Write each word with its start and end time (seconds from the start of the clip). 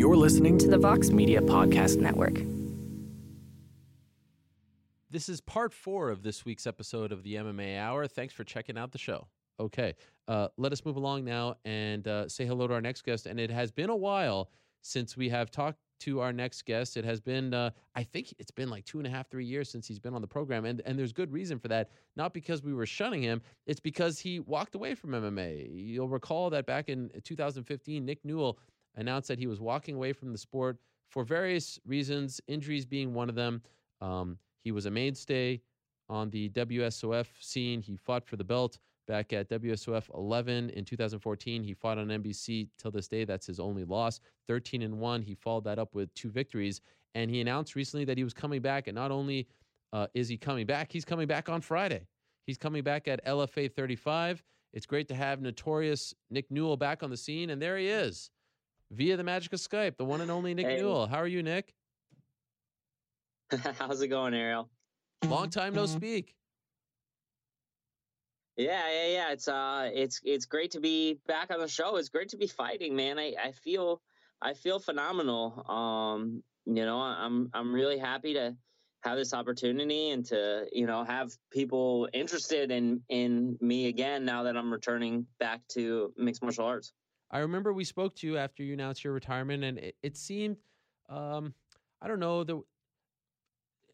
You're 0.00 0.16
listening 0.16 0.56
to 0.60 0.66
the 0.66 0.78
Vox 0.78 1.10
Media 1.10 1.42
Podcast 1.42 1.98
Network. 1.98 2.40
This 5.10 5.28
is 5.28 5.42
part 5.42 5.74
four 5.74 6.08
of 6.08 6.22
this 6.22 6.42
week's 6.42 6.66
episode 6.66 7.12
of 7.12 7.22
the 7.22 7.34
MMA 7.34 7.78
Hour. 7.78 8.06
Thanks 8.06 8.32
for 8.32 8.42
checking 8.42 8.78
out 8.78 8.92
the 8.92 8.98
show. 8.98 9.28
Okay, 9.60 9.94
uh, 10.26 10.48
let 10.56 10.72
us 10.72 10.86
move 10.86 10.96
along 10.96 11.26
now 11.26 11.56
and 11.66 12.08
uh, 12.08 12.26
say 12.30 12.46
hello 12.46 12.66
to 12.66 12.72
our 12.72 12.80
next 12.80 13.02
guest. 13.02 13.26
And 13.26 13.38
it 13.38 13.50
has 13.50 13.70
been 13.70 13.90
a 13.90 13.94
while 13.94 14.48
since 14.80 15.18
we 15.18 15.28
have 15.28 15.50
talked 15.50 15.78
to 16.00 16.20
our 16.20 16.32
next 16.32 16.64
guest. 16.64 16.96
It 16.96 17.04
has 17.04 17.20
been, 17.20 17.52
uh, 17.52 17.68
I 17.94 18.02
think 18.02 18.32
it's 18.38 18.50
been 18.50 18.70
like 18.70 18.86
two 18.86 18.98
and 18.98 19.06
a 19.06 19.10
half, 19.10 19.28
three 19.28 19.44
years 19.44 19.70
since 19.70 19.86
he's 19.86 19.98
been 19.98 20.14
on 20.14 20.22
the 20.22 20.26
program. 20.26 20.64
And, 20.64 20.80
and 20.86 20.98
there's 20.98 21.12
good 21.12 21.30
reason 21.30 21.58
for 21.58 21.68
that. 21.68 21.90
Not 22.16 22.32
because 22.32 22.62
we 22.62 22.72
were 22.72 22.86
shunning 22.86 23.22
him, 23.22 23.42
it's 23.66 23.80
because 23.80 24.18
he 24.18 24.40
walked 24.40 24.74
away 24.74 24.94
from 24.94 25.10
MMA. 25.10 25.68
You'll 25.70 26.08
recall 26.08 26.48
that 26.48 26.64
back 26.64 26.88
in 26.88 27.10
2015, 27.22 28.02
Nick 28.02 28.24
Newell 28.24 28.58
announced 28.96 29.28
that 29.28 29.38
he 29.38 29.46
was 29.46 29.60
walking 29.60 29.94
away 29.94 30.12
from 30.12 30.32
the 30.32 30.38
sport 30.38 30.78
for 31.08 31.24
various 31.24 31.78
reasons, 31.86 32.40
injuries 32.46 32.86
being 32.86 33.12
one 33.12 33.28
of 33.28 33.34
them. 33.34 33.62
Um, 34.00 34.38
he 34.62 34.72
was 34.72 34.86
a 34.86 34.90
mainstay 34.90 35.60
on 36.08 36.30
the 36.30 36.48
WSOF 36.50 37.26
scene. 37.40 37.80
He 37.80 37.96
fought 37.96 38.26
for 38.26 38.36
the 38.36 38.44
belt 38.44 38.78
back 39.06 39.32
at 39.32 39.48
WSOF 39.48 40.04
11 40.14 40.70
in 40.70 40.84
2014. 40.84 41.62
He 41.62 41.74
fought 41.74 41.98
on 41.98 42.08
NBC 42.08 42.68
till 42.78 42.90
this 42.90 43.08
day. 43.08 43.24
That's 43.24 43.46
his 43.46 43.58
only 43.58 43.84
loss. 43.84 44.20
13 44.46 44.82
and 44.82 44.98
1. 44.98 45.22
He 45.22 45.34
followed 45.34 45.64
that 45.64 45.78
up 45.78 45.94
with 45.94 46.14
two 46.14 46.30
victories. 46.30 46.80
And 47.14 47.30
he 47.30 47.40
announced 47.40 47.74
recently 47.74 48.04
that 48.04 48.16
he 48.16 48.24
was 48.24 48.32
coming 48.32 48.62
back. 48.62 48.86
And 48.86 48.94
not 48.94 49.10
only 49.10 49.48
uh, 49.92 50.06
is 50.14 50.28
he 50.28 50.36
coming 50.36 50.66
back, 50.66 50.92
he's 50.92 51.04
coming 51.04 51.26
back 51.26 51.48
on 51.48 51.60
Friday. 51.60 52.06
He's 52.46 52.58
coming 52.58 52.82
back 52.82 53.08
at 53.08 53.24
LFA 53.26 53.72
35. 53.72 54.42
It's 54.72 54.86
great 54.86 55.08
to 55.08 55.14
have 55.14 55.40
notorious 55.40 56.14
Nick 56.30 56.48
Newell 56.50 56.76
back 56.76 57.02
on 57.02 57.10
the 57.10 57.16
scene. 57.16 57.50
And 57.50 57.60
there 57.60 57.76
he 57.76 57.88
is 57.88 58.30
via 58.90 59.16
the 59.16 59.24
magic 59.24 59.52
of 59.52 59.60
Skype, 59.60 59.96
the 59.96 60.04
one 60.04 60.20
and 60.20 60.30
only 60.30 60.54
Nick 60.54 60.66
hey. 60.66 60.76
Newell. 60.78 61.06
How 61.06 61.18
are 61.18 61.26
you, 61.26 61.42
Nick? 61.42 61.74
How's 63.78 64.00
it 64.00 64.08
going, 64.08 64.34
Ariel? 64.34 64.68
Long 65.26 65.50
time 65.50 65.74
no 65.74 65.86
speak. 65.86 66.34
Yeah, 68.56 68.90
yeah, 68.90 69.06
yeah. 69.06 69.32
It's 69.32 69.48
uh, 69.48 69.90
it's 69.92 70.20
it's 70.24 70.46
great 70.46 70.70
to 70.72 70.80
be 70.80 71.18
back 71.26 71.50
on 71.52 71.60
the 71.60 71.68
show. 71.68 71.96
It's 71.96 72.08
great 72.08 72.28
to 72.30 72.36
be 72.36 72.46
fighting, 72.46 72.94
man. 72.94 73.18
I, 73.18 73.34
I 73.42 73.52
feel 73.52 74.02
I 74.42 74.54
feel 74.54 74.78
phenomenal. 74.78 75.64
Um, 75.68 76.42
you 76.66 76.84
know, 76.84 77.00
I'm 77.00 77.50
I'm 77.54 77.72
really 77.72 77.98
happy 77.98 78.34
to 78.34 78.56
have 79.02 79.16
this 79.16 79.32
opportunity 79.32 80.10
and 80.10 80.24
to 80.26 80.66
you 80.72 80.86
know 80.86 81.04
have 81.04 81.30
people 81.50 82.08
interested 82.12 82.70
in 82.70 83.00
in 83.08 83.56
me 83.60 83.88
again 83.88 84.24
now 84.24 84.42
that 84.42 84.56
I'm 84.56 84.72
returning 84.72 85.26
back 85.38 85.60
to 85.72 86.12
mixed 86.16 86.42
martial 86.42 86.66
arts. 86.66 86.92
I 87.30 87.38
remember 87.38 87.72
we 87.72 87.84
spoke 87.84 88.14
to 88.16 88.26
you 88.26 88.36
after 88.36 88.62
you 88.62 88.74
announced 88.74 89.04
your 89.04 89.12
retirement, 89.12 89.62
and 89.64 89.78
it, 89.78 89.96
it 90.02 90.16
seemed, 90.16 90.56
um, 91.08 91.54
I 92.02 92.08
don't 92.08 92.20
know, 92.20 92.44
the, 92.44 92.62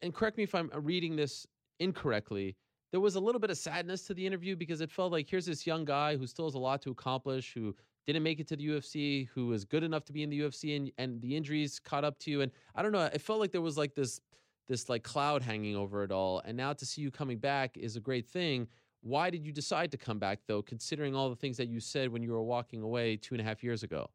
and 0.01 0.13
correct 0.13 0.37
me 0.37 0.43
if 0.43 0.55
I'm 0.55 0.71
reading 0.73 1.15
this 1.15 1.45
incorrectly. 1.79 2.55
There 2.91 3.01
was 3.01 3.15
a 3.15 3.19
little 3.19 3.39
bit 3.39 3.49
of 3.49 3.57
sadness 3.57 4.03
to 4.03 4.13
the 4.13 4.25
interview 4.25 4.55
because 4.55 4.81
it 4.81 4.89
felt 4.89 5.11
like 5.11 5.29
here's 5.29 5.45
this 5.45 5.67
young 5.67 5.85
guy 5.85 6.15
who 6.15 6.25
still 6.25 6.45
has 6.45 6.55
a 6.55 6.59
lot 6.59 6.81
to 6.83 6.91
accomplish, 6.91 7.53
who 7.53 7.75
didn't 8.05 8.23
make 8.23 8.39
it 8.39 8.47
to 8.47 8.55
the 8.55 8.65
UFC, 8.65 9.27
who 9.27 9.47
was 9.47 9.65
good 9.65 9.83
enough 9.83 10.05
to 10.05 10.13
be 10.13 10.23
in 10.23 10.29
the 10.29 10.39
UFC, 10.39 10.77
and 10.77 10.91
and 10.97 11.21
the 11.21 11.35
injuries 11.35 11.79
caught 11.79 12.05
up 12.05 12.17
to 12.19 12.31
you. 12.31 12.41
And 12.41 12.51
I 12.73 12.81
don't 12.81 12.93
know, 12.93 13.03
it 13.03 13.21
felt 13.21 13.39
like 13.39 13.51
there 13.51 13.61
was 13.61 13.77
like 13.77 13.93
this 13.93 14.21
this 14.67 14.89
like 14.89 15.03
cloud 15.03 15.41
hanging 15.41 15.75
over 15.75 16.03
it 16.03 16.11
all. 16.11 16.41
And 16.45 16.55
now 16.57 16.73
to 16.73 16.85
see 16.85 17.01
you 17.01 17.11
coming 17.11 17.37
back 17.37 17.77
is 17.77 17.95
a 17.95 17.99
great 17.99 18.27
thing. 18.27 18.67
Why 19.01 19.29
did 19.29 19.45
you 19.45 19.51
decide 19.51 19.91
to 19.91 19.97
come 19.97 20.19
back, 20.19 20.39
though, 20.47 20.61
considering 20.61 21.15
all 21.15 21.29
the 21.29 21.35
things 21.35 21.57
that 21.57 21.67
you 21.67 21.79
said 21.79 22.09
when 22.09 22.21
you 22.23 22.31
were 22.31 22.43
walking 22.43 22.81
away 22.81 23.15
two 23.17 23.35
and 23.35 23.41
a 23.41 23.43
half 23.43 23.63
years 23.63 23.83
ago? 23.83 24.09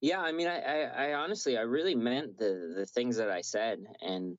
Yeah, 0.00 0.20
I 0.20 0.32
mean, 0.32 0.48
I, 0.48 0.60
I, 0.60 0.78
I 1.06 1.14
honestly, 1.14 1.56
I 1.56 1.62
really 1.62 1.94
meant 1.94 2.36
the 2.36 2.74
the 2.76 2.86
things 2.86 3.16
that 3.16 3.30
I 3.30 3.40
said, 3.40 3.78
and 4.00 4.36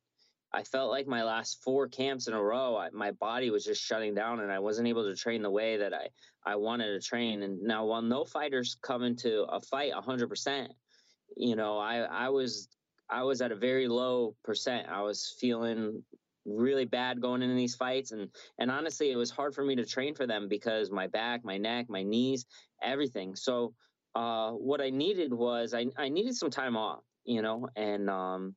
I 0.53 0.63
felt 0.63 0.91
like 0.91 1.07
my 1.07 1.23
last 1.23 1.63
four 1.63 1.87
camps 1.87 2.27
in 2.27 2.33
a 2.33 2.43
row, 2.43 2.75
I, 2.75 2.89
my 2.91 3.11
body 3.11 3.49
was 3.49 3.63
just 3.63 3.81
shutting 3.81 4.13
down, 4.13 4.41
and 4.41 4.51
I 4.51 4.59
wasn't 4.59 4.89
able 4.89 5.03
to 5.03 5.15
train 5.15 5.41
the 5.41 5.49
way 5.49 5.77
that 5.77 5.93
I 5.93 6.09
I 6.45 6.57
wanted 6.57 6.91
to 6.93 6.99
train. 6.99 7.43
And 7.43 7.61
now, 7.61 7.85
while 7.85 8.01
no 8.01 8.25
fighters 8.25 8.75
come 8.81 9.03
into 9.03 9.43
a 9.43 9.61
fight 9.61 9.93
hundred 9.93 10.27
percent, 10.27 10.71
you 11.37 11.55
know, 11.55 11.77
I 11.77 11.99
I 11.99 12.29
was 12.29 12.67
I 13.09 13.23
was 13.23 13.41
at 13.41 13.53
a 13.53 13.55
very 13.55 13.87
low 13.87 14.35
percent. 14.43 14.87
I 14.89 15.01
was 15.01 15.35
feeling 15.39 16.03
really 16.45 16.85
bad 16.85 17.21
going 17.21 17.41
into 17.41 17.55
these 17.55 17.75
fights. 17.75 18.11
And 18.11 18.29
and 18.59 18.69
honestly 18.71 19.11
it 19.11 19.15
was 19.15 19.31
hard 19.31 19.55
for 19.55 19.63
me 19.63 19.75
to 19.75 19.85
train 19.85 20.15
for 20.15 20.27
them 20.27 20.47
because 20.47 20.91
my 20.91 21.07
back 21.07 21.43
my 21.43 21.57
neck 21.57 21.87
my 21.89 22.03
knees 22.03 22.45
everything. 22.81 23.35
So 23.35 23.73
uh, 24.15 24.51
what 24.51 24.79
i 24.79 24.91
needed 24.91 25.33
was 25.33 25.73
I, 25.73 25.87
I 25.97 26.09
needed 26.09 26.35
some 26.35 26.51
time 26.51 26.77
off 26.77 27.03
you 27.25 27.41
know? 27.41 27.67
And 27.75 28.09
um, 28.09 28.55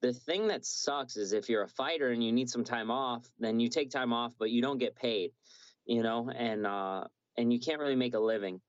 the 0.00 0.12
thing 0.12 0.48
that 0.48 0.64
sucks 0.64 1.16
is 1.16 1.32
if 1.32 1.48
you're 1.48 1.62
a 1.62 1.68
fighter 1.68 2.10
and 2.10 2.24
you 2.24 2.32
need 2.32 2.50
some 2.50 2.64
time 2.64 2.90
off 2.90 3.24
then 3.38 3.60
you 3.60 3.68
take 3.68 3.90
time 3.90 4.12
off 4.12 4.34
but 4.38 4.50
you 4.50 4.62
don't 4.62 4.78
get 4.78 4.96
paid 4.96 5.32
you 5.86 6.02
know? 6.02 6.30
And 6.34 6.66
uh, 6.66 7.04
and 7.36 7.52
you 7.52 7.60
can't 7.60 7.80
really 7.80 7.96
make 7.96 8.14
a 8.14 8.18
living. 8.18 8.60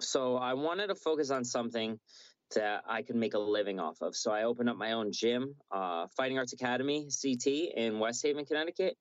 So 0.00 0.36
i 0.36 0.54
wanted 0.54 0.88
to 0.88 0.94
focus 0.94 1.30
on 1.30 1.44
something 1.44 1.98
that 2.54 2.82
I 2.88 3.02
could 3.02 3.16
make 3.16 3.34
a 3.34 3.38
living 3.38 3.80
off 3.80 4.00
of. 4.00 4.16
So 4.16 4.30
I 4.30 4.44
opened 4.44 4.68
up 4.68 4.76
my 4.76 4.92
own 4.92 5.12
gym, 5.12 5.54
uh, 5.70 6.06
Fighting 6.16 6.38
Arts 6.38 6.52
Academy 6.52 7.08
(CT) 7.22 7.46
in 7.76 7.98
West 7.98 8.24
Haven, 8.24 8.44
Connecticut. 8.44 8.96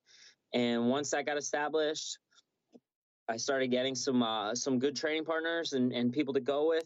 And 0.53 0.89
once 0.89 1.11
that 1.11 1.25
got 1.25 1.37
established, 1.37 2.17
I 3.27 3.37
started 3.37 3.67
getting 3.67 3.95
some 3.95 4.23
uh, 4.23 4.55
some 4.55 4.79
good 4.79 4.95
training 4.95 5.25
partners 5.25 5.73
and, 5.73 5.91
and 5.91 6.11
people 6.11 6.33
to 6.33 6.39
go 6.39 6.69
with. 6.69 6.85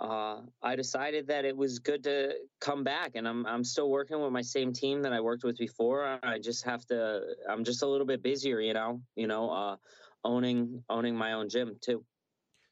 Uh, 0.00 0.40
I 0.62 0.74
decided 0.74 1.28
that 1.28 1.44
it 1.44 1.56
was 1.56 1.78
good 1.78 2.02
to 2.04 2.34
come 2.60 2.82
back, 2.82 3.12
and 3.14 3.28
I'm 3.28 3.46
I'm 3.46 3.64
still 3.64 3.90
working 3.90 4.20
with 4.20 4.32
my 4.32 4.42
same 4.42 4.72
team 4.72 5.02
that 5.02 5.12
I 5.12 5.20
worked 5.20 5.44
with 5.44 5.56
before. 5.56 6.18
I 6.22 6.38
just 6.38 6.64
have 6.64 6.84
to. 6.86 7.22
I'm 7.48 7.64
just 7.64 7.82
a 7.82 7.86
little 7.86 8.06
bit 8.06 8.22
busier, 8.22 8.60
you 8.60 8.74
know. 8.74 9.00
You 9.14 9.26
know, 9.26 9.50
uh, 9.50 9.76
owning 10.24 10.82
owning 10.88 11.16
my 11.16 11.32
own 11.32 11.48
gym 11.48 11.76
too. 11.80 12.04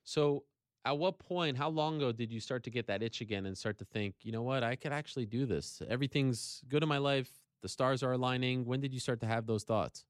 So 0.05 0.45
at 0.85 0.99
what 0.99 1.19
point, 1.19 1.57
how 1.57 1.69
long 1.69 1.97
ago 1.97 2.11
did 2.13 2.33
you 2.33 2.41
start 2.41 2.65
to 2.65 2.71
get 2.71 2.87
that 2.89 3.03
itch 3.03 3.21
again 3.21 3.47
and 3.47 3.57
start 3.57 3.79
to 3.79 3.85
think, 3.85 4.15
you 4.23 4.33
know 4.33 4.43
what, 4.43 4.65
I 4.65 4.75
could 4.75 4.93
actually 4.93 5.27
do 5.27 5.47
this? 5.47 5.81
Everything's 5.89 6.63
good 6.69 6.83
in 6.83 6.89
my 6.89 6.99
life. 6.99 7.31
The 7.63 7.69
stars 7.69 8.03
are 8.03 8.13
aligning. 8.13 8.65
When 8.65 8.81
did 8.81 8.93
you 8.93 8.99
start 8.99 9.21
to 9.21 9.27
have 9.27 9.47
those 9.47 9.63
thoughts? 9.63 10.05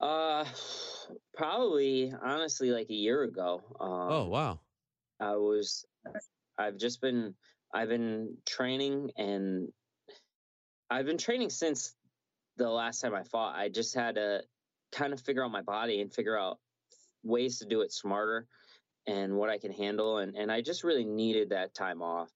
Uh, 0.00 0.44
probably 1.34 2.12
honestly 2.22 2.70
like 2.70 2.90
a 2.90 2.94
year 2.94 3.22
ago. 3.22 3.62
Oh, 3.78 3.86
um, 3.86 4.12
oh 4.12 4.28
wow! 4.28 4.60
I 5.20 5.36
was, 5.36 5.84
I've 6.58 6.76
just 6.76 7.00
been, 7.00 7.34
I've 7.72 7.88
been 7.88 8.36
training 8.44 9.12
and 9.16 9.68
I've 10.90 11.06
been 11.06 11.18
training 11.18 11.50
since 11.50 11.94
the 12.56 12.68
last 12.68 13.00
time 13.00 13.14
I 13.14 13.22
fought. 13.22 13.54
I 13.56 13.68
just 13.68 13.94
had 13.94 14.16
to 14.16 14.42
kind 14.90 15.12
of 15.12 15.20
figure 15.20 15.44
out 15.44 15.52
my 15.52 15.62
body 15.62 16.00
and 16.00 16.12
figure 16.12 16.36
out 16.36 16.58
ways 17.24 17.58
to 17.58 17.66
do 17.66 17.80
it 17.80 17.92
smarter 17.92 18.46
and 19.06 19.34
what 19.34 19.50
I 19.50 19.58
can 19.58 19.72
handle. 19.72 20.18
And, 20.18 20.34
and 20.36 20.50
I 20.50 20.60
just 20.60 20.84
really 20.84 21.04
needed 21.04 21.50
that 21.50 21.74
time 21.74 22.02
off. 22.02 22.30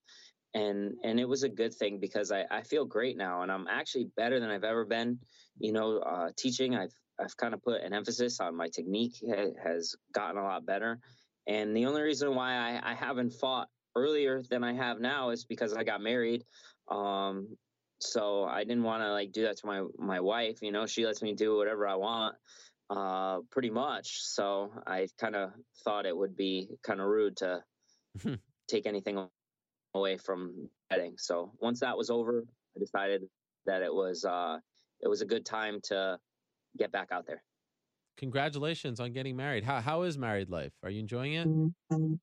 And, 0.55 0.95
and 1.05 1.21
it 1.21 1.29
was 1.29 1.43
a 1.43 1.49
good 1.49 1.75
thing 1.75 1.99
because 2.01 2.33
I, 2.33 2.45
I 2.51 2.63
feel 2.63 2.85
great 2.85 3.17
now 3.17 3.43
and 3.43 3.53
I'm 3.53 3.67
actually 3.69 4.09
better 4.17 4.41
than 4.41 4.51
I've 4.51 4.65
ever 4.65 4.85
been, 4.85 5.19
you 5.59 5.73
know, 5.73 5.99
uh, 5.99 6.31
teaching. 6.37 6.75
I've, 6.75 6.95
I've 7.21 7.37
kind 7.37 7.55
of 7.55 7.63
put 7.63 7.83
an 7.83 7.93
emphasis 7.93 8.41
on 8.41 8.57
my 8.57 8.69
technique 8.69 9.23
has 9.63 9.95
gotten 10.13 10.39
a 10.39 10.45
lot 10.45 10.65
better. 10.65 10.99
And 11.47 11.77
the 11.77 11.87
only 11.87 12.03
reason 12.03 12.35
why 12.35 12.55
I, 12.55 12.93
I 12.93 12.95
haven't 12.95 13.31
fought 13.31 13.69
earlier 13.97 14.43
than 14.51 14.63
I 14.63 14.75
have 14.75 15.01
now 15.01 15.31
is 15.31 15.45
because 15.45 15.75
I 15.75 15.85
got 15.85 16.01
married. 16.01 16.45
Um, 16.91 17.57
so 18.01 18.45
I 18.45 18.65
didn't 18.65 18.85
want 18.85 19.03
to 19.03 19.11
like 19.11 19.33
do 19.33 19.43
that 19.43 19.57
to 19.59 19.67
my 19.67 19.83
my 19.99 20.21
wife. 20.21 20.59
You 20.63 20.73
know, 20.73 20.87
she 20.87 21.05
lets 21.05 21.23
me 21.23 21.35
do 21.35 21.57
whatever 21.57 21.87
I 21.87 21.97
want 21.97 22.37
uh, 22.91 23.39
pretty 23.51 23.71
much. 23.71 24.21
So 24.23 24.73
I 24.87 25.09
kind 25.21 25.37
of 25.37 25.51
thought 25.85 26.07
it 26.07 26.17
would 26.17 26.37
be 26.37 26.69
kind 26.83 27.01
of 27.01 27.07
rude 27.07 27.37
to 27.39 27.63
take 28.69 28.87
anything 28.87 29.29
away 29.95 30.17
from 30.17 30.69
betting. 30.91 31.15
So 31.19 31.53
once 31.61 31.81
that 31.81 31.97
was 31.97 32.11
over, 32.11 32.45
I 32.77 32.81
decided 32.81 33.23
that 33.67 33.83
it 33.83 33.93
was 33.93 34.25
uh, 34.25 34.59
it 35.01 35.09
was 35.09 35.21
a 35.21 35.27
good 35.27 35.45
time 35.45 35.81
to 35.85 36.19
get 36.79 36.93
back 36.93 37.09
out 37.13 37.27
there. 37.27 37.43
Congratulations 38.17 38.99
on 39.01 39.13
getting 39.13 39.37
married. 39.37 39.65
How 39.65 39.81
how 39.81 40.03
is 40.03 40.19
married 40.19 40.51
life? 40.51 40.73
Are 40.83 40.91
you 40.91 41.01
enjoying 41.01 41.35
it? 41.35 41.49
Mm-hmm. 41.49 42.15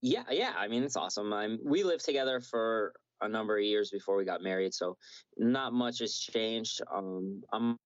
Yeah, 0.00 0.24
yeah. 0.30 0.52
I 0.56 0.68
mean, 0.68 0.84
it's 0.84 0.96
awesome. 0.96 1.32
I'm, 1.32 1.58
we 1.64 1.82
lived 1.82 2.04
together 2.04 2.40
for 2.40 2.92
a 3.20 3.28
number 3.28 3.58
of 3.58 3.64
years 3.64 3.90
before 3.90 4.16
we 4.16 4.24
got 4.24 4.42
married, 4.42 4.72
so 4.72 4.96
not 5.36 5.72
much 5.72 5.98
has 5.98 6.14
changed. 6.14 6.80
Um, 6.94 7.42
I'm 7.52 7.76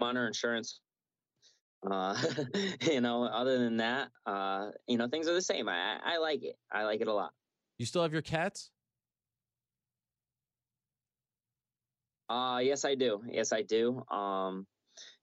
Honor 0.00 0.26
insurance. 0.26 0.80
Uh, 1.88 2.16
you 2.82 3.00
know, 3.00 3.24
other 3.24 3.58
than 3.58 3.76
that, 3.78 4.10
uh, 4.26 4.70
you 4.86 4.96
know, 4.96 5.08
things 5.08 5.28
are 5.28 5.34
the 5.34 5.42
same. 5.42 5.68
I, 5.68 5.98
I 6.02 6.18
like 6.18 6.42
it. 6.42 6.56
I 6.72 6.84
like 6.84 7.00
it 7.00 7.08
a 7.08 7.12
lot. 7.12 7.32
You 7.78 7.86
still 7.86 8.02
have 8.02 8.12
your 8.12 8.22
cats? 8.22 8.70
Uh, 12.28 12.60
yes, 12.62 12.84
I 12.84 12.94
do. 12.94 13.22
Yes, 13.28 13.52
I 13.52 13.62
do. 13.62 14.02
Um, 14.10 14.66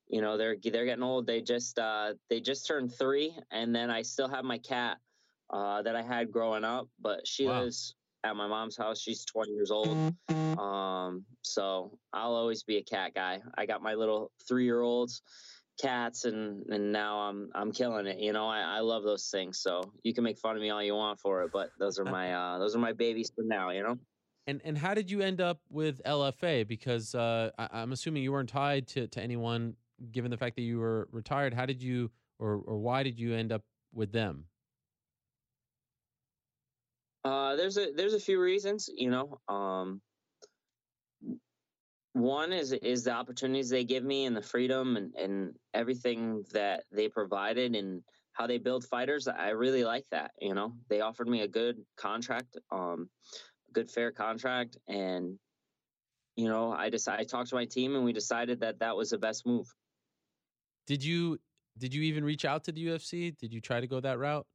you 0.07 0.21
know 0.21 0.38
they're 0.38 0.57
they're 0.62 0.85
getting 0.85 1.03
old. 1.03 1.25
They 1.25 1.41
just 1.41 1.79
uh, 1.79 2.13
they 2.29 2.41
just 2.41 2.67
turned 2.67 2.94
three, 2.94 3.33
and 3.50 3.74
then 3.74 3.89
I 3.89 4.01
still 4.01 4.27
have 4.27 4.44
my 4.44 4.57
cat 4.57 4.97
uh, 5.50 5.81
that 5.83 5.95
I 5.95 6.01
had 6.01 6.31
growing 6.31 6.63
up, 6.65 6.89
but 7.00 7.25
she 7.25 7.47
Wow. 7.47 7.63
lives 7.63 7.95
at 8.23 8.35
my 8.35 8.47
mom's 8.47 8.77
house. 8.77 9.00
She's 9.00 9.25
20 9.25 9.51
years 9.51 9.71
old, 9.71 9.97
um, 10.57 11.25
so 11.41 11.97
I'll 12.13 12.33
always 12.33 12.63
be 12.63 12.77
a 12.77 12.83
cat 12.83 13.13
guy. 13.13 13.39
I 13.57 13.65
got 13.65 13.81
my 13.81 13.94
little 13.94 14.31
three 14.47 14.65
year 14.65 14.81
olds 14.81 15.21
cats 15.81 16.25
and 16.25 16.63
and 16.69 16.91
now 16.91 17.19
I'm 17.19 17.50
I'm 17.56 17.71
killing 17.71 18.06
it. 18.06 18.19
You 18.19 18.33
know, 18.33 18.47
I, 18.47 18.59
I 18.59 18.79
love 18.79 19.03
those 19.03 19.29
things. 19.29 19.59
So 19.59 19.81
you 20.03 20.13
can 20.13 20.23
make 20.23 20.38
fun 20.38 20.56
of 20.56 20.62
me 20.62 20.69
all 20.69 20.83
you 20.83 20.95
want 20.95 21.19
for 21.19 21.41
it, 21.44 21.51
but 21.51 21.69
those 21.79 21.97
are 22.00 22.06
my 22.06 22.33
uh 22.33 22.59
those 22.59 22.75
are 22.75 22.79
my 22.79 22.94
babies 22.94 23.31
for 23.35 23.44
now, 23.44 23.71
you 23.71 23.83
know? 23.83 23.97
And 24.47 24.62
and 24.63 24.77
how 24.77 24.94
did 24.94 25.09
you 25.09 25.21
end 25.21 25.41
up 25.41 25.59
with 25.69 26.01
LFA? 26.06 26.67
Because 26.67 27.15
uh, 27.15 27.51
I, 27.57 27.69
I'm 27.74 27.91
assuming 27.91 28.24
you 28.24 28.31
weren't 28.31 28.50
tied 28.50 28.88
to, 28.89 29.07
to 29.07 29.21
anyone, 29.21 29.75
given 30.12 30.31
the 30.31 30.38
fact 30.38 30.56
that 30.56 30.63
you 30.63 30.79
were 30.79 31.07
retired. 31.12 31.53
How 31.53 31.65
did 31.65 31.81
you, 31.81 32.12
or 32.39 32.56
or 32.65 32.77
why 32.79 33.03
did 33.03 33.19
you 33.19 33.35
end 33.35 33.51
up 33.51 33.62
with 33.94 34.12
them? 34.12 34.45
Uh 37.23 37.56
there's 37.56 37.77
a 37.77 37.91
there's 37.95 38.13
a 38.13 38.19
few 38.19 38.41
reasons, 38.41 38.89
you 38.95 39.09
know. 39.09 39.39
Um 39.47 40.01
one 42.13 42.51
is 42.51 42.73
is 42.73 43.03
the 43.03 43.12
opportunities 43.12 43.69
they 43.69 43.83
give 43.83 44.03
me 44.03 44.25
and 44.25 44.35
the 44.35 44.41
freedom 44.41 44.97
and, 44.97 45.15
and 45.15 45.53
everything 45.73 46.44
that 46.51 46.83
they 46.91 47.07
provided 47.07 47.75
and 47.75 48.01
how 48.33 48.47
they 48.47 48.57
build 48.57 48.85
fighters. 48.85 49.27
I 49.27 49.50
really 49.50 49.83
like 49.83 50.06
that, 50.12 50.31
you 50.39 50.53
know. 50.53 50.73
They 50.89 51.01
offered 51.01 51.27
me 51.27 51.41
a 51.41 51.47
good 51.47 51.77
contract, 51.97 52.57
um, 52.71 53.09
a 53.69 53.74
good 53.74 53.91
fair 53.91 54.12
contract 54.12 54.77
and 54.88 55.38
you 56.35 56.47
know, 56.47 56.71
I 56.71 56.89
decided 56.89 57.21
I 57.21 57.24
talked 57.25 57.50
to 57.50 57.56
my 57.56 57.65
team 57.65 57.95
and 57.95 58.06
we 58.06 58.13
decided 58.13 58.62
that 58.62 58.79
that 58.79 58.95
was 58.95 59.09
the 59.09 59.17
best 59.17 59.45
move. 59.45 59.67
Did 60.88 61.03
you 61.03 61.39
did 61.77 61.94
you 61.94 62.01
even 62.03 62.24
reach 62.24 62.45
out 62.45 62.63
to 62.65 62.71
the 62.71 62.88
UFC? 62.88 63.38
Did 63.38 63.53
you 63.53 63.62
try 63.62 63.79
to 63.79 63.88
go 63.88 64.00
that 64.00 64.19
route? 64.19 64.45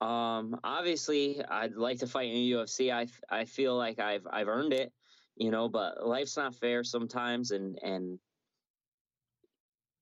Um, 0.00 0.58
obviously, 0.64 1.42
I'd 1.44 1.74
like 1.74 1.98
to 2.00 2.06
fight 2.06 2.28
in 2.28 2.34
the 2.34 2.52
UFC. 2.52 2.92
I 2.92 3.06
I 3.30 3.44
feel 3.44 3.76
like 3.76 3.98
I've 3.98 4.26
I've 4.30 4.48
earned 4.48 4.72
it, 4.72 4.92
you 5.36 5.50
know. 5.50 5.68
But 5.68 6.06
life's 6.06 6.36
not 6.36 6.54
fair 6.54 6.84
sometimes, 6.84 7.52
and 7.52 7.78
and 7.82 8.18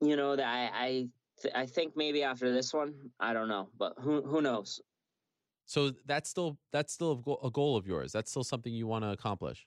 you 0.01 0.17
know 0.17 0.35
that 0.37 0.47
I 0.47 0.71
I 0.73 1.09
th- 1.41 1.55
I 1.55 1.67
think 1.67 1.97
maybe 1.97 2.23
after 2.23 2.53
this 2.53 2.73
one, 2.73 2.95
I 3.21 3.33
don't 3.33 3.49
know, 3.49 3.69
but 3.79 3.95
who 3.99 4.23
who 4.23 4.41
knows? 4.41 4.81
So 5.67 5.93
that's 6.07 6.29
still 6.29 6.59
that's 6.73 6.93
still 6.93 7.13
a 7.13 7.17
goal, 7.17 7.41
a 7.45 7.51
goal 7.51 7.77
of 7.77 7.87
yours. 7.87 8.13
That's 8.13 8.31
still 8.31 8.45
something 8.45 8.73
you 8.73 8.87
want 8.87 9.05
to 9.05 9.11
accomplish. 9.11 9.67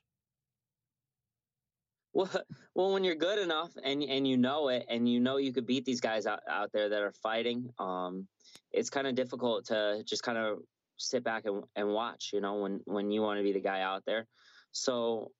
Well, 2.16 2.32
well, 2.76 2.94
when 2.94 3.04
you're 3.04 3.14
good 3.14 3.38
enough 3.38 3.72
and 3.84 4.02
and 4.02 4.28
you 4.28 4.38
know 4.38 4.70
it, 4.70 4.86
and 4.90 5.08
you 5.08 5.20
know 5.20 5.38
you 5.38 5.54
could 5.54 5.68
beat 5.68 5.86
these 5.86 6.02
guys 6.02 6.26
out, 6.26 6.40
out 6.50 6.72
there 6.74 6.90
that 6.90 7.02
are 7.02 7.12
fighting, 7.12 7.70
um, 7.78 8.28
it's 8.72 8.90
kind 8.90 9.06
of 9.06 9.14
difficult 9.14 9.66
to 9.66 10.02
just 10.06 10.24
kind 10.24 10.40
of 10.40 10.60
sit 10.98 11.24
back 11.24 11.46
and, 11.46 11.64
and 11.76 11.90
watch. 11.90 12.32
You 12.34 12.42
know, 12.42 12.56
when 12.56 12.80
when 12.86 13.12
you 13.12 13.22
want 13.22 13.38
to 13.38 13.44
be 13.44 13.54
the 13.54 13.60
guy 13.60 13.82
out 13.82 14.04
there. 14.08 14.26
So 14.72 15.32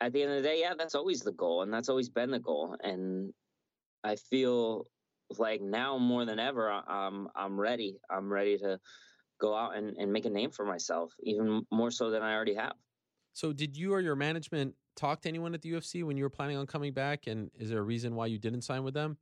at 0.00 0.12
the 0.12 0.22
end 0.22 0.32
of 0.32 0.42
the 0.42 0.48
day, 0.48 0.60
yeah, 0.60 0.74
that's 0.78 0.94
always 0.94 1.20
the 1.20 1.32
goal, 1.32 1.62
and 1.62 1.72
that's 1.72 1.88
always 1.88 2.08
been 2.08 2.30
the 2.30 2.38
goal. 2.38 2.76
And 2.82 3.32
I 4.04 4.16
feel 4.16 4.86
like 5.38 5.62
now 5.62 5.96
more 5.96 6.24
than 6.26 6.38
ever, 6.38 6.70
I'm 6.70 7.28
I'm 7.34 7.58
ready. 7.58 7.96
I'm 8.10 8.30
ready 8.30 8.58
to 8.58 8.78
go 9.40 9.56
out 9.56 9.76
and, 9.76 9.96
and 9.96 10.12
make 10.12 10.26
a 10.26 10.30
name 10.30 10.50
for 10.50 10.64
myself, 10.64 11.12
even 11.22 11.66
more 11.70 11.90
so 11.90 12.10
than 12.10 12.22
I 12.22 12.34
already 12.34 12.54
have. 12.54 12.74
So 13.32 13.52
did 13.52 13.76
you 13.76 13.94
or 13.94 14.00
your 14.00 14.14
management 14.14 14.74
talk 14.96 15.20
to 15.22 15.28
anyone 15.28 15.54
at 15.54 15.62
the 15.62 15.72
UFC 15.72 16.04
when 16.04 16.16
you 16.16 16.24
were 16.24 16.30
planning 16.30 16.56
on 16.56 16.66
coming 16.66 16.92
back? 16.92 17.26
And 17.26 17.50
is 17.58 17.70
there 17.70 17.78
a 17.78 17.82
reason 17.82 18.14
why 18.14 18.26
you 18.26 18.38
didn't 18.38 18.62
sign 18.62 18.84
with 18.84 18.94
them? 18.94 19.16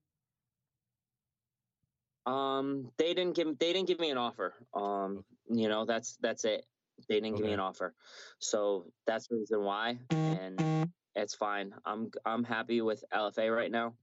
Um, 2.26 2.90
they 2.98 3.14
didn't 3.14 3.34
give 3.34 3.58
they 3.58 3.72
didn't 3.72 3.88
give 3.88 3.98
me 3.98 4.10
an 4.10 4.18
offer. 4.18 4.54
Um, 4.74 5.24
you 5.48 5.68
know, 5.68 5.84
that's 5.84 6.16
that's 6.20 6.44
it. 6.44 6.64
They 7.08 7.20
didn't 7.20 7.36
give 7.36 7.46
me 7.46 7.52
an 7.52 7.60
offer, 7.60 7.94
so 8.40 8.92
that's 9.06 9.28
the 9.28 9.36
reason 9.36 9.64
why, 9.64 9.98
and 10.10 10.90
it's 11.14 11.34
fine. 11.34 11.72
I'm 11.86 12.10
I'm 12.26 12.44
happy 12.44 12.82
with 12.82 13.02
LFA 13.10 13.54
right 13.54 13.70
now, 13.70 13.94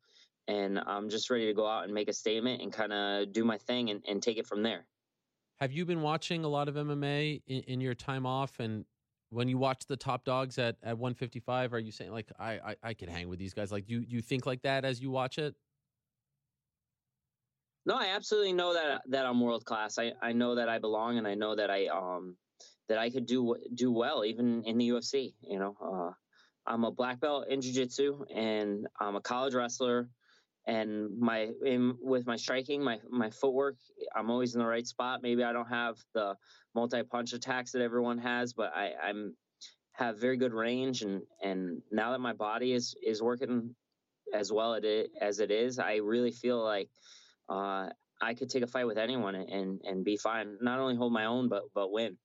and 0.47 0.79
I'm 0.79 1.09
just 1.09 1.29
ready 1.29 1.45
to 1.45 1.53
go 1.53 1.67
out 1.67 1.83
and 1.83 1.93
make 1.93 2.09
a 2.09 2.13
statement 2.13 2.63
and 2.63 2.73
kind 2.73 2.91
of 2.91 3.31
do 3.31 3.45
my 3.45 3.59
thing 3.59 3.91
and, 3.91 4.03
and 4.07 4.21
take 4.21 4.37
it 4.37 4.47
from 4.47 4.63
there. 4.63 4.87
Have 5.59 5.71
you 5.71 5.85
been 5.85 6.01
watching 6.01 6.43
a 6.43 6.47
lot 6.47 6.67
of 6.67 6.75
MMA 6.75 7.41
in, 7.47 7.61
in 7.61 7.81
your 7.81 7.95
time 7.95 8.25
off? 8.25 8.59
And 8.59 8.85
when 9.29 9.47
you 9.47 9.57
watch 9.57 9.85
the 9.88 9.97
top 9.97 10.24
dogs 10.24 10.57
at, 10.57 10.77
at 10.83 10.97
155, 10.97 11.74
are 11.74 11.79
you 11.79 11.91
saying 11.91 12.12
like 12.12 12.31
I, 12.39 12.53
I 12.53 12.75
I 12.83 12.94
could 12.94 13.09
hang 13.09 13.27
with 13.29 13.39
these 13.39 13.53
guys? 13.53 13.71
Like 13.71 13.89
you 13.89 14.03
you 14.07 14.21
think 14.21 14.45
like 14.45 14.62
that 14.63 14.85
as 14.85 15.01
you 15.01 15.12
watch 15.12 15.38
it? 15.38 15.56
No, 17.85 17.95
I 17.95 18.07
absolutely 18.07 18.53
know 18.53 18.74
that 18.74 19.01
that 19.07 19.25
I'm 19.25 19.39
world 19.41 19.65
class. 19.65 19.97
I, 19.97 20.13
I 20.21 20.33
know 20.33 20.56
that 20.56 20.69
I 20.69 20.79
belong, 20.79 21.18
and 21.18 21.27
I 21.27 21.35
know 21.35 21.56
that 21.56 21.69
I 21.69 21.88
um 21.88 22.35
that 22.89 22.97
I 22.97 23.09
could 23.09 23.25
do 23.25 23.56
do 23.74 23.91
well 23.91 24.25
even 24.25 24.63
in 24.65 24.77
the 24.77 24.89
UFC. 24.89 25.33
You 25.41 25.59
know, 25.59 25.77
uh, 25.81 26.12
I'm 26.69 26.83
a 26.83 26.91
black 26.91 27.19
belt 27.19 27.47
in 27.50 27.62
jiu-jitsu, 27.62 28.25
and 28.33 28.88
I'm 29.00 29.15
a 29.15 29.21
college 29.21 29.53
wrestler. 29.53 30.09
And 30.67 31.17
my 31.17 31.49
in, 31.65 31.95
with 32.01 32.27
my 32.27 32.35
striking, 32.35 32.83
my 32.83 32.99
my 33.09 33.29
footwork, 33.29 33.77
I'm 34.15 34.29
always 34.29 34.53
in 34.53 34.59
the 34.59 34.67
right 34.67 34.85
spot. 34.85 35.21
Maybe 35.23 35.43
I 35.43 35.53
don't 35.53 35.69
have 35.69 35.95
the 36.13 36.35
multi 36.75 37.03
punch 37.03 37.31
attacks 37.31 37.71
that 37.71 37.81
everyone 37.81 38.17
has, 38.17 38.51
but 38.51 38.73
I, 38.75 38.91
I'm 39.01 39.33
have 39.93 40.19
very 40.19 40.35
good 40.35 40.53
range. 40.53 41.03
And 41.03 41.21
and 41.41 41.81
now 41.89 42.11
that 42.11 42.19
my 42.19 42.33
body 42.33 42.73
is 42.73 42.95
is 43.01 43.21
working 43.21 43.73
as 44.33 44.51
well 44.51 44.73
it 44.73 45.09
as 45.21 45.39
it 45.39 45.51
is, 45.51 45.79
I 45.79 45.95
really 45.95 46.31
feel 46.31 46.61
like 46.61 46.89
uh, 47.49 47.87
I 48.21 48.33
could 48.33 48.49
take 48.49 48.63
a 48.63 48.67
fight 48.67 48.87
with 48.87 48.97
anyone 48.97 49.35
and 49.35 49.79
and 49.83 50.03
be 50.03 50.17
fine. 50.17 50.57
Not 50.61 50.79
only 50.79 50.95
hold 50.95 51.13
my 51.13 51.25
own, 51.25 51.47
but 51.47 51.63
but 51.73 51.91
win. 51.93 52.17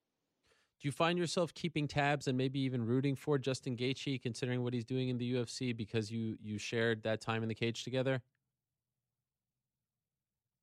Do 0.83 0.89
you 0.89 0.93
find 0.93 1.17
yourself 1.17 1.55
keeping 1.55 1.87
tabs 1.87 2.27
and 2.27 2.37
maybe 2.37 2.59
even 2.59 2.85
rooting 2.85 3.15
for 3.15 3.39
Justin 3.39 3.77
Gaethje, 3.77 4.21
considering 4.21 4.65
what 4.65 4.75
he's 4.75 4.85
doing 4.85 5.11
in 5.11 5.17
the 5.17 5.35
UFC, 5.35 5.77
because 5.77 6.11
you 6.11 6.37
you 6.43 6.59
shared 6.59 7.05
that 7.05 7.21
time 7.21 7.45
in 7.45 7.49
the 7.49 7.55
cage 7.55 7.85
together? 7.85 8.21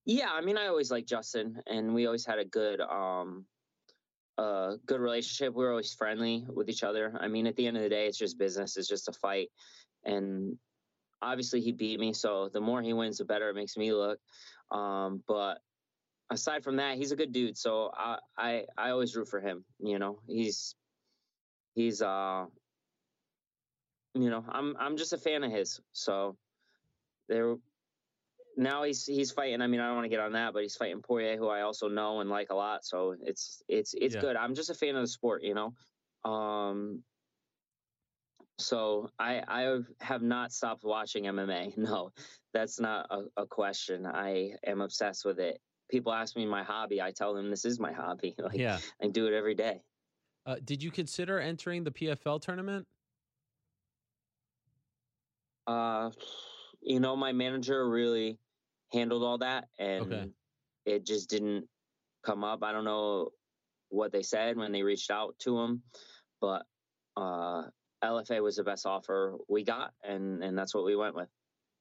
Yeah, 0.05 0.29
I 0.31 0.41
mean, 0.41 0.57
I 0.57 0.67
always 0.67 0.91
liked 0.91 1.07
Justin, 1.07 1.61
and 1.67 1.93
we 1.93 2.05
always 2.05 2.25
had 2.25 2.39
a 2.39 2.45
good 2.45 2.81
um, 2.81 3.45
uh, 4.37 4.75
good 4.85 5.01
relationship. 5.01 5.53
We 5.53 5.63
were 5.63 5.71
always 5.71 5.93
friendly 5.93 6.45
with 6.47 6.69
each 6.69 6.83
other. 6.83 7.15
I 7.19 7.27
mean, 7.27 7.45
at 7.45 7.55
the 7.55 7.67
end 7.67 7.77
of 7.77 7.83
the 7.83 7.89
day, 7.89 8.07
it's 8.07 8.17
just 8.17 8.39
business. 8.39 8.77
It's 8.77 8.87
just 8.87 9.09
a 9.09 9.13
fight, 9.13 9.49
and 10.03 10.57
obviously 11.21 11.61
he 11.61 11.71
beat 11.71 11.99
me. 11.99 12.13
So 12.13 12.49
the 12.51 12.61
more 12.61 12.81
he 12.81 12.93
wins, 12.93 13.17
the 13.17 13.25
better 13.25 13.49
it 13.49 13.55
makes 13.55 13.77
me 13.77 13.93
look. 13.93 14.19
Um, 14.71 15.23
but 15.27 15.59
aside 16.31 16.63
from 16.63 16.77
that, 16.77 16.97
he's 16.97 17.11
a 17.11 17.15
good 17.15 17.31
dude. 17.31 17.57
So 17.57 17.91
I 17.93 18.19
I, 18.37 18.65
I 18.77 18.89
always 18.91 19.15
root 19.15 19.27
for 19.27 19.41
him. 19.41 19.65
You 19.79 19.99
know, 19.99 20.19
he's 20.27 20.75
he's 21.75 22.01
uh 22.01 22.45
you 24.13 24.29
know 24.29 24.43
I'm 24.49 24.75
I'm 24.79 24.97
just 24.97 25.13
a 25.13 25.17
fan 25.17 25.43
of 25.43 25.51
his. 25.51 25.79
So 25.91 26.37
there 27.27 27.55
now 28.59 28.83
he's 28.83 29.05
he's 29.05 29.31
fighting. 29.31 29.61
I 29.61 29.67
mean, 29.67 29.79
I 29.79 29.87
don't 29.87 29.95
want 29.95 30.05
to 30.05 30.09
get 30.09 30.19
on 30.19 30.33
that, 30.33 30.53
but 30.53 30.61
he's 30.63 30.75
fighting 30.75 31.01
Poirier, 31.01 31.37
who 31.37 31.47
I 31.47 31.61
also 31.61 31.87
know 31.87 32.19
and 32.19 32.29
like 32.29 32.49
a 32.49 32.55
lot. 32.55 32.85
So 32.85 33.15
it's 33.19 33.63
it's 33.69 33.93
it's 33.93 34.15
Yeah. 34.15 34.21
good. 34.21 34.35
I'm 34.35 34.53
just 34.53 34.69
a 34.69 34.73
fan 34.73 34.95
of 34.95 35.01
the 35.01 35.07
sport, 35.07 35.43
you 35.43 35.53
know. 35.53 35.73
Um, 36.29 37.03
so 38.57 39.09
I 39.17 39.41
I 39.47 39.79
have 40.01 40.21
not 40.21 40.51
stopped 40.51 40.83
watching 40.83 41.23
MMA. 41.23 41.73
No, 41.77 42.11
that's 42.53 42.79
not 42.79 43.07
a, 43.09 43.23
a 43.37 43.47
question. 43.47 44.05
I 44.05 44.55
am 44.67 44.81
obsessed 44.81 45.23
with 45.23 45.39
it. 45.39 45.61
People 45.89 46.11
ask 46.11 46.35
me 46.35 46.45
my 46.45 46.63
hobby. 46.63 47.01
I 47.01 47.11
tell 47.11 47.33
them 47.33 47.49
this 47.49 47.63
is 47.63 47.79
my 47.79 47.93
hobby. 47.93 48.35
Like 48.43 48.59
yeah. 48.59 48.79
I 49.01 49.07
do 49.07 49.27
it 49.27 49.33
every 49.33 49.55
day. 49.55 49.81
Uh, 50.45 50.57
did 50.63 50.83
you 50.83 50.91
consider 50.91 51.39
entering 51.39 51.85
the 51.85 51.91
PFL 51.91 52.41
tournament? 52.41 52.87
Uh, 55.65 56.09
you 56.81 56.99
know, 56.99 57.15
my 57.15 57.31
manager 57.31 57.87
really 57.87 58.39
handled 58.91 59.23
all 59.23 59.37
that, 59.39 59.65
and 59.77 60.31
it 60.85 61.05
just 61.05 61.29
didn't 61.29 61.67
come 62.25 62.43
up. 62.43 62.63
I 62.63 62.71
don't 62.71 62.85
know 62.85 63.29
what 63.89 64.11
they 64.11 64.23
said 64.23 64.57
when 64.57 64.71
they 64.71 64.83
reached 64.83 65.11
out 65.11 65.35
to 65.39 65.59
him, 65.59 65.81
but 66.41 66.63
uh, 67.17 67.63
LFA 68.03 68.41
was 68.41 68.55
the 68.55 68.63
best 68.63 68.85
offer 68.85 69.35
we 69.47 69.63
got, 69.63 69.91
and 70.03 70.43
and 70.43 70.57
that's 70.57 70.73
what 70.73 70.85
we 70.85 70.95
went 70.95 71.15
with. 71.15 71.29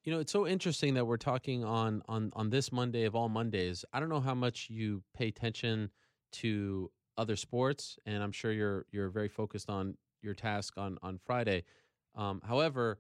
You 0.05 0.13
know, 0.13 0.21
it's 0.21 0.33
so 0.33 0.47
interesting 0.47 0.95
that 0.95 1.05
we're 1.05 1.17
talking 1.17 1.65
on 1.65 2.03
on 2.09 2.31
on 2.35 2.51
this 2.51 2.73
Monday 2.73 3.05
of 3.05 3.15
all 3.15 3.29
Mondays. 3.29 3.85
I 3.93 4.01
don't 4.01 4.09
know 4.09 4.21
how 4.21 4.35
much 4.35 4.69
you 4.71 5.03
pay 5.15 5.29
attention 5.29 5.91
to 6.33 6.91
other 7.17 7.37
sports, 7.37 7.99
and 8.07 8.23
I'm 8.23 8.33
sure 8.33 8.53
you're 8.53 8.87
you're 8.91 9.11
very 9.11 9.29
focused 9.29 9.71
on 9.71 9.97
your 10.23 10.35
task 10.35 10.75
on 10.77 10.99
on 11.03 11.19
Friday. 11.19 11.65
Um, 12.15 12.41
however, 12.47 12.99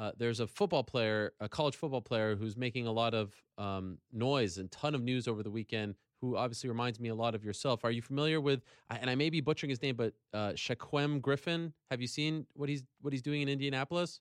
uh, 0.00 0.12
there's 0.16 0.40
a 0.40 0.46
football 0.46 0.82
player, 0.82 1.34
a 1.40 1.48
college 1.48 1.76
football 1.76 2.00
player, 2.00 2.34
who's 2.34 2.56
making 2.56 2.86
a 2.86 2.92
lot 2.92 3.12
of 3.12 3.34
um, 3.58 3.98
noise 4.10 4.56
and 4.56 4.70
ton 4.70 4.94
of 4.94 5.02
news 5.02 5.28
over 5.28 5.42
the 5.42 5.50
weekend. 5.50 5.94
Who 6.22 6.36
obviously 6.36 6.70
reminds 6.70 6.98
me 6.98 7.10
a 7.10 7.14
lot 7.14 7.34
of 7.34 7.44
yourself. 7.44 7.84
Are 7.84 7.90
you 7.90 8.00
familiar 8.00 8.40
with? 8.40 8.62
And 8.88 9.10
I 9.10 9.14
may 9.14 9.28
be 9.28 9.42
butchering 9.42 9.68
his 9.68 9.82
name, 9.82 9.96
but 9.96 10.14
uh, 10.32 10.52
Shaquem 10.52 11.20
Griffin. 11.20 11.74
Have 11.90 12.00
you 12.00 12.06
seen 12.06 12.46
what 12.54 12.70
he's 12.70 12.82
what 13.02 13.12
he's 13.12 13.20
doing 13.20 13.42
in 13.42 13.48
Indianapolis? 13.48 14.20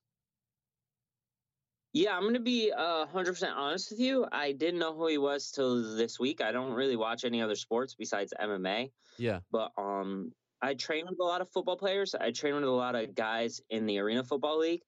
Yeah, 1.94 2.16
I'm 2.16 2.24
gonna 2.24 2.40
be 2.40 2.74
uh, 2.76 3.06
100% 3.08 3.56
honest 3.56 3.92
with 3.92 4.02
you. 4.02 4.26
I 4.34 4.52
didn't 4.52 4.80
know 4.80 4.94
who 4.94 5.08
he 5.08 5.18
was 5.18 5.50
till 5.50 5.96
this 5.96 6.20
week. 6.20 6.42
I 6.42 6.52
don't 6.52 6.74
really 6.74 6.98
watch 6.98 7.24
any 7.24 7.42
other 7.42 7.56
sports 7.56 7.96
besides 7.98 8.34
MMA. 8.40 8.92
Yeah. 9.18 9.40
But 9.50 9.72
um, 9.78 10.34
I 10.62 10.74
train 10.74 11.06
with 11.10 11.20
a 11.20 11.24
lot 11.24 11.40
of 11.40 11.50
football 11.50 11.78
players. 11.78 12.16
I 12.16 12.32
train 12.32 12.56
with 12.56 12.66
a 12.66 12.70
lot 12.70 12.96
of 12.96 13.16
guys 13.16 13.62
in 13.70 13.86
the 13.86 13.98
Arena 14.00 14.24
Football 14.24 14.60
League 14.60 14.82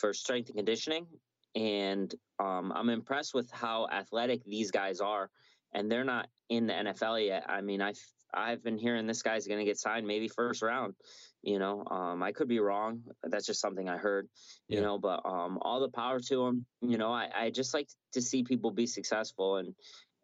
for 0.00 0.12
strength 0.12 0.48
and 0.48 0.56
conditioning, 0.56 1.06
and 1.54 2.12
um, 2.38 2.72
I'm 2.74 2.88
impressed 2.88 3.34
with 3.34 3.50
how 3.50 3.86
athletic 3.90 4.44
these 4.44 4.70
guys 4.70 5.00
are. 5.00 5.30
And 5.72 5.90
they're 5.90 6.04
not 6.04 6.28
in 6.48 6.66
the 6.66 6.72
NFL 6.72 7.24
yet. 7.24 7.44
I 7.48 7.60
mean, 7.60 7.80
I've 7.80 7.98
I've 8.34 8.62
been 8.62 8.78
hearing 8.78 9.06
this 9.06 9.22
guy's 9.22 9.46
going 9.46 9.58
to 9.60 9.64
get 9.64 9.78
signed 9.78 10.06
maybe 10.06 10.28
first 10.28 10.62
round. 10.62 10.94
You 11.42 11.58
know, 11.58 11.84
um, 11.90 12.22
I 12.22 12.32
could 12.32 12.48
be 12.48 12.60
wrong. 12.60 13.02
That's 13.22 13.46
just 13.46 13.60
something 13.60 13.88
I 13.88 13.96
heard. 13.96 14.28
You 14.68 14.76
Yeah. 14.76 14.82
know, 14.82 14.98
but 14.98 15.20
um, 15.24 15.58
all 15.62 15.80
the 15.80 15.88
power 15.88 16.18
to 16.20 16.46
him. 16.46 16.66
You 16.80 16.98
know, 16.98 17.12
I, 17.12 17.28
I 17.34 17.50
just 17.50 17.72
like 17.72 17.88
to 18.12 18.22
see 18.22 18.42
people 18.42 18.72
be 18.72 18.86
successful, 18.86 19.56
and 19.56 19.74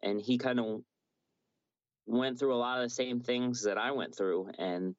and 0.01 0.21
he 0.21 0.37
kind 0.37 0.59
of 0.59 0.81
went 2.05 2.39
through 2.39 2.55
a 2.55 2.57
lot 2.57 2.79
of 2.79 2.85
the 2.85 2.89
same 2.89 3.21
things 3.21 3.63
that 3.63 3.77
I 3.77 3.91
went 3.91 4.15
through, 4.15 4.49
and 4.57 4.95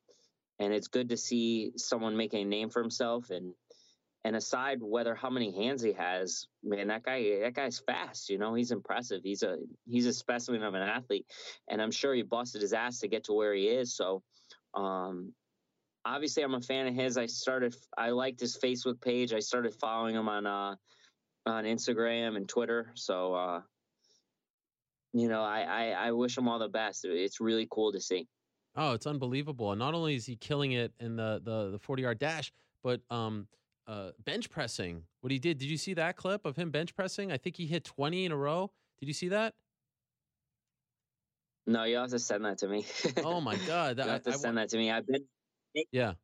and 0.59 0.73
it's 0.73 0.89
good 0.89 1.11
to 1.11 1.17
see 1.17 1.73
someone 1.77 2.17
making 2.17 2.43
a 2.43 2.49
name 2.49 2.71
for 2.71 2.83
himself 2.83 3.31
and 3.31 3.55
and 4.29 4.37
aside 4.37 4.83
whether 4.83 5.15
how 5.15 5.31
many 5.31 5.51
hands 5.51 5.81
he 5.81 5.95
has, 5.95 6.49
man, 6.63 6.89
that 6.89 7.03
guy 7.03 7.41
that 7.41 7.55
guy's 7.55 7.79
fast. 7.79 8.29
You 8.29 8.37
know, 8.37 8.53
he's 8.53 8.73
impressive. 8.73 9.23
He's 9.25 9.43
a 9.43 9.57
he's 9.87 10.05
a 10.05 10.13
specimen 10.13 10.63
of 10.63 10.75
an 10.75 10.83
athlete, 10.83 11.25
and 11.67 11.81
I'm 11.81 11.91
sure 11.91 12.13
he 12.13 12.21
busted 12.21 12.61
his 12.61 12.75
ass 12.75 12.99
to 12.99 13.09
get 13.09 13.25
to 13.25 13.33
where 13.33 13.55
he 13.55 13.69
is. 13.69 13.97
So, 13.97 14.23
um, 14.75 15.33
obviously, 16.05 16.43
I'm 16.43 16.53
a 16.53 16.61
fan 16.61 16.87
of 16.89 16.95
his. 16.95 17.17
I 17.17 17.25
started 17.25 17.75
I 17.97 18.11
liked 18.11 18.39
his 18.39 18.59
Facebook 18.59 19.01
page. 19.01 19.33
I 19.33 19.39
started 19.39 19.73
following 19.81 20.15
him 20.15 20.29
on 20.29 20.47
uh 20.47 20.77
on 21.47 21.65
Instagram 21.65 22.37
and 22.37 22.47
Twitter. 22.47 22.93
So, 22.97 23.33
uh, 23.33 23.61
you 25.15 25.29
know, 25.31 25.41
I, 25.43 25.63
I 25.63 26.09
I 26.09 26.13
wish 26.13 26.37
him 26.37 26.49
all 26.49 26.59
the 26.59 26.69
best. 26.69 27.07
It's 27.07 27.41
really 27.41 27.67
cool 27.71 27.93
to 27.93 28.01
see. 28.01 28.29
Oh, 28.77 28.93
it's 28.93 29.07
unbelievable. 29.07 29.73
And 29.73 29.79
not 29.79 29.95
only 29.95 30.17
is 30.17 30.27
he 30.27 30.37
killing 30.37 30.73
it 30.73 30.93
in 31.01 31.17
the 31.17 31.41
the 31.43 31.71
the 31.71 31.79
40 31.79 32.03
yard 32.03 32.19
dash, 32.19 32.53
but 32.83 33.01
um 33.09 33.49
uh 33.89 34.11
bench 34.25 34.51
pressing. 34.51 35.03
What 35.23 35.33
he 35.33 35.39
did. 35.41 35.59
Did 35.59 35.69
you 35.71 35.79
see 35.79 35.95
that 35.95 36.17
clip 36.17 36.45
of 36.47 36.55
him 36.57 36.71
bench 36.71 36.95
pressing? 36.95 37.33
I 37.33 37.39
think 37.39 37.57
he 37.57 37.67
hit 37.67 37.83
20 37.85 38.27
in 38.27 38.33
a 38.33 38.37
row. 38.37 38.71
Did 39.01 39.07
you 39.07 39.15
see 39.15 39.29
that? 39.29 39.55
No, 41.67 41.85
you 41.85 41.97
have 41.97 42.11
to 42.11 42.19
send 42.19 42.45
that 42.45 42.59
to 42.59 42.69
me. 42.69 42.87
Oh 43.25 43.41
my 43.41 43.57
god. 43.67 43.97
That, 43.97 44.07
you 44.07 44.13
have 44.13 44.23
to 44.23 44.31
I- 44.31 44.35
I 44.35 44.37
send 44.37 44.57
wa- 44.57 44.63
that 44.63 44.69
to 44.71 44.77
me. 44.77 44.91
I've 44.91 45.07
been 45.07 45.25
yeah. 45.93 46.15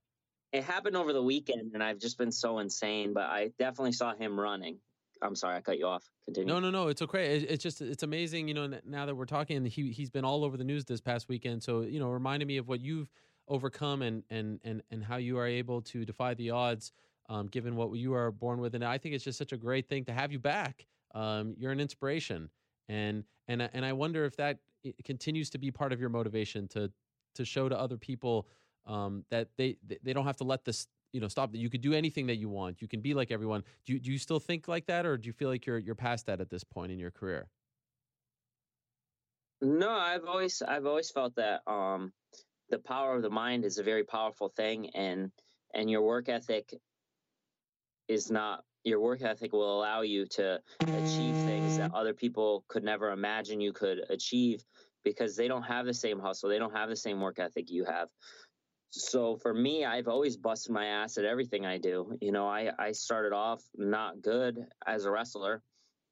it 0.53 0.65
happened 0.65 0.97
over 0.97 1.13
the 1.13 1.23
weekend 1.23 1.73
and 1.75 1.83
I've 1.83 1.99
just 1.99 2.19
been 2.19 2.33
so 2.33 2.59
insane, 2.59 3.13
but 3.13 3.25
I 3.25 3.51
definitely 3.59 3.93
saw 3.93 4.15
him 4.15 4.39
running. 4.39 4.79
I'm 5.23 5.35
sorry, 5.37 5.57
I 5.57 5.61
cut 5.61 5.79
you 5.79 5.87
off. 5.87 6.05
Continue. 6.27 6.53
No, 6.53 6.61
no, 6.61 6.71
no. 6.71 6.89
It's 6.89 7.01
okay. 7.03 7.37
It, 7.37 7.51
it's 7.51 7.63
just 7.63 7.81
it's 7.81 8.03
amazing. 8.03 8.49
You 8.49 8.55
know, 8.55 8.79
now 8.85 9.07
that 9.07 9.15
we're 9.15 9.25
talking, 9.27 9.65
he 9.65 9.91
he's 9.91 10.11
been 10.11 10.25
all 10.25 10.45
over 10.45 10.57
the 10.57 10.65
news 10.65 10.85
this 10.85 11.01
past 11.01 11.29
weekend. 11.29 11.63
So 11.63 11.83
you 11.83 11.99
know, 11.99 12.09
reminding 12.11 12.49
me 12.49 12.57
of 12.57 12.69
what 12.69 12.81
you've 12.81 13.11
overcome 13.49 14.03
and 14.03 14.25
and 14.31 14.61
and 14.65 14.83
and 14.91 15.05
how 15.05 15.17
you 15.17 15.39
are 15.39 15.47
able 15.47 15.83
to 15.83 16.05
defy 16.05 16.35
the 16.35 16.51
odds, 16.51 16.93
um, 17.29 17.47
given 17.47 17.77
what 17.77 17.93
you 17.93 18.15
are 18.15 18.31
born 18.31 18.61
with. 18.61 18.75
And 18.75 18.85
I 18.85 18.99
think 18.99 19.15
it's 19.15 19.25
just 19.25 19.39
such 19.39 19.53
a 19.53 19.57
great 19.57 19.89
thing 19.89 20.05
to 20.07 20.13
have 20.13 20.33
you 20.33 20.39
back. 20.39 20.87
Um, 21.15 21.55
you're 21.59 21.73
an 21.73 21.81
inspiration, 21.81 22.51
and 22.89 23.25
and 23.49 23.63
and 23.73 23.85
I 23.85 23.93
wonder 23.93 24.25
if 24.25 24.37
that 24.37 24.59
continues 25.05 25.51
to 25.51 25.59
be 25.59 25.71
part 25.71 25.93
of 25.93 26.01
your 26.01 26.11
motivation 26.11 26.69
to 26.69 26.91
to 27.37 27.45
show 27.45 27.69
to 27.69 27.79
other 27.79 27.97
people 27.97 28.49
um, 28.87 29.25
that 29.31 29.49
they 29.57 29.77
they 29.87 29.99
they 30.03 30.13
don't 30.13 30.27
have 30.27 30.37
to 30.39 30.45
let 30.45 30.65
this 30.65 30.87
you 31.13 31.21
know 31.21 31.29
stop 31.29 31.53
that 31.53 31.59
you 31.59 31.71
could 31.71 31.81
do 31.81 31.95
anything 31.95 32.27
that 32.27 32.37
you 32.37 32.49
want 32.49 32.83
you 32.83 32.89
can 32.89 33.01
be 33.01 33.15
like 33.15 33.31
everyone 33.31 33.63
do 33.87 33.93
you, 33.93 34.01
do 34.01 34.11
you 34.11 34.19
still 34.19 34.41
think 34.41 34.67
like 34.67 34.87
that 34.87 35.07
or 35.07 35.17
do 35.17 35.29
you 35.29 35.33
feel 35.33 35.49
like 35.49 35.65
you're 35.65 35.79
you're 35.79 35.95
past 35.95 36.27
that 36.27 36.41
at 36.41 36.51
this 36.51 36.65
point 36.65 36.91
in 36.91 36.99
your 36.99 37.13
career 37.13 37.49
No, 39.61 39.91
I've 39.91 40.25
always 40.27 40.61
I've 40.61 40.87
always 40.87 41.11
felt 41.11 41.37
that 41.37 41.63
um 41.67 42.13
the 42.69 42.79
power 42.79 43.15
of 43.15 43.23
the 43.23 43.31
mind 43.31 43.65
is 43.65 43.79
a 43.79 43.83
very 43.83 44.05
powerful 44.05 44.49
thing 44.49 44.91
and 44.95 45.31
and 45.75 45.91
your 45.91 46.03
work 46.03 46.29
ethic 46.29 46.75
is 48.09 48.31
not 48.31 48.65
your 48.85 49.01
work 49.01 49.23
ethic 49.23 49.53
will 49.53 49.79
allow 49.79 50.03
you 50.03 50.27
to 50.27 50.61
achieve 50.83 51.35
things 51.37 51.79
that 51.79 51.91
mm. 51.91 51.99
other 51.99 52.13
people 52.13 52.65
could 52.69 52.85
never 52.85 53.13
imagine 53.13 53.61
you 53.61 53.73
could 53.73 54.01
achieve 54.11 54.63
because 55.05 55.37
they 55.37 55.49
don't 55.49 55.63
have 55.63 55.87
the 55.87 55.95
same 55.95 56.19
hustle, 56.19 56.49
they 56.49 56.59
don't 56.59 56.75
have 56.75 56.89
the 56.89 56.97
same 56.97 57.21
work 57.21 57.39
ethic 57.39 57.71
you 57.71 57.85
have. 57.85 58.09
So 58.91 59.37
for 59.37 59.53
me, 59.53 59.85
I've 59.85 60.07
always 60.07 60.37
busted 60.37 60.73
my 60.73 60.87
ass 60.87 61.19
at 61.19 61.25
everything 61.25 61.67
I 61.67 61.79
do. 61.79 62.17
You 62.21 62.31
know, 62.31 62.47
I 62.47 62.71
I 62.79 62.93
started 62.93 63.33
off 63.33 63.63
not 63.75 64.23
good 64.23 64.59
as 64.87 65.05
a 65.05 65.11
wrestler 65.11 65.63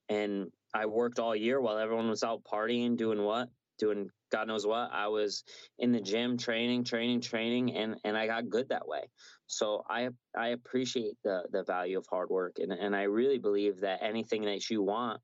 and 0.08 0.50
I 0.74 0.86
worked 0.86 1.18
all 1.18 1.36
year 1.36 1.60
while 1.60 1.78
everyone 1.78 2.08
was 2.08 2.22
out 2.22 2.42
partying, 2.44 2.96
doing 2.96 3.22
what, 3.22 3.48
doing 3.78 4.10
God 4.30 4.48
knows 4.48 4.66
what. 4.66 4.90
I 4.92 5.08
was 5.08 5.44
in 5.78 5.92
the 5.92 6.00
gym 6.00 6.38
training, 6.38 6.84
training, 6.84 7.20
training, 7.20 7.76
and 7.76 7.96
and 8.04 8.16
I 8.16 8.26
got 8.26 8.48
good 8.48 8.70
that 8.70 8.88
way. 8.88 9.02
So 9.52 9.84
I 9.88 10.08
I 10.36 10.48
appreciate 10.48 11.18
the 11.24 11.42
the 11.52 11.62
value 11.62 11.98
of 11.98 12.06
hard 12.08 12.30
work, 12.30 12.56
and 12.58 12.72
and 12.72 12.96
I 12.96 13.02
really 13.02 13.38
believe 13.38 13.80
that 13.80 14.02
anything 14.02 14.42
that 14.46 14.70
you 14.70 14.82
want, 14.82 15.20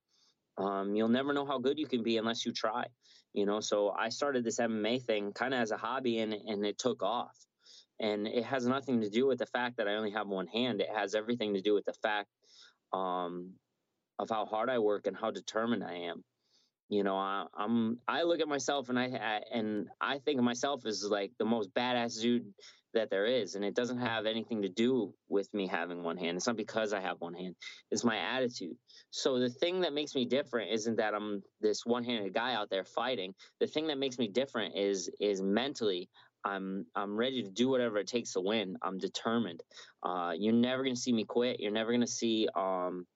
um, 0.58 0.94
you'll 0.94 1.08
never 1.08 1.32
know 1.32 1.46
how 1.46 1.58
good 1.58 1.78
you 1.78 1.86
can 1.86 2.02
be 2.02 2.18
unless 2.18 2.44
you 2.44 2.52
try. 2.52 2.84
You 3.32 3.46
know, 3.46 3.60
so 3.60 3.90
I 3.90 4.10
started 4.10 4.44
this 4.44 4.58
MMA 4.58 5.02
thing 5.02 5.32
kind 5.32 5.54
of 5.54 5.60
as 5.60 5.70
a 5.70 5.78
hobby, 5.78 6.18
and 6.18 6.34
and 6.34 6.66
it 6.66 6.78
took 6.78 7.02
off. 7.02 7.34
And 8.00 8.28
it 8.28 8.44
has 8.44 8.66
nothing 8.66 9.00
to 9.00 9.08
do 9.08 9.26
with 9.26 9.38
the 9.38 9.46
fact 9.46 9.78
that 9.78 9.88
I 9.88 9.94
only 9.94 10.12
have 10.12 10.28
one 10.28 10.46
hand. 10.46 10.80
It 10.82 10.90
has 10.94 11.14
everything 11.14 11.54
to 11.54 11.62
do 11.62 11.74
with 11.74 11.86
the 11.86 11.94
fact 11.94 12.28
um, 12.92 13.54
of 14.18 14.28
how 14.28 14.44
hard 14.44 14.68
I 14.68 14.78
work 14.78 15.06
and 15.06 15.16
how 15.16 15.30
determined 15.30 15.82
I 15.82 15.94
am. 16.10 16.22
You 16.90 17.02
know, 17.02 17.16
I, 17.16 17.46
I'm 17.56 17.98
I 18.06 18.22
look 18.22 18.40
at 18.40 18.48
myself 18.48 18.90
and 18.90 18.98
I, 18.98 19.06
I 19.06 19.40
and 19.52 19.88
I 20.00 20.18
think 20.18 20.38
of 20.38 20.44
myself 20.44 20.84
as 20.84 21.02
like 21.02 21.32
the 21.38 21.44
most 21.46 21.72
badass 21.74 22.20
dude 22.20 22.52
that 22.94 23.10
there 23.10 23.26
is, 23.26 23.54
and 23.54 23.64
it 23.64 23.74
doesn't 23.74 23.98
have 23.98 24.26
anything 24.26 24.62
to 24.62 24.68
do 24.68 25.12
with 25.28 25.52
me 25.52 25.66
having 25.66 26.02
one 26.02 26.16
hand. 26.16 26.36
It's 26.36 26.46
not 26.46 26.56
because 26.56 26.92
I 26.92 27.00
have 27.00 27.20
one 27.20 27.34
hand. 27.34 27.54
It's 27.90 28.04
my 28.04 28.16
attitude. 28.16 28.76
So 29.10 29.38
the 29.38 29.50
thing 29.50 29.80
that 29.80 29.92
makes 29.92 30.14
me 30.14 30.24
different 30.24 30.72
isn't 30.72 30.96
that 30.96 31.14
I'm 31.14 31.42
this 31.60 31.84
one-handed 31.84 32.34
guy 32.34 32.54
out 32.54 32.70
there 32.70 32.84
fighting. 32.84 33.34
The 33.60 33.66
thing 33.66 33.88
that 33.88 33.98
makes 33.98 34.18
me 34.18 34.28
different 34.28 34.76
is 34.76 35.10
is 35.20 35.42
mentally. 35.42 36.08
I'm 36.44 36.86
I'm 36.94 37.16
ready 37.16 37.42
to 37.42 37.50
do 37.50 37.68
whatever 37.68 37.98
it 37.98 38.06
takes 38.06 38.32
to 38.32 38.40
win. 38.40 38.76
I'm 38.82 38.98
determined. 38.98 39.62
Uh, 40.02 40.32
you're 40.38 40.52
never 40.52 40.82
gonna 40.82 40.96
see 40.96 41.12
me 41.12 41.24
quit. 41.24 41.60
You're 41.60 41.72
never 41.72 41.92
gonna 41.92 42.06
see 42.06 42.48
um, 42.54 43.06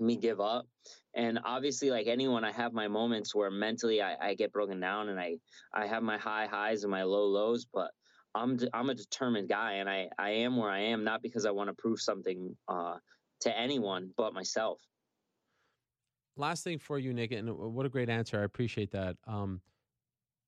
me 0.00 0.16
give 0.16 0.40
up. 0.40 0.66
And 1.14 1.40
obviously, 1.44 1.90
like 1.90 2.06
anyone, 2.06 2.44
I 2.44 2.52
have 2.52 2.72
my 2.72 2.88
moments 2.88 3.34
where 3.34 3.50
mentally 3.50 4.00
I, 4.02 4.14
I 4.20 4.34
get 4.34 4.52
broken 4.52 4.80
down, 4.80 5.08
and 5.08 5.20
I 5.20 5.36
I 5.72 5.86
have 5.86 6.02
my 6.02 6.18
high 6.18 6.46
highs 6.46 6.84
and 6.84 6.90
my 6.90 7.02
low 7.02 7.26
lows. 7.26 7.66
But 7.72 7.90
I'm 8.34 8.58
I'm 8.72 8.90
a 8.90 8.94
determined 8.94 9.48
guy, 9.48 9.74
and 9.74 9.88
I 9.88 10.08
I 10.18 10.30
am 10.30 10.56
where 10.56 10.70
I 10.70 10.80
am 10.80 11.04
not 11.04 11.22
because 11.22 11.46
I 11.46 11.50
want 11.50 11.68
to 11.68 11.74
prove 11.74 12.00
something 12.00 12.56
uh, 12.68 12.96
to 13.40 13.58
anyone 13.58 14.10
but 14.16 14.34
myself. 14.34 14.80
last 16.36 16.62
thing 16.64 16.78
for 16.78 16.98
you 16.98 17.12
nick 17.12 17.32
and 17.32 17.50
what 17.50 17.84
a 17.84 17.88
great 17.88 18.08
answer 18.08 18.40
i 18.40 18.44
appreciate 18.44 18.90
that 18.92 19.16
um, 19.26 19.60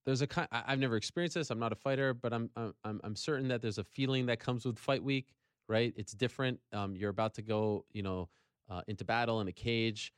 there's 0.06 0.22
a 0.22 0.26
kind 0.26 0.48
i've 0.52 0.78
never 0.78 0.96
experienced 0.96 1.34
this 1.34 1.50
i'm 1.50 1.58
not 1.58 1.72
a 1.72 1.76
fighter 1.76 2.14
but 2.14 2.32
i'm 2.32 2.48
i'm 2.56 2.72
i'm 2.84 3.00
I'm 3.02 3.16
certain 3.16 3.48
that 3.48 3.60
there's 3.60 3.78
a 3.78 3.84
feeling 3.84 4.26
that 4.26 4.38
comes 4.38 4.64
with 4.64 4.78
fight 4.78 5.02
week 5.02 5.34
right 5.68 5.92
it's 5.96 6.12
different 6.12 6.58
um, 6.72 6.94
you're 6.96 7.10
about 7.10 7.34
to 7.34 7.42
go 7.42 7.84
you 7.92 8.02
know 8.02 8.28
uh, 8.70 8.82
into 8.86 9.04
battle 9.04 9.40
in 9.40 9.48
a 9.48 9.52
cage 9.52 10.12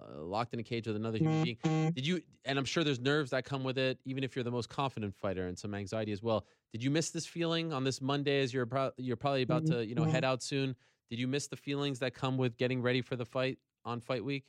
uh, 0.00 0.22
locked 0.22 0.54
in 0.54 0.60
a 0.60 0.62
cage 0.62 0.86
with 0.86 0.96
another 0.96 1.18
human 1.18 1.44
being 1.44 1.92
did 1.92 2.06
you 2.06 2.20
and 2.44 2.58
i'm 2.58 2.64
sure 2.64 2.82
there's 2.82 3.00
nerves 3.00 3.30
that 3.30 3.44
come 3.44 3.62
with 3.62 3.78
it 3.78 3.98
even 4.04 4.24
if 4.24 4.34
you're 4.34 4.44
the 4.44 4.50
most 4.50 4.68
confident 4.68 5.14
fighter 5.14 5.46
and 5.46 5.58
some 5.58 5.74
anxiety 5.74 6.12
as 6.12 6.22
well 6.22 6.46
did 6.72 6.82
you 6.82 6.90
miss 6.90 7.10
this 7.10 7.26
feeling 7.26 7.72
on 7.72 7.84
this 7.84 8.00
monday 8.00 8.40
as 8.42 8.52
you're 8.52 8.66
pro- 8.66 8.92
you're 8.96 9.16
probably 9.16 9.42
about 9.42 9.66
to 9.66 9.84
you 9.84 9.94
know 9.94 10.04
head 10.04 10.24
out 10.24 10.42
soon 10.42 10.74
did 11.10 11.18
you 11.18 11.28
miss 11.28 11.48
the 11.48 11.56
feelings 11.56 11.98
that 11.98 12.14
come 12.14 12.36
with 12.36 12.56
getting 12.56 12.80
ready 12.82 13.02
for 13.02 13.16
the 13.16 13.24
fight 13.24 13.58
on 13.84 14.00
fight 14.00 14.24
week 14.24 14.44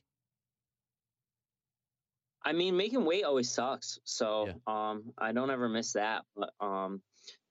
I 2.44 2.54
mean, 2.54 2.76
making 2.76 3.06
weight 3.06 3.24
always 3.24 3.52
sucks. 3.52 4.00
So 4.04 4.50
um, 4.68 5.14
I 5.18 5.32
don't 5.32 5.52
ever 5.52 5.70
miss 5.70 5.94
that. 5.94 6.24
But 6.36 6.52
um, 6.60 7.02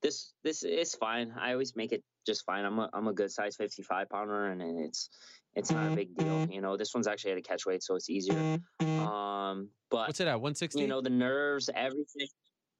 this 0.02 0.32
this 0.42 0.62
is 0.62 0.94
fine. 0.94 1.32
I 1.38 1.52
always 1.52 1.76
make 1.76 1.92
it 1.92 2.02
just 2.26 2.44
fine. 2.44 2.64
I'm 2.64 2.78
a 2.78 2.90
I'm 2.92 3.06
a 3.08 3.12
good 3.12 3.30
size 3.30 3.56
55 3.56 4.08
pounder, 4.08 4.46
and 4.46 4.60
it's 4.62 5.10
it's 5.54 5.70
not 5.70 5.92
a 5.92 5.94
big 5.94 6.14
deal. 6.16 6.46
You 6.50 6.60
know, 6.60 6.76
this 6.76 6.94
one's 6.94 7.06
actually 7.06 7.32
at 7.32 7.38
a 7.38 7.42
catch 7.42 7.66
weight, 7.66 7.82
so 7.82 7.94
it's 7.96 8.08
easier. 8.08 8.58
Um, 8.80 9.68
but 9.90 10.08
what's 10.08 10.20
it 10.20 10.28
at 10.28 10.34
160 10.34 10.80
you 10.80 10.86
know, 10.86 11.00
the 11.00 11.10
nerves, 11.10 11.68
everything. 11.74 12.28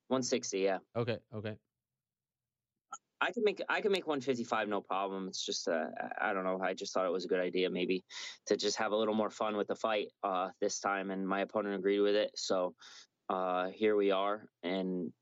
160, 0.08 0.58
yeah. 0.58 0.78
okay 0.96 1.18
okay 1.34 1.56
I 3.20 3.32
can 3.32 3.44
make 3.44 3.60
I 3.68 3.80
can 3.80 3.92
make 3.92 4.06
155 4.06 4.68
no 4.68 4.80
problem. 4.80 5.28
It's 5.28 5.44
just 5.44 5.68
uh, 5.68 5.86
I 6.20 6.32
don't 6.32 6.44
know. 6.44 6.60
I 6.62 6.72
just 6.74 6.94
thought 6.94 7.04
it 7.04 7.12
was 7.12 7.24
a 7.24 7.28
good 7.28 7.40
idea 7.40 7.68
maybe 7.68 8.04
to 8.46 8.56
just 8.56 8.78
have 8.78 8.92
a 8.92 8.96
little 8.96 9.14
more 9.14 9.30
fun 9.30 9.56
with 9.56 9.68
the 9.68 9.74
fight 9.74 10.08
uh, 10.22 10.48
this 10.60 10.80
time, 10.80 11.10
and 11.10 11.28
my 11.28 11.40
opponent 11.40 11.74
agreed 11.74 12.00
with 12.00 12.14
it. 12.14 12.30
So 12.34 12.74
uh, 13.28 13.68
here 13.68 13.94
we 13.94 14.10
are, 14.10 14.46
and 14.62 15.12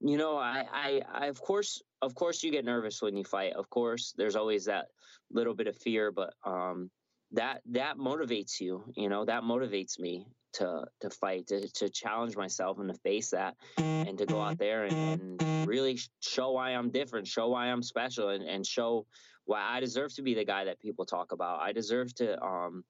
you 0.00 0.16
know 0.16 0.38
I, 0.38 0.64
I 0.72 1.02
I 1.12 1.26
of 1.26 1.40
course 1.40 1.82
of 2.04 2.14
course 2.14 2.42
you 2.42 2.50
get 2.50 2.64
nervous 2.64 3.00
when 3.02 3.16
you 3.16 3.24
fight. 3.24 3.54
Of 3.54 3.68
course, 3.70 4.14
there's 4.16 4.36
always 4.36 4.66
that 4.66 4.86
little 5.30 5.54
bit 5.54 5.66
of 5.66 5.76
fear, 5.76 6.12
but 6.12 6.34
um, 6.44 6.90
that 7.32 7.62
that 7.70 7.96
motivates 7.96 8.60
you. 8.60 8.84
You 8.96 9.08
know, 9.08 9.24
that 9.24 9.42
motivates 9.42 9.98
me 9.98 10.26
to 10.54 10.84
to 11.00 11.10
fight, 11.10 11.46
to 11.48 11.68
to 11.68 11.88
challenge 11.88 12.36
myself 12.36 12.78
and 12.78 12.88
to 12.92 12.98
face 13.00 13.30
that, 13.30 13.56
and 13.78 14.18
to 14.18 14.26
go 14.26 14.40
out 14.40 14.58
there 14.58 14.84
and, 14.84 15.42
and 15.42 15.68
really 15.68 15.98
show 16.20 16.52
why 16.52 16.70
I'm 16.70 16.90
different, 16.90 17.26
show 17.26 17.48
why 17.48 17.66
I'm 17.66 17.82
special, 17.82 18.28
and, 18.28 18.44
and 18.44 18.66
show 18.66 19.06
why 19.46 19.60
I 19.60 19.80
deserve 19.80 20.14
to 20.14 20.22
be 20.22 20.34
the 20.34 20.44
guy 20.44 20.64
that 20.64 20.80
people 20.80 21.04
talk 21.04 21.32
about. 21.32 21.60
I 21.60 21.72
deserve 21.72 22.14
to 22.16 22.42
um, 22.42 22.84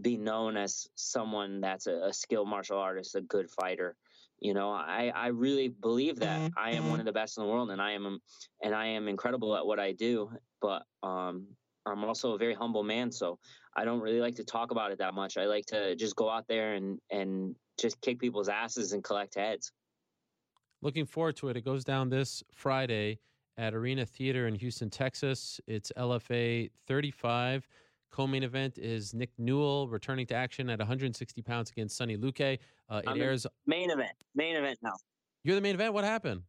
be 0.00 0.16
known 0.16 0.56
as 0.56 0.88
someone 0.94 1.60
that's 1.60 1.86
a, 1.86 2.06
a 2.06 2.12
skilled 2.12 2.48
martial 2.48 2.78
artist, 2.78 3.14
a 3.14 3.20
good 3.20 3.50
fighter. 3.50 3.96
You 4.40 4.54
know, 4.54 4.70
I, 4.70 5.12
I 5.14 5.28
really 5.28 5.68
believe 5.68 6.16
that 6.20 6.50
I 6.56 6.70
am 6.70 6.88
one 6.88 6.98
of 6.98 7.04
the 7.04 7.12
best 7.12 7.36
in 7.36 7.44
the 7.44 7.50
world, 7.50 7.70
and 7.70 7.80
I 7.80 7.92
am 7.92 8.18
and 8.62 8.74
I 8.74 8.86
am 8.86 9.06
incredible 9.06 9.54
at 9.54 9.66
what 9.66 9.78
I 9.78 9.92
do. 9.92 10.30
But 10.62 10.82
um, 11.02 11.46
I'm 11.86 12.04
also 12.04 12.32
a 12.32 12.38
very 12.38 12.54
humble 12.54 12.82
man, 12.82 13.12
so 13.12 13.38
I 13.76 13.84
don't 13.84 14.00
really 14.00 14.20
like 14.20 14.36
to 14.36 14.44
talk 14.44 14.70
about 14.70 14.92
it 14.92 14.98
that 14.98 15.12
much. 15.12 15.36
I 15.36 15.44
like 15.44 15.66
to 15.66 15.94
just 15.94 16.16
go 16.16 16.30
out 16.30 16.46
there 16.48 16.74
and 16.74 16.98
and 17.10 17.54
just 17.78 18.00
kick 18.00 18.18
people's 18.18 18.48
asses 18.48 18.92
and 18.92 19.04
collect 19.04 19.34
heads. 19.34 19.72
Looking 20.82 21.04
forward 21.04 21.36
to 21.36 21.48
it. 21.50 21.56
It 21.58 21.64
goes 21.64 21.84
down 21.84 22.08
this 22.08 22.42
Friday 22.50 23.18
at 23.58 23.74
Arena 23.74 24.06
Theater 24.06 24.46
in 24.46 24.54
Houston, 24.54 24.88
Texas. 24.88 25.60
It's 25.66 25.92
LFA 25.98 26.70
35. 26.86 27.68
Co-main 28.10 28.42
event 28.42 28.78
is 28.78 29.14
Nick 29.14 29.30
Newell 29.38 29.88
returning 29.88 30.26
to 30.26 30.34
action 30.34 30.68
at 30.68 30.78
160 30.78 31.42
pounds 31.42 31.70
against 31.70 31.96
Sonny 31.96 32.16
Luque. 32.16 32.58
Uh, 32.88 33.02
it 33.04 33.18
airs 33.18 33.46
main 33.66 33.90
event. 33.90 34.12
Main 34.34 34.56
event 34.56 34.78
now. 34.82 34.94
You're 35.44 35.54
the 35.54 35.60
main 35.60 35.74
event. 35.74 35.94
What 35.94 36.04
happened? 36.04 36.42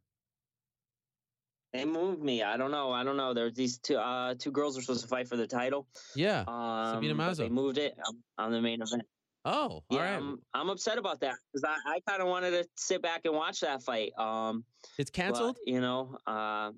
They 1.72 1.84
moved 1.86 2.22
me. 2.22 2.42
I 2.42 2.56
don't 2.56 2.70
know. 2.70 2.92
I 2.92 3.02
don't 3.02 3.16
know. 3.16 3.32
There's 3.32 3.54
these 3.54 3.78
two 3.78 3.96
uh, 3.96 4.34
two 4.38 4.50
girls 4.50 4.76
were 4.76 4.82
supposed 4.82 5.02
to 5.02 5.08
fight 5.08 5.28
for 5.28 5.36
the 5.36 5.46
title. 5.46 5.86
Yeah. 6.14 6.44
Um, 6.46 6.96
Sabina 6.96 7.14
Mazo. 7.14 7.36
They 7.36 7.48
moved 7.48 7.78
it. 7.78 7.96
I'm, 8.06 8.22
I'm 8.36 8.52
the 8.52 8.60
main 8.60 8.82
event. 8.82 9.04
Oh, 9.44 9.82
yeah, 9.90 9.98
all 9.98 10.04
right. 10.04 10.14
I'm, 10.14 10.38
I'm 10.54 10.70
upset 10.70 10.98
about 10.98 11.20
that 11.20 11.34
because 11.52 11.64
I, 11.64 11.94
I 11.94 12.00
kind 12.08 12.22
of 12.22 12.28
wanted 12.28 12.50
to 12.50 12.64
sit 12.76 13.02
back 13.02 13.22
and 13.24 13.34
watch 13.34 13.60
that 13.60 13.82
fight. 13.82 14.12
Um, 14.16 14.64
it's 14.98 15.10
canceled. 15.10 15.56
But, 15.64 15.72
you 15.72 15.80
know, 15.80 16.16
uh, 16.28 16.70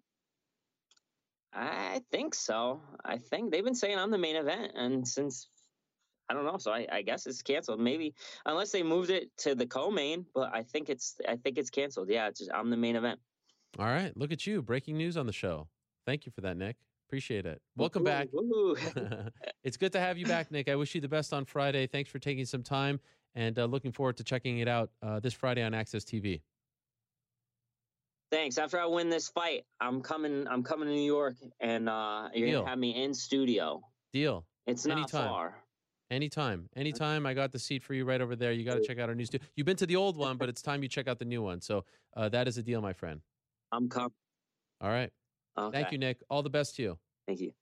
I 1.55 2.01
think 2.11 2.35
so. 2.35 2.81
I 3.05 3.19
think 3.19 3.53
they've 3.53 3.65
been 3.65 3.75
saying 3.75 3.99
I'm 3.99 4.11
the 4.11 4.19
main 4.19 4.37
event, 4.37 4.73
and 4.75 5.07
since 5.07 5.49
I 6.29 6.35
don't 6.35 6.45
know, 6.45 6.59
so 6.59 6.73
I, 6.73 6.87
I 6.91 7.03
guess 7.03 7.27
it's 7.27 7.43
canceled. 7.43 7.81
Maybe 7.81 8.15
unless 8.47 8.73
they 8.73 8.83
moved 8.83 9.11
it 9.11 9.31
to 9.39 9.55
the 9.55 9.67
co-main, 9.67 10.27
but 10.35 10.51
I 10.55 10.63
think 10.63 10.89
it's 10.89 11.17
I 11.29 11.37
think 11.37 11.59
it's 11.59 11.71
canceled. 11.71 12.09
Yeah, 12.09 12.29
it's 12.29 12.41
just, 12.41 12.51
I'm 12.53 12.71
the 12.71 12.77
main 12.77 12.97
event. 12.97 13.21
All 13.79 13.87
right, 13.87 14.17
look 14.17 14.33
at 14.33 14.47
you, 14.47 14.63
breaking 14.63 14.97
news 14.97 15.17
on 15.17 15.27
the 15.27 15.33
show. 15.33 15.69
Thank 16.07 16.27
you 16.27 16.33
for 16.33 16.41
that, 16.43 16.57
Nick. 16.57 16.77
Appreciate 17.09 17.47
it. 17.47 17.61
Welcome 17.77 18.03
Ooh, 18.03 18.05
back. 18.05 18.29
ooh. 18.35 18.77
it's 19.65 19.77
good 19.77 19.93
to 19.93 20.01
have 20.01 20.19
you 20.19 20.27
back, 20.27 20.51
Nick. 20.51 20.69
I 20.69 20.75
wish 20.75 20.95
you 20.95 21.01
the 21.01 21.09
best 21.09 21.33
on 21.33 21.45
Friday. 21.45 21.87
Thanks 21.87 22.11
for 22.11 22.19
taking 22.19 22.47
some 22.47 22.63
time, 22.63 22.99
and 23.35 23.59
uh, 23.59 23.67
looking 23.67 23.93
forward 23.93 24.17
to 24.17 24.25
checking 24.25 24.59
it 24.59 24.69
out 24.69 24.91
uh, 25.03 25.21
this 25.21 25.35
Friday 25.35 25.63
on 25.63 25.73
AXS 25.73 26.05
TV. 26.05 26.41
Thanks. 28.31 28.59
After 28.59 28.79
I 28.79 28.87
win 28.87 29.11
this 29.11 29.29
fight, 29.29 29.65
I'm 29.81 30.01
coming. 30.01 30.47
I'm 30.49 30.63
coming 30.63 30.89
to 30.89 30.95
New 30.95 31.01
York, 31.07 31.37
and 31.61 31.89
uh, 31.89 32.29
you're 32.35 32.49
Deal. 32.49 32.61
gonna 32.61 32.71
have 32.71 32.79
me 32.79 33.03
in 33.03 33.15
studio. 33.15 33.83
Deal. 34.13 34.45
It's 34.67 34.87
not 34.87 34.99
Anytime. 34.99 35.29
far. 35.29 35.65
Anytime, 36.11 36.69
anytime. 36.77 37.27
I 37.27 37.35
got 37.35 37.51
the 37.51 37.59
seat 37.59 37.83
for 37.83 37.95
you 37.95 38.05
right 38.05 38.21
over 38.21 38.37
there. 38.37 38.53
You 38.53 38.65
got 38.65 38.75
to 38.75 38.85
check 38.87 38.99
out 38.99 39.09
our 39.09 39.15
new 39.15 39.25
studio. 39.25 39.47
You've 39.57 39.67
been 39.67 39.77
to 39.77 39.87
the 39.87 39.97
old 39.97 40.17
one, 40.17 40.37
but 40.37 40.49
it's 40.49 40.63
time 40.63 40.83
you 40.83 40.89
check 40.89 41.09
out 41.09 41.19
the 41.19 41.25
new 41.25 41.43
one. 41.43 41.61
So 41.61 41.85
uh, 42.17 42.29
that 42.29 42.47
is 42.47 42.59
a 42.59 42.63
deal, 42.63 42.81
my 42.81 42.93
friend. 42.93 43.21
I'm 43.73 43.89
coming. 43.89 44.13
All 44.81 44.91
right. 44.91 45.11
Okay. 45.59 45.77
Thank 45.77 45.93
you, 45.93 45.99
Nick. 45.99 46.23
All 46.29 46.43
the 46.43 46.51
best 46.51 46.77
to 46.77 46.83
you. 46.83 46.99
Thank 47.27 47.41
you. 47.41 47.53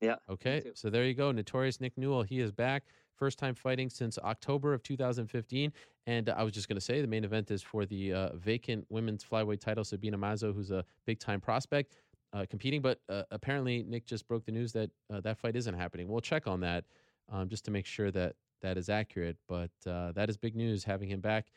Yeah. 0.00 0.16
Okay, 0.30 0.62
so 0.74 0.88
there 0.88 1.04
you 1.04 1.14
go. 1.14 1.30
Notorious 1.30 1.80
Nick 1.80 1.96
Newell. 1.98 2.22
He 2.22 2.40
is 2.40 2.52
back. 2.52 2.84
First 3.20 3.38
time 3.38 3.54
fighting 3.54 3.90
since 3.90 4.16
October 4.16 4.72
of 4.72 4.82
2015. 4.82 5.72
And 6.06 6.30
I 6.30 6.42
was 6.42 6.54
just 6.54 6.68
going 6.68 6.78
to 6.78 6.80
say 6.80 7.02
the 7.02 7.06
main 7.06 7.22
event 7.22 7.50
is 7.50 7.62
for 7.62 7.84
the 7.84 8.14
uh, 8.14 8.28
vacant 8.36 8.86
women's 8.88 9.22
flyweight 9.22 9.60
title. 9.60 9.84
Sabina 9.84 10.16
Mazo, 10.16 10.54
who's 10.54 10.70
a 10.70 10.86
big 11.04 11.20
time 11.20 11.38
prospect, 11.38 11.96
uh, 12.32 12.46
competing. 12.48 12.80
But 12.80 12.98
uh, 13.10 13.24
apparently, 13.30 13.82
Nick 13.82 14.06
just 14.06 14.26
broke 14.26 14.46
the 14.46 14.52
news 14.52 14.72
that 14.72 14.88
uh, 15.12 15.20
that 15.20 15.36
fight 15.36 15.54
isn't 15.54 15.74
happening. 15.74 16.08
We'll 16.08 16.22
check 16.22 16.46
on 16.46 16.60
that 16.60 16.84
um, 17.30 17.50
just 17.50 17.62
to 17.66 17.70
make 17.70 17.84
sure 17.84 18.10
that 18.10 18.36
that 18.62 18.78
is 18.78 18.88
accurate. 18.88 19.36
But 19.46 19.70
uh, 19.86 20.12
that 20.12 20.30
is 20.30 20.38
big 20.38 20.56
news 20.56 20.82
having 20.84 21.10
him 21.10 21.20
back 21.20 21.48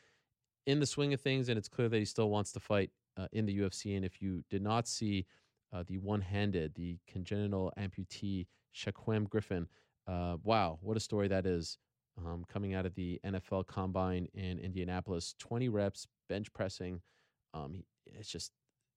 in 0.66 0.80
the 0.80 0.86
swing 0.86 1.14
of 1.14 1.20
things. 1.22 1.48
And 1.48 1.56
it's 1.56 1.68
clear 1.68 1.88
that 1.88 1.98
he 1.98 2.04
still 2.04 2.28
wants 2.28 2.52
to 2.52 2.60
fight 2.60 2.90
uh, 3.16 3.28
in 3.32 3.46
the 3.46 3.58
UFC. 3.58 3.96
And 3.96 4.04
if 4.04 4.20
you 4.20 4.44
did 4.50 4.60
not 4.60 4.86
see 4.86 5.24
uh, 5.72 5.82
the 5.86 5.96
one 5.96 6.20
handed, 6.20 6.74
the 6.74 6.98
congenital 7.08 7.72
amputee 7.78 8.48
Shaquem 8.74 9.26
Griffin, 9.30 9.66
uh, 10.06 10.36
wow, 10.42 10.78
what 10.82 10.96
a 10.96 11.00
story 11.00 11.28
that 11.28 11.46
is. 11.46 11.78
Um, 12.24 12.44
coming 12.48 12.74
out 12.74 12.86
of 12.86 12.94
the 12.94 13.20
NFL 13.26 13.66
combine 13.66 14.28
in 14.34 14.60
Indianapolis, 14.60 15.34
20 15.40 15.68
reps, 15.68 16.06
bench 16.28 16.52
pressing. 16.52 17.00
Um, 17.54 17.82
it's 18.06 18.28
just, 18.28 18.52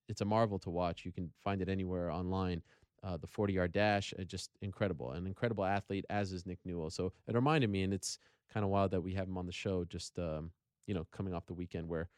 it's 0.08 0.22
a 0.22 0.26
marvel 0.26 0.60
to 0.60 0.70
watch. 0.70 1.04
You 1.04 1.12
can 1.12 1.32
find 1.44 1.62
it 1.62 1.68
anywhere 1.68 2.12
online. 2.12 2.62
Uh, 3.04 3.18
the 3.18 3.28
40 3.28 3.54
yard 3.54 3.72
dash, 3.72 4.14
uh, 4.20 4.24
just 4.24 4.52
incredible. 4.62 5.12
An 5.14 5.26
incredible 5.26 5.66
athlete, 5.66 6.06
as 6.10 6.32
is 6.32 6.46
Nick 6.46 6.60
Newell. 6.64 6.92
So 6.92 7.12
it 7.28 7.34
reminded 7.34 7.72
me, 7.72 7.84
and 7.84 7.94
it's 7.94 8.20
kind 8.54 8.64
of 8.64 8.70
wild 8.70 8.92
that 8.92 9.02
we 9.02 9.14
have 9.14 9.28
him 9.28 9.38
on 9.38 9.46
the 9.48 9.52
show 9.52 9.84
just, 9.84 10.20
um, 10.20 10.52
you 10.86 10.94
know, 10.94 11.08
coming 11.12 11.34
off 11.34 11.46
the 11.48 11.54
weekend 11.54 11.88
where 11.88 12.10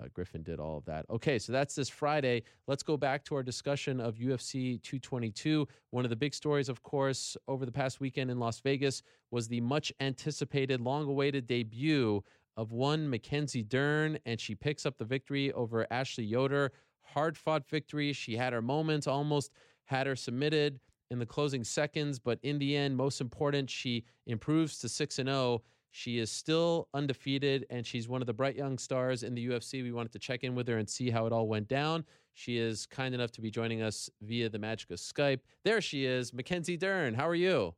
uh, 0.00 0.06
Griffin 0.12 0.42
did 0.42 0.60
all 0.60 0.76
of 0.76 0.84
that. 0.84 1.06
Okay, 1.10 1.38
so 1.38 1.52
that's 1.52 1.74
this 1.74 1.88
Friday. 1.88 2.42
Let's 2.66 2.82
go 2.82 2.96
back 2.96 3.24
to 3.24 3.34
our 3.34 3.42
discussion 3.42 4.00
of 4.00 4.16
UFC 4.16 4.82
222. 4.82 5.66
One 5.90 6.04
of 6.04 6.10
the 6.10 6.16
big 6.16 6.34
stories, 6.34 6.68
of 6.68 6.82
course, 6.82 7.36
over 7.48 7.64
the 7.64 7.72
past 7.72 8.00
weekend 8.00 8.30
in 8.30 8.38
Las 8.38 8.60
Vegas 8.60 9.02
was 9.30 9.48
the 9.48 9.60
much 9.60 9.92
anticipated, 10.00 10.80
long 10.80 11.08
awaited 11.08 11.46
debut 11.46 12.22
of 12.56 12.72
one 12.72 13.08
Mackenzie 13.08 13.62
Dern, 13.62 14.18
and 14.26 14.40
she 14.40 14.54
picks 14.54 14.86
up 14.86 14.96
the 14.98 15.04
victory 15.04 15.52
over 15.52 15.86
Ashley 15.90 16.24
Yoder. 16.24 16.72
Hard 17.02 17.36
fought 17.36 17.68
victory. 17.68 18.12
She 18.12 18.36
had 18.36 18.52
her 18.52 18.62
moments, 18.62 19.06
almost 19.06 19.52
had 19.84 20.06
her 20.06 20.16
submitted 20.16 20.80
in 21.10 21.18
the 21.18 21.26
closing 21.26 21.62
seconds, 21.62 22.18
but 22.18 22.38
in 22.42 22.58
the 22.58 22.76
end, 22.76 22.96
most 22.96 23.20
important, 23.20 23.70
she 23.70 24.04
improves 24.26 24.78
to 24.78 24.88
6 24.88 25.18
and 25.20 25.28
0. 25.28 25.62
She 25.96 26.18
is 26.18 26.30
still 26.30 26.88
undefeated, 26.92 27.64
and 27.70 27.86
she's 27.86 28.06
one 28.06 28.20
of 28.20 28.26
the 28.26 28.34
bright 28.34 28.54
young 28.54 28.76
stars 28.76 29.22
in 29.22 29.34
the 29.34 29.48
UFC. 29.48 29.82
We 29.82 29.92
wanted 29.92 30.12
to 30.12 30.18
check 30.18 30.44
in 30.44 30.54
with 30.54 30.68
her 30.68 30.76
and 30.76 30.86
see 30.86 31.08
how 31.08 31.24
it 31.24 31.32
all 31.32 31.48
went 31.48 31.68
down. 31.68 32.04
She 32.34 32.58
is 32.58 32.84
kind 32.84 33.14
enough 33.14 33.32
to 33.32 33.40
be 33.40 33.50
joining 33.50 33.80
us 33.80 34.10
via 34.20 34.50
the 34.50 34.58
magic 34.58 34.90
of 34.90 34.98
Skype. 34.98 35.40
There 35.64 35.80
she 35.80 36.04
is, 36.04 36.34
Mackenzie 36.34 36.76
Dern. 36.76 37.14
How 37.14 37.26
are 37.26 37.34
you? 37.34 37.74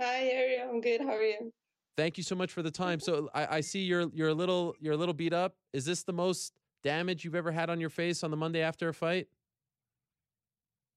Hi, 0.00 0.30
Ariel. 0.30 0.70
I'm 0.70 0.80
good. 0.80 1.02
How 1.02 1.10
are 1.10 1.22
you? 1.22 1.52
Thank 1.94 2.16
you 2.16 2.24
so 2.24 2.34
much 2.34 2.50
for 2.50 2.62
the 2.62 2.70
time. 2.70 3.00
So 3.00 3.28
I, 3.34 3.56
I 3.56 3.60
see 3.60 3.80
you're 3.80 4.08
you're 4.14 4.30
a 4.30 4.34
little 4.34 4.74
you're 4.80 4.94
a 4.94 4.96
little 4.96 5.12
beat 5.12 5.34
up. 5.34 5.56
Is 5.74 5.84
this 5.84 6.04
the 6.04 6.14
most 6.14 6.54
damage 6.82 7.22
you've 7.22 7.34
ever 7.34 7.52
had 7.52 7.68
on 7.68 7.80
your 7.80 7.90
face 7.90 8.24
on 8.24 8.30
the 8.30 8.36
Monday 8.38 8.62
after 8.62 8.88
a 8.88 8.94
fight? 8.94 9.28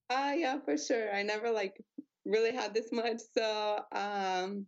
Ah, 0.08 0.32
yeah, 0.32 0.58
for 0.64 0.78
sure. 0.78 1.14
I 1.14 1.22
never 1.22 1.50
like 1.50 1.84
really 2.24 2.52
had 2.52 2.72
this 2.72 2.90
much. 2.92 3.20
So, 3.36 3.80
um, 3.92 4.64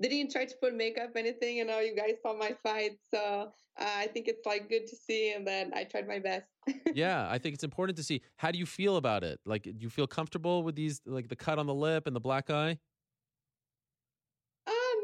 didn't 0.00 0.30
try 0.32 0.44
to 0.44 0.54
put 0.60 0.74
makeup 0.74 1.10
anything. 1.16 1.56
You 1.56 1.64
know, 1.64 1.80
you 1.80 1.96
guys 1.96 2.14
saw 2.22 2.34
my 2.34 2.54
fight, 2.62 2.98
so 3.12 3.52
uh, 3.80 3.84
I 3.84 4.06
think 4.08 4.28
it's 4.28 4.44
like 4.46 4.68
good 4.68 4.86
to 4.86 4.96
see, 4.96 5.32
and 5.32 5.46
then 5.46 5.72
I 5.74 5.84
tried 5.84 6.06
my 6.06 6.18
best. 6.18 6.46
yeah, 6.94 7.26
I 7.30 7.38
think 7.38 7.54
it's 7.54 7.64
important 7.64 7.96
to 7.98 8.04
see. 8.04 8.22
How 8.36 8.50
do 8.50 8.58
you 8.58 8.66
feel 8.66 8.96
about 8.96 9.24
it? 9.24 9.40
Like, 9.46 9.62
do 9.64 9.74
you 9.78 9.90
feel 9.90 10.06
comfortable 10.06 10.62
with 10.62 10.74
these, 10.74 11.00
like 11.06 11.28
the 11.28 11.36
cut 11.36 11.58
on 11.58 11.66
the 11.66 11.74
lip 11.74 12.06
and 12.06 12.14
the 12.14 12.20
black 12.20 12.50
eye? 12.50 12.78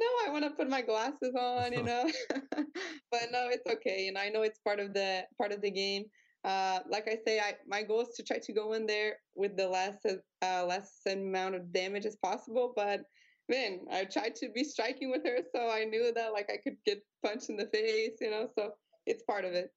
No, 0.02 0.26
I 0.26 0.32
want 0.32 0.44
to 0.44 0.50
put 0.50 0.68
my 0.68 0.82
glasses 0.82 1.34
on, 1.38 1.72
you 1.72 1.82
know. 1.90 2.10
but 3.10 3.30
no, 3.30 3.48
it's 3.48 3.66
okay. 3.70 4.04
You 4.04 4.12
know, 4.12 4.20
I 4.20 4.28
know 4.30 4.42
it's 4.42 4.58
part 4.58 4.80
of 4.80 4.92
the 4.92 5.24
part 5.38 5.52
of 5.52 5.60
the 5.60 5.70
game. 5.70 6.04
Uh, 6.44 6.80
like 6.90 7.06
I 7.06 7.18
say, 7.24 7.38
I 7.38 7.54
my 7.66 7.82
goal 7.82 8.00
is 8.00 8.14
to 8.16 8.22
try 8.24 8.38
to 8.38 8.52
go 8.52 8.72
in 8.72 8.86
there 8.86 9.16
with 9.36 9.56
the 9.56 9.68
less 9.68 9.96
uh, 10.04 10.64
less 10.66 11.00
amount 11.06 11.54
of 11.54 11.72
damage 11.72 12.04
as 12.04 12.16
possible. 12.16 12.72
But 12.74 13.02
man, 13.48 13.80
I 13.90 14.04
tried 14.04 14.34
to 14.36 14.48
be 14.48 14.64
striking 14.64 15.10
with 15.10 15.24
her, 15.24 15.38
so 15.54 15.70
I 15.70 15.84
knew 15.84 16.12
that 16.14 16.32
like 16.32 16.50
I 16.52 16.56
could 16.56 16.76
get 16.86 17.02
punched 17.24 17.50
in 17.50 17.56
the 17.56 17.66
face, 17.66 18.18
you 18.20 18.30
know. 18.30 18.48
So 18.58 18.72
it's 19.06 19.22
part 19.22 19.44
of 19.44 19.52
it. 19.52 19.72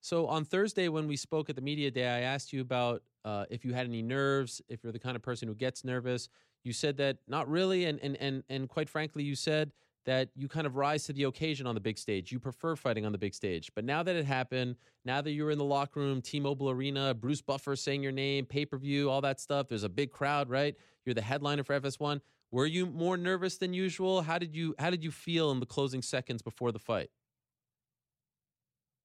So 0.00 0.26
on 0.26 0.44
Thursday, 0.44 0.88
when 0.88 1.08
we 1.08 1.16
spoke 1.16 1.50
at 1.50 1.56
the 1.56 1.62
media 1.62 1.90
day, 1.90 2.06
I 2.06 2.20
asked 2.20 2.52
you 2.52 2.60
about 2.60 3.02
uh, 3.24 3.44
if 3.50 3.64
you 3.64 3.72
had 3.72 3.86
any 3.86 4.02
nerves, 4.02 4.62
if 4.68 4.82
you're 4.82 4.92
the 4.92 4.98
kind 4.98 5.16
of 5.16 5.22
person 5.22 5.48
who 5.48 5.54
gets 5.54 5.84
nervous. 5.84 6.28
You 6.64 6.72
said 6.72 6.96
that 6.98 7.18
not 7.26 7.48
really, 7.48 7.84
and 7.86 7.98
and 8.00 8.16
and 8.16 8.42
and 8.48 8.68
quite 8.68 8.88
frankly, 8.88 9.22
you 9.22 9.34
said 9.34 9.72
that 10.08 10.30
you 10.34 10.48
kind 10.48 10.66
of 10.66 10.76
rise 10.76 11.04
to 11.04 11.12
the 11.12 11.24
occasion 11.24 11.66
on 11.66 11.74
the 11.74 11.80
big 11.80 11.98
stage. 11.98 12.32
You 12.32 12.40
prefer 12.40 12.76
fighting 12.76 13.04
on 13.04 13.12
the 13.12 13.18
big 13.18 13.34
stage. 13.34 13.70
But 13.74 13.84
now 13.84 14.02
that 14.02 14.16
it 14.16 14.24
happened, 14.24 14.76
now 15.04 15.20
that 15.20 15.32
you're 15.32 15.50
in 15.50 15.58
the 15.58 15.64
locker 15.64 16.00
room, 16.00 16.22
T-Mobile 16.22 16.70
Arena, 16.70 17.12
Bruce 17.12 17.42
Buffer 17.42 17.76
saying 17.76 18.02
your 18.02 18.12
name, 18.12 18.46
pay-per-view, 18.46 19.10
all 19.10 19.20
that 19.20 19.38
stuff, 19.38 19.68
there's 19.68 19.82
a 19.82 19.88
big 19.88 20.10
crowd, 20.10 20.48
right? 20.48 20.74
You're 21.04 21.14
the 21.14 21.20
headliner 21.20 21.62
for 21.62 21.78
FS1. 21.78 22.22
Were 22.50 22.66
you 22.66 22.86
more 22.86 23.16
nervous 23.16 23.58
than 23.58 23.74
usual? 23.74 24.22
How 24.22 24.38
did 24.38 24.54
you 24.54 24.74
how 24.78 24.90
did 24.90 25.04
you 25.04 25.10
feel 25.10 25.50
in 25.50 25.60
the 25.60 25.66
closing 25.66 26.02
seconds 26.02 26.42
before 26.42 26.72
the 26.72 26.78
fight? 26.78 27.10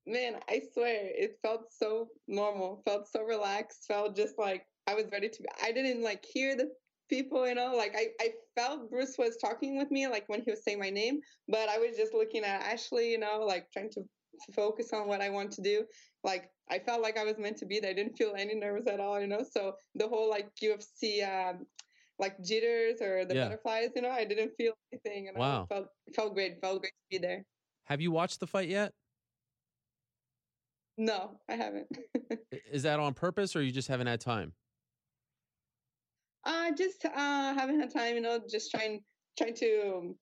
Man, 0.06 0.36
I 0.50 0.62
swear 0.74 0.98
it 1.02 1.38
felt 1.42 1.72
so 1.72 2.10
normal, 2.28 2.82
felt 2.86 3.08
so 3.08 3.24
relaxed, 3.24 3.86
felt 3.88 4.16
just 4.16 4.38
like 4.38 4.66
I 4.88 4.96
was 4.96 5.06
ready 5.12 5.30
to 5.30 5.42
be. 5.42 5.48
I 5.64 5.72
didn't 5.72 6.04
like 6.04 6.26
hear 6.26 6.56
the 6.56 6.72
people, 7.10 7.48
you 7.48 7.56
know, 7.56 7.74
like 7.76 7.96
I, 7.96 8.08
I 8.20 8.34
felt 8.56 8.90
Bruce 8.90 9.18
was 9.18 9.38
talking 9.38 9.78
with 9.78 9.92
me, 9.92 10.08
like 10.08 10.28
when 10.28 10.42
he 10.42 10.52
was 10.52 10.64
saying 10.64 10.80
my 10.80 10.90
name, 10.90 11.22
but 11.48 11.70
I 11.70 11.78
was 11.78 11.96
just 11.96 12.14
looking 12.14 12.44
at 12.44 12.62
Ashley, 12.62 13.12
you 13.12 13.18
know, 13.18 13.46
like 13.46 13.72
trying 13.72 13.92
to 13.92 14.04
focus 14.54 14.92
on 14.94 15.08
what 15.08 15.22
I 15.22 15.30
want 15.30 15.52
to 15.54 15.62
do. 15.62 15.86
Like 16.24 16.50
I 16.70 16.80
felt 16.80 17.02
like 17.02 17.18
I 17.18 17.24
was 17.24 17.38
meant 17.38 17.58
to 17.58 17.66
be 17.66 17.80
there. 17.80 17.92
I 17.92 17.94
didn't 17.94 18.18
feel 18.18 18.34
any 18.38 18.56
nerves 18.56 18.88
at 18.88 19.00
all, 19.00 19.20
you 19.22 19.28
know. 19.28 19.46
So 19.50 19.76
the 19.96 20.08
whole 20.08 20.30
like 20.30 20.50
UFC 20.62 21.24
um, 21.24 21.66
like 22.24 22.42
jitters 22.44 23.02
or 23.02 23.26
the 23.26 23.36
Yeah. 23.36 23.46
butterflies, 23.46 23.92
you 23.96 24.02
know, 24.02 24.12
I 24.12 24.26
didn't 24.26 24.54
feel 24.58 24.74
anything. 24.92 25.28
And 25.30 25.38
Wow. 25.38 25.64
I 25.64 25.74
felt 25.74 25.90
felt 26.16 26.34
great. 26.36 26.62
Felt 26.62 26.82
great 26.82 26.94
to 26.94 27.08
be 27.10 27.18
there. 27.20 27.46
Have 27.86 28.02
you 28.02 28.12
watched 28.12 28.40
the 28.40 28.48
fight 28.48 28.70
yet? 28.70 28.94
No, 30.98 31.40
I 31.48 31.56
haven't. 31.56 31.98
Is 32.52 32.84
that 32.84 33.00
on 33.00 33.14
purpose 33.14 33.56
or 33.56 33.62
you 33.62 33.72
just 33.72 33.88
haven't 33.88 34.08
had 34.08 34.22
time? 34.22 34.56
uh 36.46 36.72
just 36.72 37.06
uh 37.06 37.54
haven't 37.54 37.80
had 37.80 37.90
time, 37.92 38.16
you 38.16 38.22
know, 38.22 38.40
just 38.50 38.72
trying 38.72 39.04
trying 39.38 39.54
to 39.56 40.18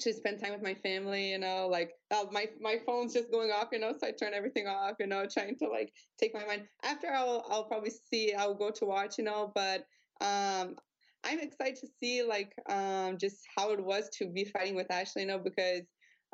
to 0.00 0.12
spend 0.14 0.40
time 0.40 0.52
with 0.52 0.62
my 0.62 0.74
family, 0.74 1.30
you 1.32 1.38
know, 1.38 1.68
like 1.68 1.92
uh, 2.10 2.26
my 2.32 2.50
my 2.60 2.78
phone's 2.86 3.14
just 3.14 3.30
going 3.32 3.50
off, 3.52 3.68
you 3.72 3.78
know, 3.80 3.94
so 3.98 4.08
I 4.08 4.12
turn 4.12 4.34
everything 4.34 4.66
off, 4.68 4.96
you 5.00 5.06
know, 5.06 5.26
trying 5.28 5.56
to 5.58 5.68
like 5.68 5.94
take 6.18 6.34
my 6.34 6.46
mind. 6.46 6.68
After 6.84 7.08
I'll 7.08 7.44
I'll 7.48 7.66
probably 7.68 7.90
see 7.90 8.34
I'll 8.34 8.54
go 8.56 8.70
to 8.72 8.86
watch, 8.86 9.18
you 9.18 9.24
know, 9.24 9.52
but 9.54 9.86
um 10.20 10.76
I'm 11.24 11.40
excited 11.40 11.76
to 11.80 11.88
see 12.00 12.22
like 12.22 12.52
um 12.68 13.18
just 13.18 13.38
how 13.56 13.70
it 13.70 13.84
was 13.84 14.08
to 14.18 14.28
be 14.28 14.44
fighting 14.44 14.74
with 14.74 14.90
Ashley, 14.90 15.22
you 15.22 15.28
know, 15.28 15.38
because 15.38 15.82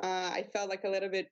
uh 0.02 0.30
I 0.32 0.44
felt 0.52 0.70
like 0.70 0.84
a 0.84 0.90
little 0.90 1.10
bit 1.10 1.28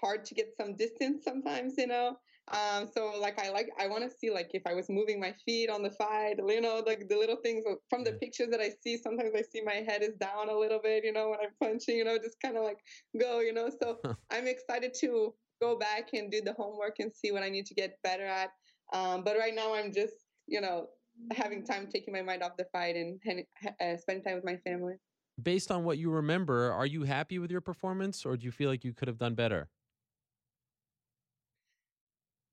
hard 0.00 0.24
to 0.24 0.34
get 0.34 0.54
some 0.56 0.76
distance 0.76 1.24
sometimes, 1.24 1.74
you 1.78 1.86
know. 1.86 2.16
Um, 2.52 2.88
so 2.92 3.12
like 3.20 3.38
I 3.38 3.50
like 3.50 3.68
I 3.78 3.86
want 3.86 4.02
to 4.02 4.10
see 4.10 4.30
like 4.30 4.50
if 4.54 4.62
I 4.66 4.74
was 4.74 4.88
moving 4.88 5.20
my 5.20 5.32
feet 5.44 5.70
on 5.70 5.82
the 5.82 5.90
fight, 5.90 6.36
you 6.48 6.60
know, 6.60 6.82
like 6.84 7.08
the 7.08 7.16
little 7.16 7.36
things 7.36 7.64
from 7.88 8.02
the 8.02 8.12
pictures 8.12 8.48
that 8.50 8.60
I 8.60 8.70
see. 8.82 8.96
Sometimes 8.96 9.30
I 9.36 9.42
see 9.42 9.62
my 9.62 9.84
head 9.86 10.02
is 10.02 10.14
down 10.20 10.48
a 10.48 10.56
little 10.56 10.80
bit, 10.82 11.04
you 11.04 11.12
know, 11.12 11.30
when 11.30 11.38
I'm 11.40 11.54
punching, 11.60 11.96
you 11.96 12.04
know, 12.04 12.18
just 12.18 12.40
kind 12.40 12.56
of 12.56 12.64
like 12.64 12.78
go, 13.20 13.40
you 13.40 13.52
know. 13.52 13.70
So 13.80 13.98
I'm 14.32 14.48
excited 14.48 14.94
to 15.00 15.32
go 15.60 15.78
back 15.78 16.08
and 16.12 16.30
do 16.30 16.40
the 16.40 16.54
homework 16.54 16.96
and 16.98 17.12
see 17.14 17.30
what 17.30 17.42
I 17.42 17.50
need 17.50 17.66
to 17.66 17.74
get 17.74 17.98
better 18.02 18.24
at. 18.24 18.50
Um, 18.92 19.22
but 19.22 19.36
right 19.38 19.54
now 19.54 19.74
I'm 19.74 19.92
just, 19.92 20.14
you 20.48 20.60
know, 20.60 20.88
having 21.32 21.64
time 21.64 21.88
taking 21.92 22.12
my 22.12 22.22
mind 22.22 22.42
off 22.42 22.56
the 22.56 22.66
fight 22.72 22.96
and, 22.96 23.20
and 23.26 23.44
uh, 23.80 23.96
spending 23.96 24.24
time 24.24 24.34
with 24.36 24.44
my 24.44 24.56
family. 24.58 24.94
Based 25.42 25.70
on 25.70 25.84
what 25.84 25.98
you 25.98 26.10
remember, 26.10 26.72
are 26.72 26.86
you 26.86 27.04
happy 27.04 27.38
with 27.38 27.50
your 27.50 27.60
performance 27.60 28.26
or 28.26 28.36
do 28.36 28.44
you 28.44 28.52
feel 28.52 28.68
like 28.68 28.84
you 28.84 28.92
could 28.92 29.08
have 29.08 29.18
done 29.18 29.34
better? 29.34 29.68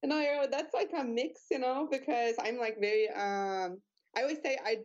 And 0.04 0.14
I, 0.14 0.48
that's 0.50 0.74
like 0.74 0.92
a 0.98 1.04
mix, 1.04 1.42
you 1.52 1.60
know, 1.60 1.88
because 1.92 2.36
I'm 2.40 2.58
like 2.58 2.80
very, 2.80 3.10
um, 3.10 3.82
I 4.16 4.22
always 4.22 4.38
say 4.44 4.58
I, 4.64 4.78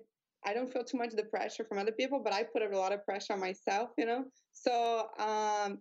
I 0.44 0.54
don't 0.54 0.72
feel 0.72 0.84
too 0.84 0.96
much 0.96 1.10
the 1.10 1.22
pressure 1.24 1.64
from 1.64 1.78
other 1.78 1.92
people, 1.92 2.20
but 2.22 2.32
I 2.32 2.42
put 2.42 2.62
a 2.62 2.76
lot 2.76 2.92
of 2.92 3.04
pressure 3.04 3.34
on 3.34 3.40
myself, 3.40 3.90
you 3.96 4.06
know. 4.06 4.24
So 4.52 5.08
um, 5.18 5.78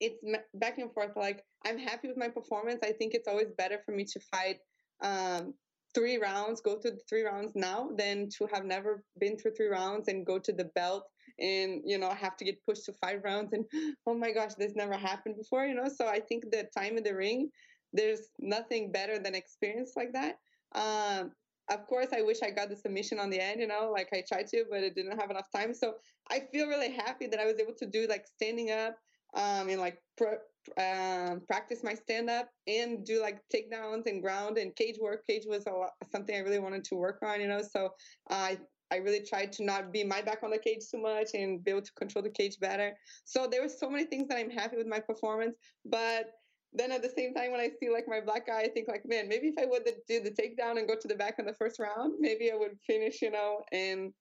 it's 0.00 0.18
back 0.54 0.78
and 0.78 0.92
forth. 0.92 1.12
Like 1.16 1.44
I'm 1.64 1.78
happy 1.78 2.08
with 2.08 2.16
my 2.16 2.28
performance. 2.28 2.80
I 2.82 2.92
think 2.92 3.14
it's 3.14 3.28
always 3.28 3.48
better 3.56 3.78
for 3.84 3.92
me 3.92 4.04
to 4.04 4.20
fight 4.32 4.58
um, 5.02 5.54
three 5.94 6.18
rounds, 6.18 6.60
go 6.60 6.78
the 6.82 6.98
three 7.08 7.22
rounds 7.22 7.52
now, 7.54 7.90
than 7.96 8.28
to 8.38 8.46
have 8.52 8.64
never 8.64 9.04
been 9.18 9.36
through 9.36 9.52
three 9.52 9.68
rounds 9.68 10.08
and 10.08 10.26
go 10.26 10.38
to 10.38 10.52
the 10.52 10.66
belt 10.74 11.04
and 11.40 11.82
you 11.84 11.98
know 11.98 12.10
have 12.10 12.36
to 12.36 12.44
get 12.44 12.64
pushed 12.66 12.84
to 12.86 12.92
five 12.94 13.20
rounds 13.22 13.52
and 13.52 13.64
oh 14.06 14.14
my 14.14 14.32
gosh, 14.32 14.54
this 14.54 14.74
never 14.74 14.94
happened 14.94 15.36
before, 15.36 15.64
you 15.64 15.74
know. 15.74 15.88
So 15.88 16.06
I 16.06 16.20
think 16.20 16.44
the 16.50 16.68
time 16.76 16.96
in 16.96 17.04
the 17.04 17.14
ring 17.14 17.50
there's 17.92 18.28
nothing 18.38 18.92
better 18.92 19.18
than 19.18 19.34
experience 19.34 19.92
like 19.96 20.12
that. 20.12 20.38
Um, 20.74 21.32
of 21.70 21.86
course, 21.86 22.08
I 22.14 22.22
wish 22.22 22.38
I 22.42 22.50
got 22.50 22.70
the 22.70 22.76
submission 22.76 23.18
on 23.18 23.30
the 23.30 23.40
end, 23.40 23.60
you 23.60 23.66
know, 23.66 23.90
like 23.92 24.08
I 24.12 24.22
tried 24.26 24.46
to, 24.48 24.64
but 24.70 24.82
it 24.82 24.94
didn't 24.94 25.18
have 25.18 25.30
enough 25.30 25.50
time. 25.54 25.74
So 25.74 25.94
I 26.30 26.40
feel 26.52 26.66
really 26.66 26.92
happy 26.92 27.26
that 27.26 27.40
I 27.40 27.44
was 27.44 27.58
able 27.58 27.74
to 27.74 27.86
do 27.86 28.06
like 28.06 28.26
standing 28.26 28.70
up 28.70 28.96
um, 29.34 29.68
and 29.68 29.80
like 29.80 29.98
pr- 30.16 30.42
um, 30.78 31.40
practice 31.46 31.82
my 31.82 31.94
stand 31.94 32.28
up 32.30 32.48
and 32.66 33.04
do 33.04 33.20
like 33.20 33.40
takedowns 33.54 34.06
and 34.06 34.22
ground 34.22 34.58
and 34.58 34.74
cage 34.76 34.96
work. 35.00 35.26
Cage 35.26 35.44
was 35.46 35.66
lot, 35.66 35.90
something 36.10 36.36
I 36.36 36.40
really 36.40 36.58
wanted 36.58 36.84
to 36.84 36.94
work 36.96 37.18
on, 37.22 37.40
you 37.40 37.48
know. 37.48 37.62
So 37.62 37.90
I 38.30 38.58
I 38.90 38.96
really 38.96 39.22
tried 39.22 39.52
to 39.52 39.64
not 39.64 39.92
be 39.92 40.02
my 40.02 40.22
back 40.22 40.42
on 40.42 40.50
the 40.50 40.58
cage 40.58 40.84
too 40.90 41.00
much 41.00 41.30
and 41.34 41.62
be 41.62 41.70
able 41.70 41.82
to 41.82 41.92
control 41.92 42.22
the 42.22 42.30
cage 42.30 42.58
better. 42.58 42.96
So 43.24 43.46
there 43.46 43.62
were 43.62 43.68
so 43.68 43.90
many 43.90 44.04
things 44.04 44.28
that 44.28 44.38
I'm 44.38 44.50
happy 44.50 44.76
with 44.76 44.86
my 44.86 45.00
performance, 45.00 45.56
but 45.84 46.30
then 46.72 46.92
at 46.92 47.02
the 47.02 47.10
same 47.16 47.34
time 47.34 47.50
when 47.50 47.60
I 47.60 47.70
see 47.80 47.90
like 47.90 48.04
my 48.06 48.20
black 48.20 48.46
guy, 48.46 48.60
I 48.60 48.68
think 48.68 48.88
like, 48.88 49.02
man, 49.06 49.28
maybe 49.28 49.48
if 49.48 49.54
I 49.58 49.66
would 49.66 49.84
do 50.06 50.20
the 50.20 50.30
takedown 50.30 50.78
and 50.78 50.88
go 50.88 50.94
to 51.00 51.08
the 51.08 51.14
back 51.14 51.38
in 51.38 51.46
the 51.46 51.54
first 51.54 51.78
round, 51.78 52.14
maybe 52.18 52.50
I 52.50 52.56
would 52.56 52.78
finish, 52.86 53.22
you 53.22 53.30
know, 53.30 53.62
and 53.72 54.12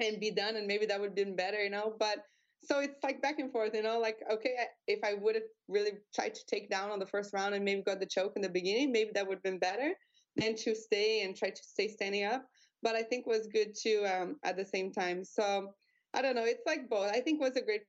and 0.00 0.18
be 0.18 0.30
done, 0.32 0.56
and 0.56 0.66
maybe 0.66 0.86
that 0.86 1.00
would 1.00 1.10
have 1.10 1.14
been 1.16 1.36
better, 1.36 1.62
you 1.62 1.70
know. 1.70 1.94
But 1.98 2.18
so 2.64 2.80
it's 2.80 3.02
like 3.02 3.22
back 3.22 3.38
and 3.38 3.52
forth, 3.52 3.74
you 3.74 3.82
know. 3.82 3.98
Like 3.98 4.18
okay, 4.30 4.54
if 4.86 5.00
I 5.04 5.14
would 5.14 5.34
have 5.34 5.44
really 5.68 5.92
tried 6.14 6.34
to 6.34 6.40
take 6.46 6.70
down 6.70 6.90
on 6.90 6.98
the 6.98 7.06
first 7.06 7.32
round 7.32 7.54
and 7.54 7.64
maybe 7.64 7.82
got 7.82 8.00
the 8.00 8.06
choke 8.06 8.32
in 8.36 8.42
the 8.42 8.48
beginning, 8.48 8.92
maybe 8.92 9.10
that 9.14 9.26
would 9.26 9.36
have 9.36 9.42
been 9.42 9.58
better 9.58 9.92
than 10.36 10.54
to 10.56 10.74
stay 10.74 11.22
and 11.22 11.36
try 11.36 11.50
to 11.50 11.62
stay 11.62 11.88
standing 11.88 12.24
up. 12.24 12.44
But 12.82 12.96
I 12.96 13.02
think 13.02 13.26
was 13.26 13.46
good 13.46 13.74
too 13.80 14.04
um, 14.06 14.36
at 14.44 14.56
the 14.56 14.64
same 14.64 14.92
time. 14.92 15.24
So 15.24 15.72
I 16.14 16.22
don't 16.22 16.36
know. 16.36 16.44
It's 16.44 16.62
like 16.66 16.88
both. 16.88 17.10
I 17.10 17.20
think 17.20 17.40
was 17.40 17.56
a 17.56 17.62
great, 17.62 17.82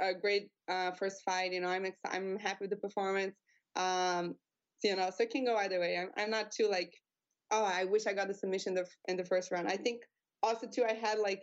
a 0.00 0.12
great 0.14 0.50
uh, 0.68 0.92
first 0.92 1.22
fight. 1.24 1.52
You 1.52 1.60
know, 1.60 1.68
I'm 1.68 1.86
ex- 1.86 1.98
I'm 2.10 2.38
happy 2.38 2.58
with 2.62 2.70
the 2.70 2.76
performance. 2.76 3.36
Um, 3.76 4.34
you 4.82 4.96
know, 4.96 5.10
so 5.10 5.22
it 5.22 5.30
can 5.30 5.44
go 5.44 5.56
either 5.56 5.80
way. 5.80 5.96
I'm, 5.96 6.10
I'm 6.16 6.30
not 6.30 6.50
too 6.50 6.68
like, 6.68 6.92
oh, 7.50 7.64
I 7.64 7.84
wish 7.84 8.06
I 8.06 8.12
got 8.12 8.28
the 8.28 8.34
submission 8.34 8.74
the, 8.74 8.86
in 9.08 9.16
the 9.16 9.24
first 9.24 9.50
round. 9.50 9.68
I 9.68 9.76
think 9.76 10.02
also 10.42 10.66
too, 10.66 10.84
I 10.84 10.94
had 10.94 11.18
like 11.18 11.42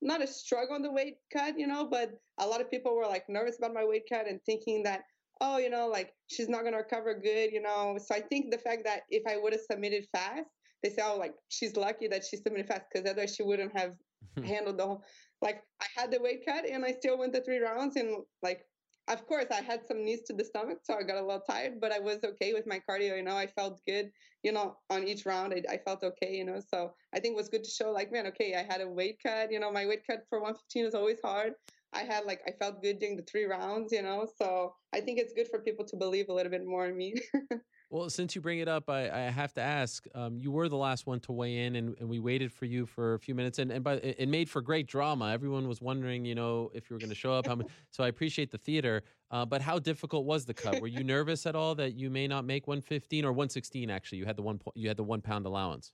not 0.00 0.22
a 0.22 0.26
struggle 0.26 0.74
on 0.74 0.82
the 0.82 0.92
weight 0.92 1.16
cut, 1.32 1.58
you 1.58 1.66
know, 1.66 1.86
but 1.90 2.12
a 2.38 2.46
lot 2.46 2.60
of 2.60 2.70
people 2.70 2.94
were 2.94 3.06
like 3.06 3.28
nervous 3.28 3.58
about 3.58 3.74
my 3.74 3.84
weight 3.84 4.04
cut 4.08 4.28
and 4.28 4.40
thinking 4.46 4.82
that, 4.84 5.02
oh, 5.40 5.58
you 5.58 5.70
know, 5.70 5.88
like 5.88 6.12
she's 6.28 6.48
not 6.48 6.64
gonna 6.64 6.76
recover 6.76 7.14
good, 7.14 7.52
you 7.52 7.60
know. 7.60 7.98
So 8.04 8.14
I 8.14 8.20
think 8.20 8.50
the 8.50 8.58
fact 8.58 8.84
that 8.84 9.02
if 9.10 9.22
I 9.26 9.36
would 9.36 9.52
have 9.52 9.62
submitted 9.70 10.06
fast, 10.12 10.44
they 10.82 10.90
say, 10.90 11.02
oh, 11.04 11.16
like 11.16 11.34
she's 11.48 11.76
lucky 11.76 12.06
that 12.08 12.24
she 12.24 12.36
submitted 12.36 12.68
fast 12.68 12.82
because 12.92 13.08
otherwise 13.08 13.34
she 13.34 13.42
wouldn't 13.42 13.76
have 13.76 13.94
handled 14.44 14.78
the 14.78 14.86
whole 14.86 15.04
like 15.40 15.62
I 15.80 15.86
had 15.96 16.10
the 16.10 16.20
weight 16.20 16.44
cut 16.44 16.68
and 16.68 16.84
I 16.84 16.92
still 16.92 17.18
went 17.18 17.32
the 17.32 17.40
three 17.40 17.58
rounds 17.58 17.96
and 17.96 18.24
like 18.42 18.62
of 19.08 19.26
course 19.26 19.46
I 19.50 19.62
had 19.62 19.86
some 19.86 20.04
knees 20.04 20.22
to 20.26 20.32
the 20.32 20.44
stomach 20.44 20.78
so 20.82 20.94
I 20.94 21.02
got 21.02 21.16
a 21.16 21.24
little 21.24 21.40
tired 21.40 21.80
but 21.80 21.92
I 21.92 21.98
was 21.98 22.18
okay 22.24 22.52
with 22.52 22.66
my 22.66 22.80
cardio 22.88 23.16
you 23.16 23.22
know 23.22 23.36
I 23.36 23.46
felt 23.46 23.80
good 23.86 24.10
you 24.42 24.52
know 24.52 24.76
on 24.90 25.06
each 25.06 25.26
round 25.26 25.54
I, 25.54 25.62
I 25.72 25.78
felt 25.78 26.02
okay 26.04 26.34
you 26.34 26.44
know 26.44 26.60
so 26.60 26.92
I 27.14 27.20
think 27.20 27.34
it 27.34 27.36
was 27.36 27.48
good 27.48 27.64
to 27.64 27.70
show 27.70 27.90
like 27.90 28.12
man 28.12 28.26
okay 28.28 28.54
I 28.54 28.62
had 28.62 28.80
a 28.80 28.88
weight 28.88 29.18
cut 29.22 29.50
you 29.50 29.60
know 29.60 29.72
my 29.72 29.86
weight 29.86 30.06
cut 30.06 30.24
for 30.28 30.38
115 30.38 30.84
is 30.84 30.94
always 30.94 31.20
hard. 31.22 31.54
I 31.92 32.00
had 32.00 32.26
like 32.26 32.42
I 32.46 32.52
felt 32.52 32.82
good 32.82 32.98
during 32.98 33.16
the 33.16 33.22
three 33.22 33.44
rounds 33.44 33.92
you 33.92 34.02
know 34.02 34.28
so 34.36 34.74
I 34.94 35.00
think 35.00 35.18
it's 35.18 35.32
good 35.32 35.48
for 35.48 35.60
people 35.60 35.86
to 35.86 35.96
believe 35.96 36.28
a 36.28 36.34
little 36.34 36.52
bit 36.52 36.66
more 36.66 36.86
in 36.86 36.96
me 36.96 37.14
Well, 37.90 38.10
since 38.10 38.34
you 38.34 38.42
bring 38.42 38.58
it 38.58 38.68
up, 38.68 38.90
I, 38.90 39.08
I 39.08 39.30
have 39.30 39.54
to 39.54 39.62
ask. 39.62 40.06
Um, 40.14 40.36
you 40.38 40.50
were 40.50 40.68
the 40.68 40.76
last 40.76 41.06
one 41.06 41.20
to 41.20 41.32
weigh 41.32 41.64
in, 41.64 41.74
and, 41.76 41.96
and 41.98 42.06
we 42.06 42.18
waited 42.18 42.52
for 42.52 42.66
you 42.66 42.84
for 42.84 43.14
a 43.14 43.18
few 43.18 43.34
minutes, 43.34 43.58
and 43.58 43.70
and 43.70 43.82
by, 43.82 43.94
it 43.94 44.28
made 44.28 44.50
for 44.50 44.60
great 44.60 44.86
drama. 44.86 45.32
Everyone 45.32 45.66
was 45.66 45.80
wondering, 45.80 46.26
you 46.26 46.34
know, 46.34 46.70
if 46.74 46.90
you 46.90 46.94
were 46.94 47.00
going 47.00 47.08
to 47.08 47.14
show 47.14 47.32
up. 47.32 47.46
How 47.46 47.54
many, 47.54 47.70
so 47.90 48.04
I 48.04 48.08
appreciate 48.08 48.50
the 48.50 48.58
theater. 48.58 49.04
Uh, 49.30 49.46
but 49.46 49.62
how 49.62 49.78
difficult 49.78 50.26
was 50.26 50.44
the 50.44 50.52
cut? 50.52 50.80
Were 50.82 50.86
you 50.86 51.02
nervous 51.02 51.46
at 51.46 51.56
all 51.56 51.74
that 51.76 51.94
you 51.94 52.10
may 52.10 52.28
not 52.28 52.44
make 52.44 52.66
115 52.66 53.24
or 53.24 53.32
116? 53.32 53.90
Actually, 53.90 54.18
you 54.18 54.26
had 54.26 54.36
the 54.36 54.42
one 54.42 54.58
po- 54.58 54.72
you 54.74 54.88
had 54.88 54.98
the 54.98 55.04
one 55.04 55.22
pound 55.22 55.46
allowance. 55.46 55.92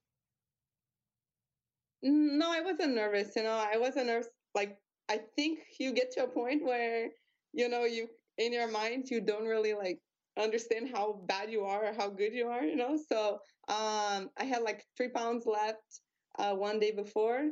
No, 2.02 2.52
I 2.52 2.60
wasn't 2.60 2.96
nervous. 2.96 3.36
You 3.36 3.44
know, 3.44 3.52
I 3.52 3.76
wasn't 3.78 4.08
nervous. 4.08 4.28
Like, 4.52 4.78
I 5.08 5.20
think 5.36 5.60
you 5.78 5.92
get 5.92 6.10
to 6.12 6.24
a 6.24 6.28
point 6.28 6.64
where, 6.64 7.10
you 7.52 7.68
know, 7.68 7.84
you 7.84 8.08
in 8.38 8.52
your 8.52 8.68
mind 8.68 9.10
you 9.10 9.20
don't 9.20 9.46
really 9.46 9.74
like 9.74 10.00
understand 10.40 10.90
how 10.92 11.20
bad 11.26 11.50
you 11.50 11.64
are 11.64 11.86
or 11.86 11.94
how 11.94 12.08
good 12.08 12.32
you 12.32 12.48
are. 12.48 12.64
You 12.64 12.76
know, 12.76 12.96
so 12.96 13.40
um, 13.68 14.30
I 14.38 14.44
had 14.44 14.62
like 14.62 14.84
three 14.96 15.08
pounds 15.08 15.46
left 15.46 16.00
uh, 16.38 16.54
one 16.54 16.80
day 16.80 16.92
before. 16.92 17.50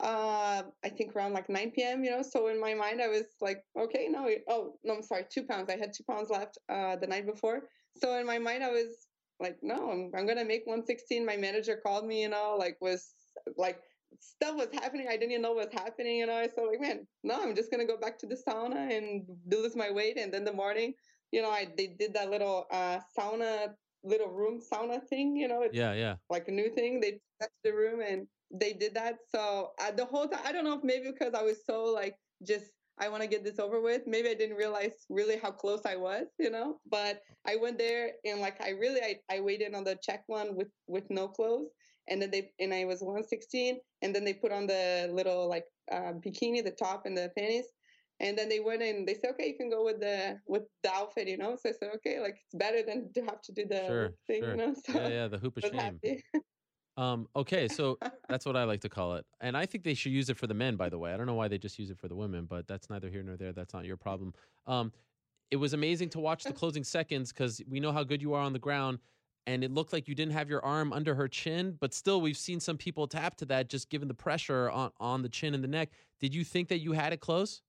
Uh, 0.00 0.62
I 0.84 0.88
think 0.88 1.14
around 1.14 1.32
like 1.32 1.48
9 1.48 1.70
p.m. 1.72 2.04
You 2.04 2.10
know, 2.10 2.22
so 2.22 2.48
in 2.48 2.60
my 2.60 2.74
mind 2.74 3.00
I 3.00 3.08
was 3.08 3.24
like, 3.40 3.62
okay, 3.78 4.08
no, 4.10 4.28
oh 4.48 4.74
no, 4.84 4.94
I'm 4.94 5.02
sorry, 5.02 5.24
two 5.30 5.44
pounds. 5.44 5.70
I 5.70 5.76
had 5.76 5.92
two 5.92 6.04
pounds 6.04 6.30
left 6.30 6.58
uh, 6.68 6.96
the 6.96 7.06
night 7.06 7.26
before. 7.26 7.62
So 7.96 8.18
in 8.18 8.26
my 8.26 8.38
mind 8.38 8.64
I 8.64 8.70
was 8.70 9.06
like, 9.38 9.58
no, 9.62 9.90
I'm, 9.90 10.10
I'm 10.16 10.26
gonna 10.26 10.44
make 10.44 10.66
116. 10.66 11.24
My 11.24 11.36
manager 11.36 11.78
called 11.82 12.06
me. 12.06 12.22
You 12.22 12.30
know, 12.30 12.56
like 12.58 12.78
was 12.80 13.14
like 13.56 13.80
stuff 14.20 14.56
was 14.56 14.68
happening. 14.72 15.06
I 15.08 15.16
didn't 15.16 15.32
even 15.32 15.42
know 15.42 15.52
what 15.52 15.70
was 15.72 15.80
happening, 15.80 16.16
you 16.16 16.26
know. 16.26 16.46
So 16.54 16.62
like, 16.64 16.80
man, 16.80 17.06
no, 17.22 17.40
I'm 17.40 17.54
just 17.54 17.70
gonna 17.70 17.86
go 17.86 17.96
back 17.96 18.18
to 18.20 18.26
the 18.26 18.36
sauna 18.36 18.96
and 18.96 19.24
lose 19.50 19.76
my 19.76 19.90
weight. 19.90 20.18
And 20.18 20.32
then 20.32 20.44
the 20.44 20.52
morning, 20.52 20.94
you 21.32 21.42
know, 21.42 21.50
I 21.50 21.68
they 21.76 21.88
did 21.98 22.14
that 22.14 22.30
little 22.30 22.66
uh, 22.70 23.00
sauna, 23.18 23.74
little 24.04 24.28
room 24.28 24.60
sauna 24.60 25.02
thing, 25.08 25.36
you 25.36 25.48
know. 25.48 25.62
It's 25.62 25.74
Yeah, 25.76 25.94
yeah. 25.94 26.16
like 26.30 26.48
a 26.48 26.52
new 26.52 26.70
thing. 26.70 27.00
They 27.00 27.20
touched 27.40 27.62
the 27.64 27.72
room 27.72 28.00
and 28.00 28.26
they 28.52 28.72
did 28.74 28.94
that. 28.94 29.16
So 29.34 29.72
uh, 29.80 29.90
the 29.92 30.04
whole 30.04 30.28
time, 30.28 30.42
I 30.44 30.52
don't 30.52 30.64
know 30.64 30.74
if 30.74 30.84
maybe 30.84 31.10
because 31.10 31.34
I 31.34 31.42
was 31.42 31.64
so 31.66 31.84
like 31.84 32.16
just. 32.46 32.66
I 32.98 33.08
want 33.08 33.22
to 33.22 33.28
get 33.28 33.42
this 33.42 33.58
over 33.58 33.80
with. 33.80 34.02
Maybe 34.06 34.28
I 34.28 34.34
didn't 34.34 34.56
realize 34.56 35.06
really 35.08 35.38
how 35.38 35.50
close 35.50 35.80
I 35.86 35.96
was, 35.96 36.26
you 36.38 36.50
know. 36.50 36.78
But 36.90 37.22
I 37.46 37.56
went 37.56 37.78
there 37.78 38.12
and 38.24 38.40
like 38.40 38.60
I 38.60 38.70
really 38.70 39.00
I, 39.00 39.16
I 39.34 39.40
waited 39.40 39.74
on 39.74 39.84
the 39.84 39.96
check 40.02 40.24
one 40.26 40.54
with 40.54 40.68
with 40.86 41.08
no 41.10 41.26
clothes, 41.26 41.70
and 42.08 42.20
then 42.20 42.30
they 42.30 42.52
and 42.60 42.72
I 42.74 42.84
was 42.84 43.00
116, 43.02 43.80
and 44.02 44.14
then 44.14 44.24
they 44.24 44.34
put 44.34 44.52
on 44.52 44.66
the 44.66 45.08
little 45.10 45.48
like 45.48 45.64
uh, 45.90 46.12
bikini, 46.24 46.62
the 46.62 46.70
top 46.78 47.06
and 47.06 47.16
the 47.16 47.30
panties, 47.36 47.66
and 48.22 48.38
then 48.38 48.48
they 48.48 48.60
went 48.60 48.82
and 48.82 49.06
they 49.06 49.14
said, 49.14 49.30
okay, 49.32 49.48
you 49.48 49.56
can 49.56 49.68
go 49.68 49.84
with 49.84 50.00
the 50.00 50.38
with 50.46 50.62
the 50.82 50.92
outfit, 50.92 51.28
you 51.28 51.36
know. 51.36 51.56
So 51.60 51.68
I 51.68 51.72
said, 51.72 51.90
okay, 51.96 52.20
like 52.20 52.38
it's 52.44 52.54
better 52.54 52.82
than 52.82 53.12
to 53.14 53.20
have 53.22 53.42
to 53.42 53.52
do 53.52 53.66
the 53.66 53.84
Sure, 53.86 54.12
thing, 54.26 54.42
sure. 54.42 54.50
you 54.52 54.56
know. 54.56 54.74
So 54.86 54.92
Yeah, 54.94 55.08
yeah, 55.08 55.28
the 55.28 55.38
hoop 55.38 55.56
of 55.58 55.64
shame. 55.70 56.00
Um, 56.96 57.26
okay, 57.34 57.68
so 57.68 57.98
that's 58.28 58.46
what 58.46 58.56
I 58.56 58.64
like 58.64 58.80
to 58.82 58.88
call 58.88 59.14
it. 59.14 59.26
And 59.40 59.56
I 59.56 59.66
think 59.66 59.82
they 59.84 59.94
should 59.94 60.12
use 60.12 60.30
it 60.30 60.36
for 60.38 60.46
the 60.46 60.54
men, 60.54 60.76
by 60.76 60.88
the 60.88 60.98
way. 60.98 61.12
I 61.12 61.16
don't 61.16 61.26
know 61.26 61.34
why 61.34 61.48
they 61.48 61.58
just 61.58 61.78
use 61.78 61.90
it 61.90 61.98
for 61.98 62.08
the 62.08 62.14
women, 62.14 62.46
but 62.46 62.66
that's 62.68 62.88
neither 62.88 63.10
here 63.10 63.22
nor 63.22 63.36
there. 63.36 63.52
That's 63.52 63.74
not 63.74 63.84
your 63.84 63.96
problem. 63.96 64.34
Um, 64.66 64.92
it 65.50 65.56
was 65.56 65.74
amazing 65.74 66.10
to 66.10 66.20
watch 66.20 66.44
the 66.44 66.52
closing 66.52 66.84
seconds 66.84 67.32
because 67.32 67.60
we 67.68 67.80
know 67.80 67.92
how 67.92 68.04
good 68.04 68.22
you 68.22 68.32
are 68.34 68.42
on 68.42 68.52
the 68.52 68.58
ground. 68.58 68.98
And 69.46 69.64
it 69.64 69.72
looked 69.72 69.92
like 69.92 70.06
you 70.06 70.14
didn't 70.14 70.34
have 70.34 70.48
your 70.48 70.64
arm 70.64 70.92
under 70.92 71.16
her 71.16 71.26
chin, 71.26 71.76
but 71.80 71.92
still, 71.92 72.20
we've 72.20 72.36
seen 72.36 72.60
some 72.60 72.76
people 72.78 73.08
tap 73.08 73.34
to 73.38 73.44
that 73.46 73.68
just 73.68 73.90
given 73.90 74.06
the 74.06 74.14
pressure 74.14 74.70
on, 74.70 74.92
on 75.00 75.22
the 75.22 75.28
chin 75.28 75.52
and 75.52 75.64
the 75.64 75.68
neck. 75.68 75.90
Did 76.20 76.32
you 76.32 76.44
think 76.44 76.68
that 76.68 76.78
you 76.78 76.92
had 76.92 77.12
it 77.12 77.20
close? 77.20 77.60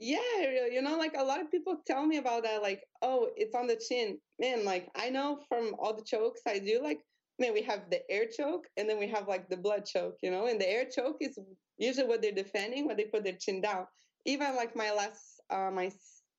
Yeah, 0.00 0.66
you 0.70 0.82
know, 0.82 0.98
like 0.98 1.14
a 1.16 1.22
lot 1.22 1.40
of 1.40 1.50
people 1.50 1.76
tell 1.86 2.04
me 2.04 2.16
about 2.16 2.42
that, 2.42 2.62
like, 2.62 2.84
oh, 3.00 3.30
it's 3.36 3.54
on 3.54 3.68
the 3.68 3.76
chin. 3.76 4.18
Man, 4.40 4.64
like 4.64 4.90
I 4.96 5.10
know 5.10 5.40
from 5.48 5.74
all 5.78 5.94
the 5.96 6.04
chokes 6.04 6.40
I 6.46 6.58
do, 6.58 6.82
like, 6.82 7.00
man, 7.38 7.52
we 7.54 7.62
have 7.62 7.90
the 7.90 8.02
air 8.10 8.26
choke 8.28 8.64
and 8.76 8.88
then 8.88 8.98
we 8.98 9.08
have 9.08 9.28
like 9.28 9.48
the 9.48 9.56
blood 9.56 9.86
choke, 9.86 10.16
you 10.22 10.30
know, 10.30 10.46
and 10.46 10.60
the 10.60 10.68
air 10.68 10.86
choke 10.90 11.18
is 11.20 11.38
usually 11.78 12.08
what 12.08 12.22
they're 12.22 12.32
defending 12.32 12.86
when 12.86 12.96
they 12.96 13.04
put 13.04 13.24
their 13.24 13.36
chin 13.40 13.60
down. 13.60 13.86
Even 14.26 14.56
like 14.56 14.74
my 14.74 14.90
last, 14.92 15.40
uh, 15.50 15.70
my 15.70 15.90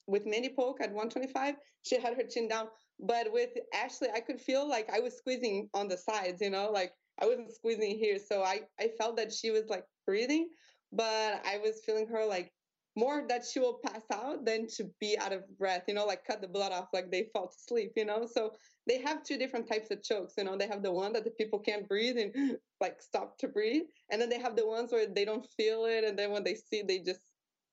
with 0.08 0.26
Mandy 0.26 0.54
Polk 0.54 0.82
at 0.82 0.91
125, 0.91 1.56
she 1.84 2.00
had 2.00 2.15
her 2.18 2.28
chin 2.28 2.48
down, 2.48 2.68
but 3.00 3.32
with 3.32 3.52
Ashley, 3.74 4.10
I 4.13 4.20
could 4.20 4.39
feel 4.41 4.68
like 4.68 4.89
I 4.89 5.00
was 5.00 5.18
squeezing 5.18 5.70
on 5.74 5.88
the 5.88 5.98
sides, 5.98 6.41
you 6.41 6.50
know, 6.50 6.72
like 6.72 6.94
I 7.20 7.26
wasn't 7.26 7.54
squeezing 7.56 7.98
here, 7.98 8.20
so 8.20 8.44
I 8.44 8.68
I 8.80 8.89
felt 9.00 9.15
that 9.18 9.32
she 9.34 9.50
was 9.52 9.65
like 9.68 9.86
breathing, 10.06 10.50
but 10.91 11.46
I 11.46 11.58
was 11.58 11.84
feeling 11.86 12.08
her 12.08 12.26
like 12.26 12.52
more 12.95 13.25
that 13.27 13.45
she 13.45 13.60
will 13.60 13.79
pass 13.86 14.03
out 14.13 14.45
than 14.45 14.67
to 14.77 14.86
be 14.99 15.17
out 15.17 15.34
of 15.34 15.43
breath, 15.58 15.84
you 15.88 15.93
know, 15.93 16.05
like 16.05 16.25
cut 16.25 16.41
the 16.41 16.47
blood 16.47 16.71
off, 16.71 16.88
like 16.93 17.12
they 17.12 17.29
fall 17.34 17.47
to 17.47 17.58
sleep, 17.67 17.93
you 17.95 18.05
know. 18.05 18.25
So 18.31 18.51
they 18.88 19.01
have 19.01 19.23
two 19.23 19.38
different 19.38 19.67
types 19.67 19.91
of 19.91 20.03
chokes, 20.03 20.36
you 20.38 20.43
know. 20.43 20.58
They 20.58 20.67
have 20.67 20.84
the 20.84 20.91
one 20.91 21.13
that 21.13 21.25
the 21.25 21.31
people 21.31 21.60
can't 21.60 21.88
breathe 21.88 22.17
and 22.17 22.58
like 22.81 23.01
stop 23.01 23.38
to 23.39 23.47
breathe, 23.47 23.84
and 24.12 24.21
then 24.21 24.29
they 24.29 24.39
have 24.39 24.55
the 24.55 24.67
ones 24.67 24.91
where 24.91 25.08
they 25.08 25.25
don't 25.25 25.47
feel 25.58 25.86
it, 25.86 26.03
and 26.03 26.17
then 26.17 26.31
when 26.31 26.43
they 26.43 26.55
see, 26.55 26.81
they 26.81 26.99
just 26.99 27.21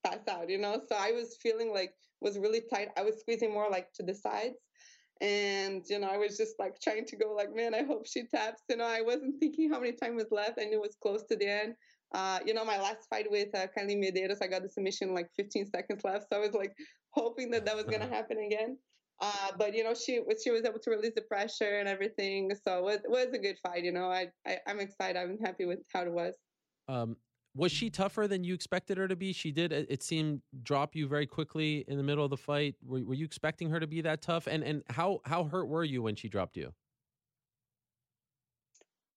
pass 0.05 0.27
out, 0.29 0.51
you 0.51 0.59
know. 0.59 0.81
So 0.89 0.97
I 0.99 1.13
was 1.13 1.37
feeling 1.41 1.73
like 1.73 1.95
was 2.21 2.39
really 2.39 2.63
tight. 2.73 2.89
I 2.97 3.03
was 3.03 3.21
squeezing 3.21 3.53
more 3.53 3.71
like 3.71 3.93
to 3.95 4.03
the 4.03 4.15
sides. 4.15 4.57
And 5.21 5.85
you 5.89 6.01
know, 6.01 6.09
I 6.09 6.17
was 6.17 6.37
just 6.37 6.59
like 6.59 6.81
trying 6.81 7.05
to 7.07 7.17
go 7.17 7.33
like, 7.33 7.55
man, 7.55 7.75
I 7.75 7.85
hope 7.85 8.07
she 8.07 8.27
taps. 8.27 8.63
You 8.69 8.77
know, 8.77 8.87
I 8.87 9.03
wasn't 9.03 9.39
thinking 9.39 9.71
how 9.71 9.79
many 9.79 9.93
time 9.93 10.17
was 10.17 10.33
left. 10.33 10.59
I 10.61 10.65
knew 10.65 10.79
it 10.79 10.83
was 10.83 10.97
close 11.01 11.23
to 11.25 11.37
the 11.37 11.49
end. 11.49 11.75
Uh, 12.15 12.39
you 12.45 12.53
know, 12.53 12.65
my 12.65 12.79
last 12.79 13.09
fight 13.09 13.31
with 13.31 13.49
uh, 13.55 13.67
Kaline 13.77 14.03
Medeiros, 14.03 14.39
I 14.43 14.47
got 14.47 14.63
the 14.63 14.69
submission 14.69 15.15
like 15.15 15.31
15 15.37 15.67
seconds 15.71 16.05
left, 16.05 16.27
so 16.31 16.37
I 16.37 16.41
was 16.41 16.53
like 16.53 16.75
hoping 17.11 17.51
that 17.53 17.65
that 17.65 17.77
was 17.77 17.85
gonna 17.85 18.09
happen 18.09 18.39
again. 18.39 18.77
Uh, 19.21 19.53
but 19.57 19.75
you 19.75 19.85
know, 19.85 19.95
she 19.95 20.21
was 20.21 20.43
she 20.43 20.51
was 20.51 20.65
able 20.65 20.81
to 20.81 20.91
release 20.91 21.13
the 21.15 21.23
pressure 21.23 21.79
and 21.79 21.89
everything, 21.89 22.51
so 22.67 22.89
it 22.89 23.03
was, 23.07 23.29
a 23.33 23.39
good 23.39 23.57
fight. 23.63 23.85
You 23.85 23.93
know, 23.93 24.11
I, 24.11 24.29
I 24.47 24.59
I'm 24.67 24.81
excited. 24.81 25.19
I'm 25.19 25.39
happy 25.39 25.65
with 25.65 25.79
how 25.93 26.03
it 26.03 26.13
was. 26.13 26.35
Um, 26.89 27.17
was 27.55 27.71
she 27.71 27.89
tougher 27.89 28.27
than 28.27 28.45
you 28.45 28.55
expected 28.55 28.99
her 28.99 29.07
to 29.07 29.15
be? 29.15 29.33
She 29.33 29.53
did. 29.53 29.73
It 29.73 29.87
it 29.89 30.03
seemed 30.03 30.43
drop 30.63 30.97
you 30.97 31.07
very 31.07 31.27
quickly 31.27 31.85
in 31.87 31.99
the 31.99 32.03
middle 32.03 32.25
of 32.25 32.31
the 32.31 32.37
fight. 32.37 32.75
Were, 32.85 33.05
were 33.05 33.15
you 33.15 33.25
expecting 33.25 33.71
her 33.71 33.79
to 33.79 33.87
be 33.87 34.01
that 34.01 34.23
tough? 34.23 34.49
And 34.49 34.65
and 34.65 34.83
how 34.91 35.21
how 35.25 35.45
hurt 35.45 35.69
were 35.69 35.85
you 35.85 36.03
when 36.03 36.17
she 36.17 36.29
dropped 36.29 36.57
you? 36.57 36.73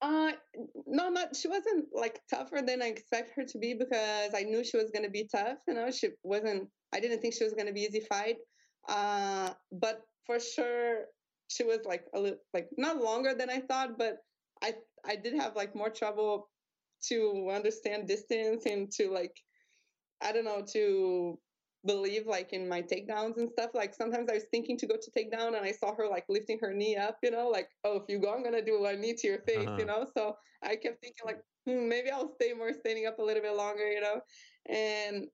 Uh, 0.05 0.33
no, 0.85 1.09
not 1.09 1.35
she 1.35 1.47
wasn't 1.47 1.87
like 1.91 2.21
tougher 2.29 2.61
than 2.63 2.83
I 2.83 2.87
expect 2.87 3.31
her 3.35 3.43
to 3.43 3.57
be 3.57 3.73
because 3.73 4.35
I 4.35 4.43
knew 4.43 4.63
she 4.63 4.77
was 4.77 4.91
gonna 4.91 5.09
be 5.09 5.27
tough. 5.27 5.57
You 5.67 5.73
know, 5.73 5.89
she 5.89 6.09
wasn't. 6.21 6.69
I 6.93 6.99
didn't 6.99 7.21
think 7.21 7.33
she 7.33 7.43
was 7.43 7.55
gonna 7.55 7.73
be 7.73 7.81
easy 7.81 8.01
fight. 8.01 8.37
Uh, 8.87 9.53
but 9.71 10.01
for 10.27 10.39
sure, 10.39 11.05
she 11.47 11.63
was 11.63 11.79
like 11.85 12.05
a 12.13 12.19
little 12.19 12.37
like 12.53 12.69
not 12.77 12.97
longer 13.01 13.33
than 13.33 13.49
I 13.49 13.61
thought, 13.61 13.97
but 13.97 14.17
I 14.61 14.75
I 15.03 15.15
did 15.15 15.33
have 15.41 15.55
like 15.55 15.75
more 15.75 15.89
trouble 15.89 16.49
to 17.09 17.49
understand 17.51 18.07
distance 18.07 18.67
and 18.67 18.91
to 18.97 19.09
like 19.09 19.35
I 20.21 20.31
don't 20.33 20.45
know 20.45 20.63
to 20.73 21.39
believe 21.85 22.27
like 22.27 22.53
in 22.53 22.67
my 22.69 22.81
takedowns 22.81 23.37
and 23.37 23.49
stuff. 23.51 23.71
Like 23.73 23.93
sometimes 23.93 24.29
I 24.29 24.35
was 24.35 24.45
thinking 24.51 24.77
to 24.77 24.87
go 24.87 24.95
to 25.01 25.11
takedown 25.11 25.47
and 25.49 25.65
I 25.65 25.71
saw 25.71 25.93
her 25.95 26.07
like 26.07 26.25
lifting 26.29 26.59
her 26.59 26.73
knee 26.73 26.95
up, 26.97 27.17
you 27.23 27.31
know, 27.31 27.49
like, 27.49 27.69
oh, 27.83 27.97
if 27.97 28.03
you 28.09 28.19
go, 28.19 28.33
I'm 28.33 28.43
gonna 28.43 28.63
do 28.65 28.83
a 28.85 28.95
knee 28.95 29.13
to 29.15 29.27
your 29.27 29.41
face, 29.41 29.69
Uh-huh. 29.69 29.77
you 29.77 29.85
know. 29.85 30.05
So 30.15 30.37
I 30.63 30.75
kept 30.75 31.01
thinking 31.01 31.25
like, 31.25 31.41
hmm, 31.65 31.87
maybe 31.87 32.09
I'll 32.11 32.33
stay 32.35 32.53
more 32.53 32.73
standing 32.73 33.05
up 33.07 33.19
a 33.19 33.23
little 33.23 33.41
bit 33.43 33.55
longer, 33.55 33.87
you 33.89 34.01
know. 34.01 34.21
And 34.67 35.27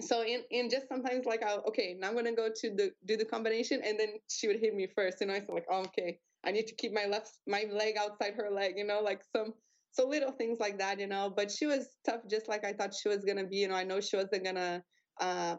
so 0.00 0.22
in 0.22 0.44
in 0.50 0.70
just 0.70 0.88
sometimes 0.88 1.26
like 1.26 1.42
I'll 1.42 1.62
okay, 1.68 1.94
now 1.98 2.08
I'm 2.08 2.14
gonna 2.14 2.34
go 2.34 2.48
to 2.54 2.70
the 2.74 2.92
do 3.04 3.16
the 3.16 3.24
combination 3.24 3.80
and 3.84 3.98
then 3.98 4.18
she 4.28 4.46
would 4.48 4.60
hit 4.60 4.74
me 4.74 4.86
first, 4.86 5.20
you 5.20 5.26
know. 5.26 5.38
So 5.44 5.54
like, 5.54 5.66
oh, 5.70 5.82
okay, 5.86 6.20
I 6.44 6.52
need 6.52 6.66
to 6.68 6.74
keep 6.76 6.92
my 6.92 7.06
left 7.06 7.40
my 7.46 7.64
leg 7.70 7.96
outside 7.98 8.34
her 8.34 8.50
leg, 8.50 8.74
you 8.76 8.84
know, 8.84 9.00
like 9.00 9.22
some 9.36 9.54
so 9.90 10.06
little 10.06 10.32
things 10.32 10.60
like 10.60 10.78
that, 10.78 11.00
you 11.00 11.06
know. 11.06 11.30
But 11.30 11.50
she 11.50 11.66
was 11.66 11.96
tough, 12.04 12.22
just 12.30 12.48
like 12.48 12.64
I 12.64 12.72
thought 12.72 12.94
she 12.94 13.08
was 13.08 13.24
gonna 13.24 13.46
be. 13.46 13.58
You 13.58 13.68
know, 13.68 13.74
I 13.74 13.84
know 13.84 14.00
she 14.00 14.16
wasn't 14.16 14.44
gonna, 14.44 14.84
uh, 15.20 15.56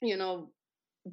you 0.00 0.16
know, 0.16 0.50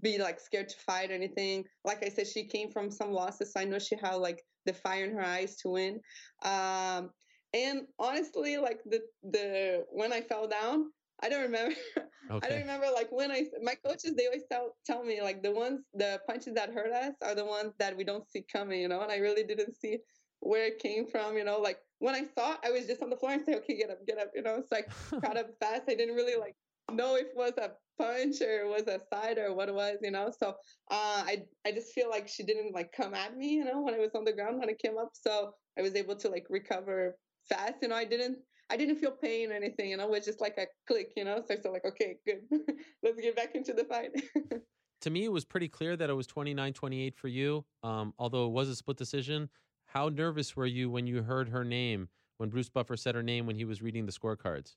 be 0.01 0.17
like 0.17 0.39
scared 0.39 0.69
to 0.69 0.75
fight 0.77 1.11
or 1.11 1.13
anything. 1.13 1.65
Like 1.83 2.03
I 2.05 2.09
said, 2.09 2.27
she 2.27 2.45
came 2.45 2.71
from 2.71 2.91
some 2.91 3.11
losses, 3.11 3.53
so 3.53 3.59
I 3.59 3.65
know 3.65 3.79
she 3.79 3.95
had 3.95 4.15
like 4.15 4.43
the 4.65 4.73
fire 4.73 5.05
in 5.05 5.13
her 5.13 5.23
eyes 5.23 5.55
to 5.57 5.69
win. 5.69 5.99
Um, 6.43 7.11
and 7.53 7.81
honestly, 7.99 8.57
like 8.57 8.79
the 8.85 9.01
the 9.23 9.85
when 9.91 10.11
I 10.11 10.21
fell 10.21 10.47
down, 10.47 10.91
I 11.23 11.29
don't 11.29 11.43
remember. 11.43 11.75
I 12.31 12.49
don't 12.49 12.61
remember 12.61 12.87
like 12.93 13.11
when 13.11 13.31
I 13.31 13.45
my 13.61 13.75
coaches 13.85 14.15
they 14.15 14.25
always 14.25 14.43
tell 14.51 14.75
tell 14.85 15.03
me 15.03 15.21
like 15.21 15.43
the 15.43 15.51
ones 15.51 15.81
the 15.93 16.19
punches 16.27 16.55
that 16.55 16.73
hurt 16.73 16.91
us 16.91 17.13
are 17.23 17.35
the 17.35 17.45
ones 17.45 17.73
that 17.79 17.95
we 17.95 18.03
don't 18.03 18.29
see 18.29 18.43
coming, 18.51 18.81
you 18.81 18.87
know. 18.87 19.01
And 19.01 19.11
I 19.11 19.17
really 19.17 19.43
didn't 19.43 19.75
see 19.75 19.99
where 20.39 20.65
it 20.65 20.79
came 20.79 21.07
from, 21.07 21.37
you 21.37 21.43
know. 21.43 21.59
Like 21.59 21.77
when 21.99 22.15
I 22.15 22.23
saw 22.35 22.53
it, 22.53 22.59
I 22.65 22.71
was 22.71 22.87
just 22.87 23.01
on 23.01 23.09
the 23.09 23.15
floor 23.15 23.33
and 23.33 23.45
say, 23.45 23.55
"Okay, 23.55 23.77
get 23.77 23.89
up, 23.89 24.05
get 24.05 24.17
up," 24.17 24.31
you 24.35 24.41
know. 24.41 24.63
So 24.67 24.77
I 24.77 25.19
got 25.21 25.37
up 25.37 25.47
fast. 25.59 25.83
I 25.87 25.95
didn't 25.95 26.15
really 26.15 26.35
like 26.35 26.55
know 26.91 27.15
if 27.15 27.27
it 27.27 27.35
was 27.35 27.53
a 27.57 27.71
punch 27.97 28.41
or 28.41 28.61
it 28.61 28.67
was 28.67 28.87
a 28.87 28.99
side 29.13 29.37
or 29.37 29.53
what 29.53 29.69
it 29.69 29.75
was, 29.75 29.97
you 30.01 30.11
know. 30.11 30.31
So 30.37 30.49
uh, 30.49 31.23
I 31.25 31.43
I 31.65 31.71
just 31.71 31.93
feel 31.93 32.09
like 32.09 32.27
she 32.27 32.43
didn't 32.43 32.73
like 32.73 32.91
come 32.91 33.13
at 33.13 33.37
me, 33.37 33.53
you 33.53 33.65
know, 33.65 33.81
when 33.81 33.93
I 33.93 33.99
was 33.99 34.11
on 34.15 34.25
the 34.25 34.33
ground 34.33 34.59
when 34.59 34.69
I 34.69 34.73
came 34.73 34.97
up. 34.97 35.09
So 35.13 35.51
I 35.77 35.81
was 35.81 35.95
able 35.95 36.15
to 36.17 36.29
like 36.29 36.45
recover 36.49 37.17
fast, 37.47 37.75
you 37.81 37.87
know. 37.87 37.95
I 37.95 38.05
didn't 38.05 38.37
I 38.69 38.77
didn't 38.77 38.97
feel 38.97 39.11
pain 39.11 39.51
or 39.51 39.55
anything, 39.55 39.89
you 39.89 39.97
know. 39.97 40.05
It 40.05 40.11
was 40.11 40.25
just 40.25 40.41
like 40.41 40.57
a 40.57 40.67
click, 40.87 41.11
you 41.15 41.23
know. 41.25 41.41
So 41.47 41.53
I 41.53 41.57
felt 41.57 41.73
like, 41.73 41.85
okay, 41.85 42.17
good, 42.25 42.41
let's 43.03 43.19
get 43.19 43.35
back 43.35 43.55
into 43.55 43.73
the 43.73 43.85
fight. 43.85 44.11
to 45.01 45.09
me, 45.09 45.25
it 45.25 45.31
was 45.31 45.45
pretty 45.45 45.67
clear 45.67 45.95
that 45.95 46.09
it 46.09 46.13
was 46.13 46.27
29 46.27 46.73
28 46.73 47.15
for 47.15 47.27
you, 47.27 47.65
um, 47.83 48.13
although 48.19 48.45
it 48.45 48.51
was 48.51 48.69
a 48.69 48.75
split 48.75 48.97
decision. 48.97 49.49
How 49.87 50.09
nervous 50.09 50.55
were 50.55 50.65
you 50.65 50.89
when 50.89 51.07
you 51.07 51.21
heard 51.21 51.47
her 51.49 51.63
name, 51.63 52.09
when 52.37 52.49
Bruce 52.49 52.69
Buffer 52.69 52.97
said 52.97 53.15
her 53.15 53.23
name 53.23 53.45
when 53.45 53.55
he 53.55 53.63
was 53.63 53.81
reading 53.81 54.05
the 54.05 54.11
scorecards? 54.11 54.75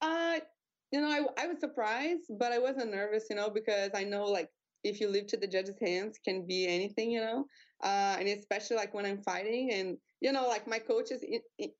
Uh, 0.00 0.38
you 0.94 1.00
know, 1.00 1.08
I, 1.08 1.42
I 1.42 1.48
was 1.48 1.58
surprised, 1.58 2.30
but 2.38 2.52
I 2.52 2.60
wasn't 2.60 2.92
nervous, 2.92 3.24
you 3.28 3.34
know, 3.34 3.50
because 3.50 3.90
I 3.96 4.04
know 4.04 4.26
like 4.26 4.48
if 4.84 5.00
you 5.00 5.08
leave 5.08 5.26
to 5.28 5.36
the 5.36 5.48
judges' 5.48 5.74
hands, 5.82 6.20
can 6.24 6.46
be 6.46 6.68
anything, 6.68 7.10
you 7.10 7.20
know. 7.20 7.46
Uh, 7.82 8.14
and 8.20 8.28
especially 8.28 8.76
like 8.76 8.94
when 8.94 9.04
I'm 9.04 9.20
fighting, 9.20 9.72
and 9.72 9.96
you 10.20 10.30
know, 10.30 10.46
like 10.46 10.68
my 10.68 10.78
coaches, 10.78 11.24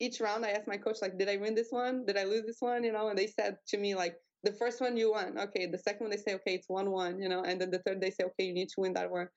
each 0.00 0.20
round 0.20 0.44
I 0.44 0.50
ask 0.50 0.66
my 0.66 0.78
coach 0.78 0.96
like, 1.00 1.16
did 1.16 1.28
I 1.28 1.36
win 1.36 1.54
this 1.54 1.68
one? 1.70 2.04
Did 2.04 2.16
I 2.16 2.24
lose 2.24 2.44
this 2.44 2.56
one? 2.58 2.82
You 2.82 2.90
know, 2.90 3.06
and 3.06 3.16
they 3.16 3.28
said 3.28 3.56
to 3.68 3.78
me 3.78 3.94
like, 3.94 4.16
the 4.42 4.52
first 4.52 4.80
one 4.80 4.96
you 4.96 5.12
won, 5.12 5.38
okay. 5.38 5.66
The 5.66 5.78
second 5.78 6.00
one 6.00 6.10
they 6.10 6.16
say, 6.16 6.34
okay, 6.34 6.54
it's 6.54 6.68
one 6.68 6.90
one, 6.90 7.22
you 7.22 7.28
know, 7.28 7.44
and 7.44 7.60
then 7.60 7.70
the 7.70 7.82
third 7.86 8.00
they 8.00 8.10
say, 8.10 8.24
okay, 8.24 8.46
you 8.46 8.52
need 8.52 8.68
to 8.70 8.80
win 8.80 8.94
that 8.94 9.12
one. 9.12 9.28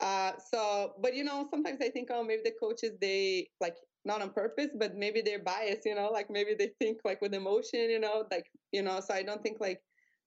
Uh, 0.00 0.32
so, 0.50 0.94
but 1.02 1.14
you 1.14 1.22
know, 1.22 1.46
sometimes 1.50 1.80
I 1.82 1.90
think, 1.90 2.08
oh, 2.10 2.24
maybe 2.24 2.42
the 2.46 2.54
coaches 2.58 2.92
they 2.98 3.50
like 3.60 3.76
not 4.04 4.22
on 4.22 4.30
purpose, 4.30 4.70
but 4.74 4.96
maybe 4.96 5.20
they're 5.20 5.42
biased, 5.42 5.84
you 5.84 5.94
know, 5.94 6.10
like 6.10 6.28
maybe 6.30 6.54
they 6.58 6.70
think 6.80 6.98
like 7.04 7.20
with 7.20 7.34
emotion, 7.34 7.90
you 7.90 8.00
know, 8.00 8.24
like 8.30 8.50
you 8.72 8.82
know. 8.82 9.00
So 9.00 9.14
I 9.14 9.22
don't 9.22 9.42
think 9.42 9.58
like 9.60 9.80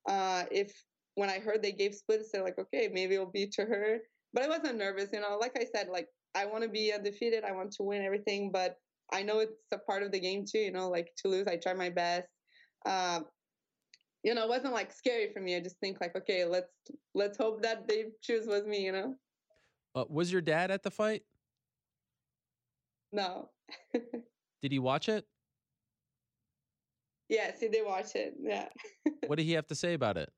uh, 0.07 0.43
if 0.51 0.71
when 1.15 1.29
I 1.29 1.39
heard 1.39 1.61
they 1.61 1.71
gave 1.71 1.93
splits, 1.93 2.29
they're 2.31 2.43
like, 2.43 2.59
okay, 2.59 2.89
maybe 2.91 3.15
it'll 3.15 3.25
be 3.31 3.47
to 3.47 3.63
her. 3.63 3.99
But 4.33 4.43
I 4.43 4.47
wasn't 4.47 4.77
nervous, 4.77 5.09
you 5.13 5.19
know. 5.19 5.37
Like 5.39 5.57
I 5.59 5.65
said, 5.65 5.87
like 5.89 6.07
I 6.35 6.45
want 6.45 6.63
to 6.63 6.69
be 6.69 6.93
undefeated, 6.93 7.43
I 7.43 7.51
want 7.51 7.71
to 7.73 7.83
win 7.83 8.01
everything, 8.01 8.51
but 8.51 8.77
I 9.11 9.23
know 9.23 9.39
it's 9.39 9.53
a 9.71 9.77
part 9.77 10.03
of 10.03 10.11
the 10.11 10.19
game 10.19 10.45
too, 10.45 10.59
you 10.59 10.71
know. 10.71 10.89
Like 10.89 11.11
to 11.17 11.27
lose, 11.27 11.47
I 11.47 11.57
try 11.57 11.73
my 11.73 11.89
best. 11.89 12.27
Um, 12.85 13.25
you 14.23 14.33
know, 14.33 14.43
it 14.43 14.49
wasn't 14.49 14.73
like 14.73 14.91
scary 14.91 15.31
for 15.31 15.39
me. 15.39 15.55
I 15.55 15.59
just 15.59 15.79
think 15.79 15.99
like, 16.01 16.15
okay, 16.15 16.45
let's 16.45 16.71
let's 17.13 17.37
hope 17.37 17.61
that 17.63 17.87
they 17.87 18.05
choose 18.21 18.47
was 18.47 18.65
me, 18.65 18.83
you 18.83 18.91
know. 18.91 19.15
Uh, 19.95 20.05
was 20.09 20.31
your 20.31 20.41
dad 20.41 20.71
at 20.71 20.83
the 20.83 20.91
fight? 20.91 21.23
No. 23.15 23.49
Did 24.61 24.71
he 24.73 24.79
watch 24.79 25.07
it? 25.07 25.25
yes, 27.29 27.59
he 27.61 27.69
did 27.69 27.85
watch 27.85 28.15
it. 28.15 28.35
Yeah. 28.39 28.67
What 29.27 29.37
did 29.37 29.45
he 29.45 29.53
have 29.53 29.67
to 29.67 29.75
say 29.75 29.93
about 29.93 30.17
it? 30.17 30.29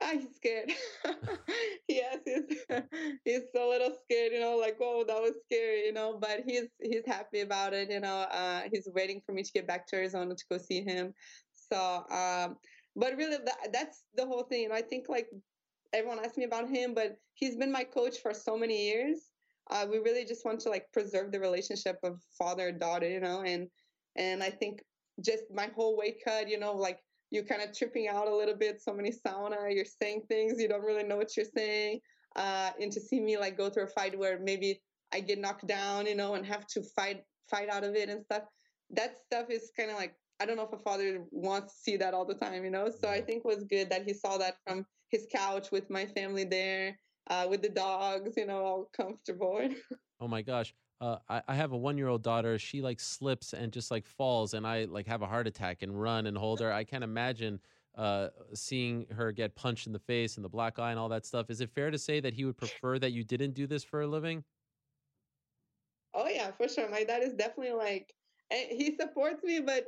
Ah, 0.00 0.12
he's 0.12 0.34
scared. 0.36 0.72
yes, 1.88 2.18
he's 2.24 2.64
he's 3.24 3.42
a 3.54 3.66
little 3.66 3.92
scared, 4.04 4.32
you 4.32 4.40
know, 4.40 4.56
like 4.56 4.78
whoa, 4.78 5.04
that 5.04 5.20
was 5.20 5.34
scary, 5.44 5.86
you 5.86 5.92
know. 5.92 6.18
But 6.18 6.40
he's 6.46 6.68
he's 6.80 7.04
happy 7.06 7.40
about 7.40 7.74
it, 7.74 7.90
you 7.90 8.00
know. 8.00 8.20
Uh, 8.30 8.62
he's 8.72 8.88
waiting 8.94 9.20
for 9.26 9.32
me 9.32 9.42
to 9.42 9.52
get 9.52 9.66
back 9.66 9.86
to 9.88 9.96
Arizona 9.96 10.34
to 10.34 10.44
go 10.50 10.56
see 10.58 10.82
him. 10.82 11.12
So, 11.54 12.04
um, 12.10 12.56
but 12.94 13.16
really, 13.16 13.38
that, 13.44 13.72
that's 13.72 14.04
the 14.14 14.26
whole 14.26 14.44
thing. 14.44 14.66
And 14.66 14.74
I 14.74 14.82
think 14.82 15.08
like 15.08 15.28
everyone 15.92 16.24
asked 16.24 16.38
me 16.38 16.44
about 16.44 16.68
him, 16.68 16.94
but 16.94 17.16
he's 17.34 17.56
been 17.56 17.72
my 17.72 17.84
coach 17.84 18.18
for 18.18 18.32
so 18.32 18.56
many 18.56 18.86
years. 18.86 19.18
Uh, 19.70 19.86
we 19.90 19.98
really 19.98 20.24
just 20.24 20.44
want 20.44 20.60
to 20.60 20.68
like 20.68 20.86
preserve 20.92 21.32
the 21.32 21.40
relationship 21.40 21.98
of 22.02 22.20
father 22.38 22.68
and 22.68 22.80
daughter, 22.80 23.08
you 23.08 23.20
know, 23.20 23.42
and 23.42 23.68
and 24.16 24.42
I 24.42 24.50
think 24.50 24.80
just 25.24 25.44
my 25.52 25.68
whole 25.74 25.96
weight 25.96 26.18
cut, 26.24 26.48
you 26.48 26.58
know, 26.58 26.72
like 26.72 27.00
you're 27.30 27.44
kind 27.44 27.62
of 27.62 27.76
tripping 27.76 28.08
out 28.08 28.28
a 28.28 28.34
little 28.34 28.54
bit. 28.54 28.80
So 28.80 28.92
many 28.92 29.10
sauna, 29.10 29.74
you're 29.74 29.84
saying 29.84 30.22
things 30.28 30.60
you 30.60 30.68
don't 30.68 30.84
really 30.84 31.02
know 31.02 31.16
what 31.16 31.36
you're 31.36 31.46
saying. 31.56 32.00
Uh, 32.36 32.70
and 32.80 32.92
to 32.92 33.00
see 33.00 33.20
me 33.20 33.38
like 33.38 33.56
go 33.56 33.70
through 33.70 33.84
a 33.84 33.88
fight 33.88 34.16
where 34.18 34.38
maybe 34.38 34.80
I 35.12 35.20
get 35.20 35.40
knocked 35.40 35.66
down, 35.66 36.06
you 36.06 36.14
know, 36.14 36.34
and 36.34 36.44
have 36.46 36.66
to 36.68 36.82
fight 36.94 37.22
fight 37.50 37.68
out 37.68 37.84
of 37.84 37.94
it 37.94 38.08
and 38.08 38.24
stuff. 38.24 38.42
That 38.90 39.16
stuff 39.24 39.46
is 39.50 39.70
kind 39.76 39.90
of 39.90 39.96
like 39.96 40.14
I 40.38 40.44
don't 40.44 40.56
know 40.56 40.68
if 40.70 40.72
a 40.72 40.82
father 40.82 41.24
wants 41.30 41.74
to 41.74 41.80
see 41.80 41.96
that 41.96 42.14
all 42.14 42.26
the 42.26 42.34
time, 42.34 42.64
you 42.64 42.70
know. 42.70 42.90
So 42.90 43.08
I 43.08 43.20
think 43.20 43.44
was 43.44 43.64
good 43.64 43.90
that 43.90 44.04
he 44.06 44.12
saw 44.12 44.36
that 44.38 44.56
from 44.66 44.84
his 45.10 45.26
couch 45.32 45.70
with 45.70 45.88
my 45.88 46.04
family 46.04 46.44
there, 46.44 46.98
uh, 47.28 47.46
with 47.48 47.62
the 47.62 47.68
dogs, 47.68 48.36
you 48.36 48.46
know, 48.46 48.64
all 48.64 48.90
comfortable. 48.96 49.68
oh 50.20 50.28
my 50.28 50.42
gosh. 50.42 50.74
Uh, 51.00 51.18
I, 51.28 51.42
I 51.48 51.54
have 51.54 51.72
a 51.72 51.76
one 51.76 51.98
year 51.98 52.08
old 52.08 52.22
daughter. 52.22 52.58
She 52.58 52.80
like 52.80 53.00
slips 53.00 53.52
and 53.52 53.72
just 53.72 53.90
like 53.90 54.06
falls, 54.06 54.54
and 54.54 54.66
I 54.66 54.84
like 54.84 55.06
have 55.06 55.22
a 55.22 55.26
heart 55.26 55.46
attack 55.46 55.82
and 55.82 56.00
run 56.00 56.26
and 56.26 56.36
hold 56.36 56.60
her. 56.60 56.72
I 56.72 56.84
can't 56.84 57.04
imagine 57.04 57.60
uh, 57.96 58.28
seeing 58.54 59.06
her 59.10 59.32
get 59.32 59.54
punched 59.56 59.86
in 59.86 59.92
the 59.92 59.98
face 59.98 60.36
and 60.36 60.44
the 60.44 60.48
black 60.48 60.78
eye 60.78 60.90
and 60.90 60.98
all 60.98 61.08
that 61.10 61.26
stuff. 61.26 61.50
Is 61.50 61.60
it 61.60 61.70
fair 61.70 61.90
to 61.90 61.98
say 61.98 62.20
that 62.20 62.34
he 62.34 62.44
would 62.44 62.56
prefer 62.56 62.98
that 62.98 63.12
you 63.12 63.24
didn't 63.24 63.54
do 63.54 63.66
this 63.66 63.84
for 63.84 64.02
a 64.02 64.06
living? 64.06 64.44
Oh 66.14 66.28
yeah, 66.28 66.50
for 66.50 66.68
sure. 66.68 66.88
My 66.90 67.04
dad 67.04 67.22
is 67.22 67.34
definitely 67.34 67.74
like, 67.74 68.14
he 68.50 68.96
supports 68.98 69.42
me, 69.42 69.60
but 69.60 69.86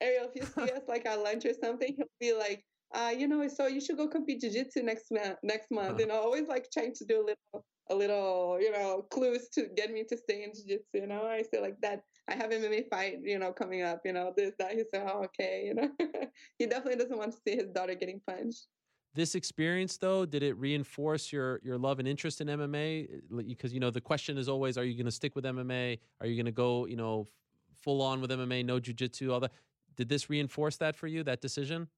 Ariel, 0.00 0.30
if 0.32 0.36
you 0.36 0.46
see 0.46 0.70
us 0.76 0.82
like 0.88 1.06
at 1.06 1.20
lunch 1.20 1.44
or 1.44 1.54
something, 1.54 1.94
he'll 1.96 2.06
be 2.20 2.32
like, 2.32 2.64
uh, 2.94 3.10
you 3.10 3.26
know, 3.26 3.46
so 3.48 3.66
you 3.66 3.80
should 3.80 3.96
go 3.96 4.06
compete 4.06 4.40
jiu-jitsu 4.40 4.82
next 4.82 5.10
month 5.10 5.36
next 5.42 5.70
month. 5.70 6.00
You 6.00 6.06
know, 6.06 6.14
always 6.14 6.46
like 6.48 6.70
trying 6.70 6.94
to 6.94 7.04
do 7.04 7.20
a 7.20 7.26
little 7.26 7.66
a 7.90 7.94
little, 7.94 8.58
you 8.60 8.72
know, 8.72 9.06
clues 9.10 9.48
to 9.50 9.66
get 9.76 9.92
me 9.92 10.04
to 10.04 10.16
stay 10.16 10.44
in 10.44 10.52
jiu-jitsu, 10.54 10.84
you 10.94 11.06
know. 11.06 11.26
I 11.26 11.42
say 11.42 11.60
like 11.60 11.80
that 11.82 12.02
I 12.28 12.34
have 12.34 12.50
MMA 12.50 12.88
fight, 12.88 13.18
you 13.22 13.38
know, 13.38 13.52
coming 13.52 13.82
up, 13.82 14.00
you 14.04 14.12
know, 14.12 14.32
this, 14.36 14.52
that. 14.58 14.72
He 14.72 14.84
said, 14.92 15.06
Oh, 15.06 15.24
okay, 15.24 15.64
you 15.66 15.74
know. 15.74 15.90
he 16.58 16.66
definitely 16.66 16.96
doesn't 16.96 17.18
want 17.18 17.32
to 17.32 17.38
see 17.46 17.56
his 17.56 17.68
daughter 17.68 17.94
getting 17.94 18.20
punched. 18.26 18.66
This 19.14 19.34
experience 19.34 19.96
though, 19.96 20.24
did 20.24 20.42
it 20.42 20.56
reinforce 20.56 21.32
your 21.32 21.60
your 21.62 21.78
love 21.78 21.98
and 21.98 22.08
interest 22.08 22.40
in 22.40 22.48
MMA? 22.48 23.08
Because 23.48 23.72
you 23.72 23.80
know, 23.80 23.90
the 23.90 24.00
question 24.00 24.38
is 24.38 24.48
always, 24.48 24.78
are 24.78 24.84
you 24.84 24.96
gonna 24.96 25.10
stick 25.10 25.34
with 25.34 25.44
MMA? 25.44 25.98
Are 26.20 26.26
you 26.26 26.36
gonna 26.40 26.52
go, 26.52 26.86
you 26.86 26.96
know, 26.96 27.28
full 27.74 28.02
on 28.02 28.20
with 28.20 28.30
MMA, 28.30 28.64
no 28.64 28.80
jiu-jitsu, 28.80 29.32
all 29.32 29.40
that? 29.40 29.52
Did 29.96 30.08
this 30.08 30.28
reinforce 30.30 30.76
that 30.78 30.96
for 30.96 31.06
you, 31.06 31.22
that 31.24 31.40
decision? 31.40 31.88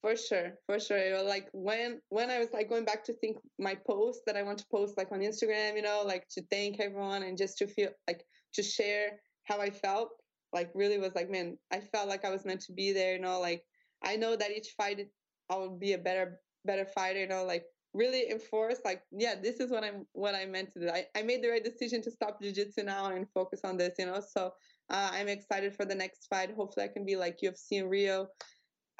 For 0.00 0.14
sure, 0.14 0.52
for 0.66 0.78
sure. 0.78 1.22
Like 1.22 1.48
when 1.52 2.00
when 2.08 2.30
I 2.30 2.38
was 2.38 2.52
like 2.52 2.68
going 2.68 2.84
back 2.84 3.02
to 3.04 3.12
think 3.14 3.36
my 3.58 3.74
post 3.74 4.20
that 4.26 4.36
I 4.36 4.44
want 4.44 4.58
to 4.58 4.66
post 4.70 4.96
like 4.96 5.10
on 5.10 5.20
Instagram, 5.20 5.74
you 5.74 5.82
know, 5.82 6.02
like 6.06 6.28
to 6.30 6.42
thank 6.50 6.78
everyone 6.78 7.24
and 7.24 7.36
just 7.36 7.58
to 7.58 7.66
feel 7.66 7.90
like 8.06 8.24
to 8.54 8.62
share 8.62 9.18
how 9.44 9.60
I 9.60 9.70
felt. 9.70 10.10
Like 10.52 10.70
really 10.74 10.98
was 10.98 11.14
like, 11.14 11.28
man, 11.28 11.58
I 11.72 11.80
felt 11.80 12.08
like 12.08 12.24
I 12.24 12.30
was 12.30 12.44
meant 12.44 12.60
to 12.62 12.72
be 12.72 12.92
there, 12.92 13.14
you 13.14 13.20
know, 13.20 13.40
like 13.40 13.64
I 14.02 14.16
know 14.16 14.36
that 14.36 14.50
each 14.50 14.74
fight 14.76 15.08
I 15.50 15.56
would 15.56 15.80
be 15.80 15.94
a 15.94 15.98
better 15.98 16.40
better 16.64 16.86
fighter, 16.86 17.20
you 17.20 17.26
know, 17.28 17.44
like 17.44 17.64
really 17.92 18.30
enforce 18.30 18.78
like, 18.84 19.02
yeah, 19.10 19.34
this 19.42 19.60
is 19.60 19.70
what 19.70 19.82
I'm 19.82 20.06
what 20.12 20.34
I 20.34 20.46
meant 20.46 20.72
to 20.74 20.80
do. 20.80 20.88
I, 20.88 21.06
I 21.16 21.22
made 21.22 21.42
the 21.42 21.48
right 21.48 21.64
decision 21.64 22.02
to 22.02 22.10
stop 22.10 22.40
jiu-jitsu 22.40 22.84
now 22.84 23.06
and 23.06 23.26
focus 23.34 23.62
on 23.64 23.76
this, 23.76 23.94
you 23.98 24.06
know. 24.06 24.20
So 24.20 24.52
uh, 24.90 25.10
I'm 25.12 25.28
excited 25.28 25.74
for 25.74 25.84
the 25.84 25.94
next 25.94 26.26
fight. 26.30 26.54
Hopefully, 26.54 26.84
I 26.84 26.88
can 26.88 27.04
be 27.04 27.16
like 27.16 27.38
UFC 27.42 27.72
in 27.72 27.88
Rio. 27.88 28.28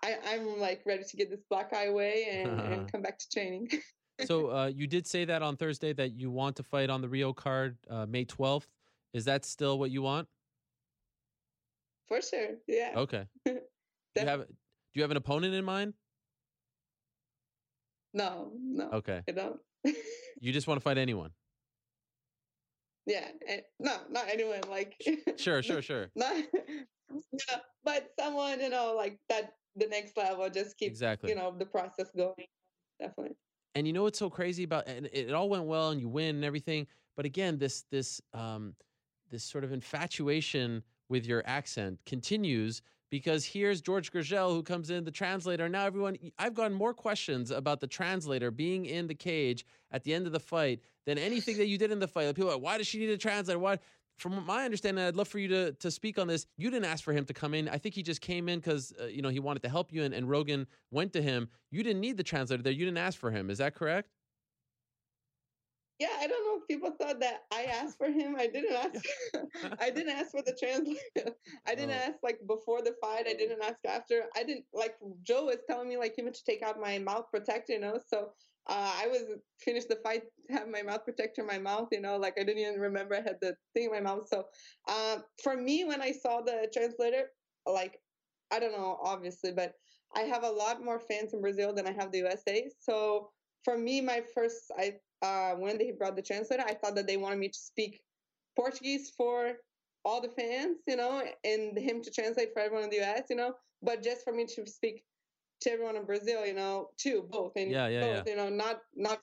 I, 0.02 0.16
I'm 0.26 0.58
like 0.58 0.82
ready 0.86 1.04
to 1.04 1.16
get 1.16 1.30
this 1.30 1.40
black 1.50 1.72
eye 1.72 1.86
away 1.86 2.26
and, 2.30 2.60
and 2.60 2.92
come 2.92 3.02
back 3.02 3.18
to 3.18 3.28
training. 3.30 3.68
so 4.24 4.50
uh, 4.54 4.66
you 4.66 4.86
did 4.86 5.06
say 5.06 5.24
that 5.24 5.42
on 5.42 5.56
Thursday 5.56 5.92
that 5.94 6.12
you 6.12 6.30
want 6.30 6.56
to 6.56 6.62
fight 6.62 6.90
on 6.90 7.00
the 7.00 7.08
Rio 7.08 7.32
card 7.32 7.76
uh, 7.90 8.06
May 8.06 8.24
12th. 8.24 8.66
Is 9.12 9.24
that 9.24 9.44
still 9.44 9.78
what 9.78 9.90
you 9.90 10.02
want? 10.02 10.28
For 12.06 12.20
sure. 12.22 12.56
Yeah. 12.66 12.92
Okay. 12.96 13.26
do 13.44 13.60
you 14.16 14.26
have 14.26 14.40
do 14.40 14.54
you 14.94 15.02
have 15.02 15.10
an 15.10 15.16
opponent 15.16 15.54
in 15.54 15.64
mind? 15.64 15.94
No, 18.14 18.52
no. 18.58 18.88
Okay. 18.90 19.22
I 19.28 19.32
don't. 19.32 19.60
you 20.40 20.52
just 20.52 20.66
want 20.66 20.80
to 20.80 20.82
fight 20.82 20.98
anyone? 20.98 21.30
Yeah, 23.08 23.26
and, 23.48 23.62
no, 23.80 23.96
not 24.10 24.26
anyone. 24.30 24.60
Like 24.68 25.02
sure, 25.38 25.62
sure, 25.62 25.80
sure. 25.80 26.10
Not, 26.14 26.34
but 27.84 28.10
someone 28.18 28.60
you 28.60 28.68
know 28.68 28.94
like 28.96 29.18
that. 29.30 29.54
The 29.78 29.86
next 29.86 30.16
level, 30.16 30.48
just 30.50 30.76
keep 30.76 30.88
exactly 30.88 31.30
you 31.30 31.36
know 31.36 31.54
the 31.56 31.66
process 31.66 32.10
going. 32.16 32.46
Definitely. 33.00 33.36
And 33.74 33.86
you 33.86 33.92
know 33.92 34.02
what's 34.02 34.18
so 34.18 34.30
crazy 34.30 34.64
about 34.64 34.88
and 34.88 35.06
it, 35.06 35.28
it 35.28 35.32
all 35.32 35.48
went 35.48 35.64
well 35.64 35.90
and 35.90 36.00
you 36.00 36.08
win 36.08 36.36
and 36.36 36.44
everything, 36.44 36.86
but 37.16 37.26
again, 37.26 37.58
this 37.58 37.84
this 37.90 38.20
um 38.34 38.74
this 39.30 39.44
sort 39.44 39.64
of 39.64 39.72
infatuation 39.72 40.82
with 41.08 41.26
your 41.26 41.42
accent 41.46 41.98
continues 42.06 42.82
because 43.10 43.44
here's 43.44 43.80
George 43.80 44.12
Gurgel 44.12 44.52
who 44.52 44.62
comes 44.62 44.90
in, 44.90 45.04
the 45.04 45.10
translator. 45.10 45.68
Now, 45.68 45.86
everyone, 45.86 46.18
I've 46.38 46.54
gotten 46.54 46.76
more 46.76 46.92
questions 46.92 47.50
about 47.50 47.80
the 47.80 47.86
translator 47.86 48.50
being 48.50 48.84
in 48.84 49.06
the 49.06 49.14
cage 49.14 49.64
at 49.90 50.04
the 50.04 50.12
end 50.12 50.26
of 50.26 50.32
the 50.32 50.40
fight 50.40 50.80
than 51.06 51.16
anything 51.16 51.56
that 51.56 51.66
you 51.66 51.78
did 51.78 51.90
in 51.90 51.98
the 51.98 52.08
fight. 52.08 52.34
People 52.34 52.50
are 52.50 52.54
like, 52.54 52.62
why 52.62 52.78
does 52.78 52.86
she 52.86 52.98
need 52.98 53.10
a 53.10 53.16
translator? 53.16 53.58
Why? 53.58 53.78
From 54.18 54.44
my 54.44 54.64
understanding, 54.64 55.04
I'd 55.04 55.16
love 55.16 55.28
for 55.28 55.38
you 55.38 55.48
to, 55.48 55.72
to 55.72 55.90
speak 55.90 56.18
on 56.18 56.26
this. 56.26 56.46
You 56.56 56.70
didn't 56.70 56.86
ask 56.86 57.04
for 57.04 57.12
him 57.12 57.24
to 57.26 57.34
come 57.34 57.54
in. 57.54 57.68
I 57.68 57.78
think 57.78 57.94
he 57.94 58.02
just 58.02 58.20
came 58.20 58.48
in 58.48 58.58
because 58.58 58.92
uh, 59.00 59.06
you 59.06 59.22
know 59.22 59.28
he 59.28 59.40
wanted 59.40 59.62
to 59.62 59.68
help 59.68 59.92
you, 59.92 60.02
and, 60.02 60.12
and 60.12 60.28
Rogan 60.28 60.66
went 60.90 61.12
to 61.14 61.22
him. 61.22 61.48
You 61.70 61.82
didn't 61.82 62.00
need 62.00 62.16
the 62.16 62.24
translator 62.24 62.62
there. 62.62 62.72
You 62.72 62.84
didn't 62.84 62.98
ask 62.98 63.18
for 63.18 63.30
him. 63.30 63.48
Is 63.48 63.58
that 63.58 63.74
correct? 63.74 64.10
yeah, 65.98 66.10
I 66.20 66.28
don't 66.28 66.44
know 66.46 66.60
if 66.60 66.68
people 66.68 66.92
thought 66.92 67.18
that 67.20 67.42
I 67.52 67.64
asked 67.64 67.98
for 67.98 68.06
him. 68.06 68.36
I 68.38 68.46
didn't 68.46 68.72
ask. 68.94 69.04
I 69.80 69.90
didn't 69.90 70.10
ask 70.10 70.30
for 70.30 70.42
the 70.42 70.56
translator. 70.58 71.34
I 71.66 71.74
didn't 71.74 71.96
oh. 71.96 72.08
ask 72.08 72.18
like 72.22 72.38
before 72.46 72.82
the 72.82 72.94
fight. 73.00 73.26
I 73.28 73.34
didn't 73.34 73.62
ask 73.62 73.84
after. 73.84 74.24
I 74.36 74.44
didn't 74.44 74.64
like 74.72 74.96
Joe 75.22 75.46
was 75.46 75.58
telling 75.68 75.88
me 75.88 75.96
like 75.96 76.14
even 76.18 76.32
to 76.32 76.44
take 76.44 76.62
out 76.62 76.80
my 76.80 76.98
mouth 76.98 77.26
protector, 77.30 77.72
you 77.72 77.80
know. 77.80 77.98
So 78.06 78.30
uh, 78.68 78.92
I 79.02 79.06
was 79.08 79.24
finished 79.60 79.88
the 79.88 79.96
fight, 79.96 80.24
have 80.50 80.68
my 80.68 80.82
mouth 80.82 81.04
protector 81.04 81.42
in 81.42 81.46
my 81.46 81.58
mouth, 81.58 81.88
you 81.92 82.00
know, 82.00 82.16
like 82.16 82.34
I 82.38 82.44
didn't 82.44 82.62
even 82.62 82.80
remember 82.80 83.14
I 83.14 83.22
had 83.22 83.38
the 83.40 83.54
thing 83.74 83.86
in 83.86 83.92
my 83.92 84.00
mouth. 84.00 84.28
So 84.28 84.44
uh, 84.88 85.18
for 85.42 85.56
me, 85.56 85.84
when 85.84 86.02
I 86.02 86.12
saw 86.12 86.40
the 86.42 86.68
translator, 86.72 87.30
like 87.66 87.98
I 88.50 88.58
don't 88.58 88.72
know, 88.72 88.98
obviously, 89.02 89.52
but 89.52 89.72
I 90.14 90.20
have 90.20 90.42
a 90.44 90.50
lot 90.50 90.82
more 90.82 90.98
fans 90.98 91.34
in 91.34 91.40
Brazil 91.40 91.74
than 91.74 91.86
I 91.86 91.92
have 91.92 92.12
the 92.12 92.18
USA. 92.18 92.70
So 92.80 93.30
for 93.64 93.76
me, 93.76 94.00
my 94.00 94.22
first, 94.34 94.70
I 94.78 94.94
uh, 95.20 95.56
when 95.56 95.78
they 95.78 95.90
brought 95.90 96.16
the 96.16 96.22
translator, 96.22 96.62
I 96.66 96.74
thought 96.74 96.94
that 96.94 97.06
they 97.06 97.16
wanted 97.16 97.38
me 97.38 97.48
to 97.48 97.58
speak 97.58 98.00
Portuguese 98.56 99.12
for 99.16 99.54
all 100.04 100.20
the 100.20 100.28
fans, 100.28 100.78
you 100.86 100.96
know, 100.96 101.22
and 101.44 101.76
him 101.76 102.02
to 102.02 102.10
translate 102.10 102.52
for 102.52 102.60
everyone 102.60 102.84
in 102.84 102.90
the 102.90 103.00
US, 103.02 103.24
you 103.28 103.36
know, 103.36 103.52
but 103.82 104.02
just 104.02 104.22
for 104.24 104.32
me 104.32 104.46
to 104.46 104.66
speak 104.66 105.02
to 105.62 105.72
everyone 105.72 105.96
in 105.96 106.04
Brazil, 106.04 106.46
you 106.46 106.54
know, 106.54 106.90
too, 106.96 107.26
both 107.30 107.52
and 107.56 107.70
yeah, 107.70 107.88
yeah, 107.88 108.00
both, 108.00 108.26
yeah. 108.26 108.32
you 108.32 108.36
know, 108.36 108.48
not 108.48 108.80
not 108.94 109.20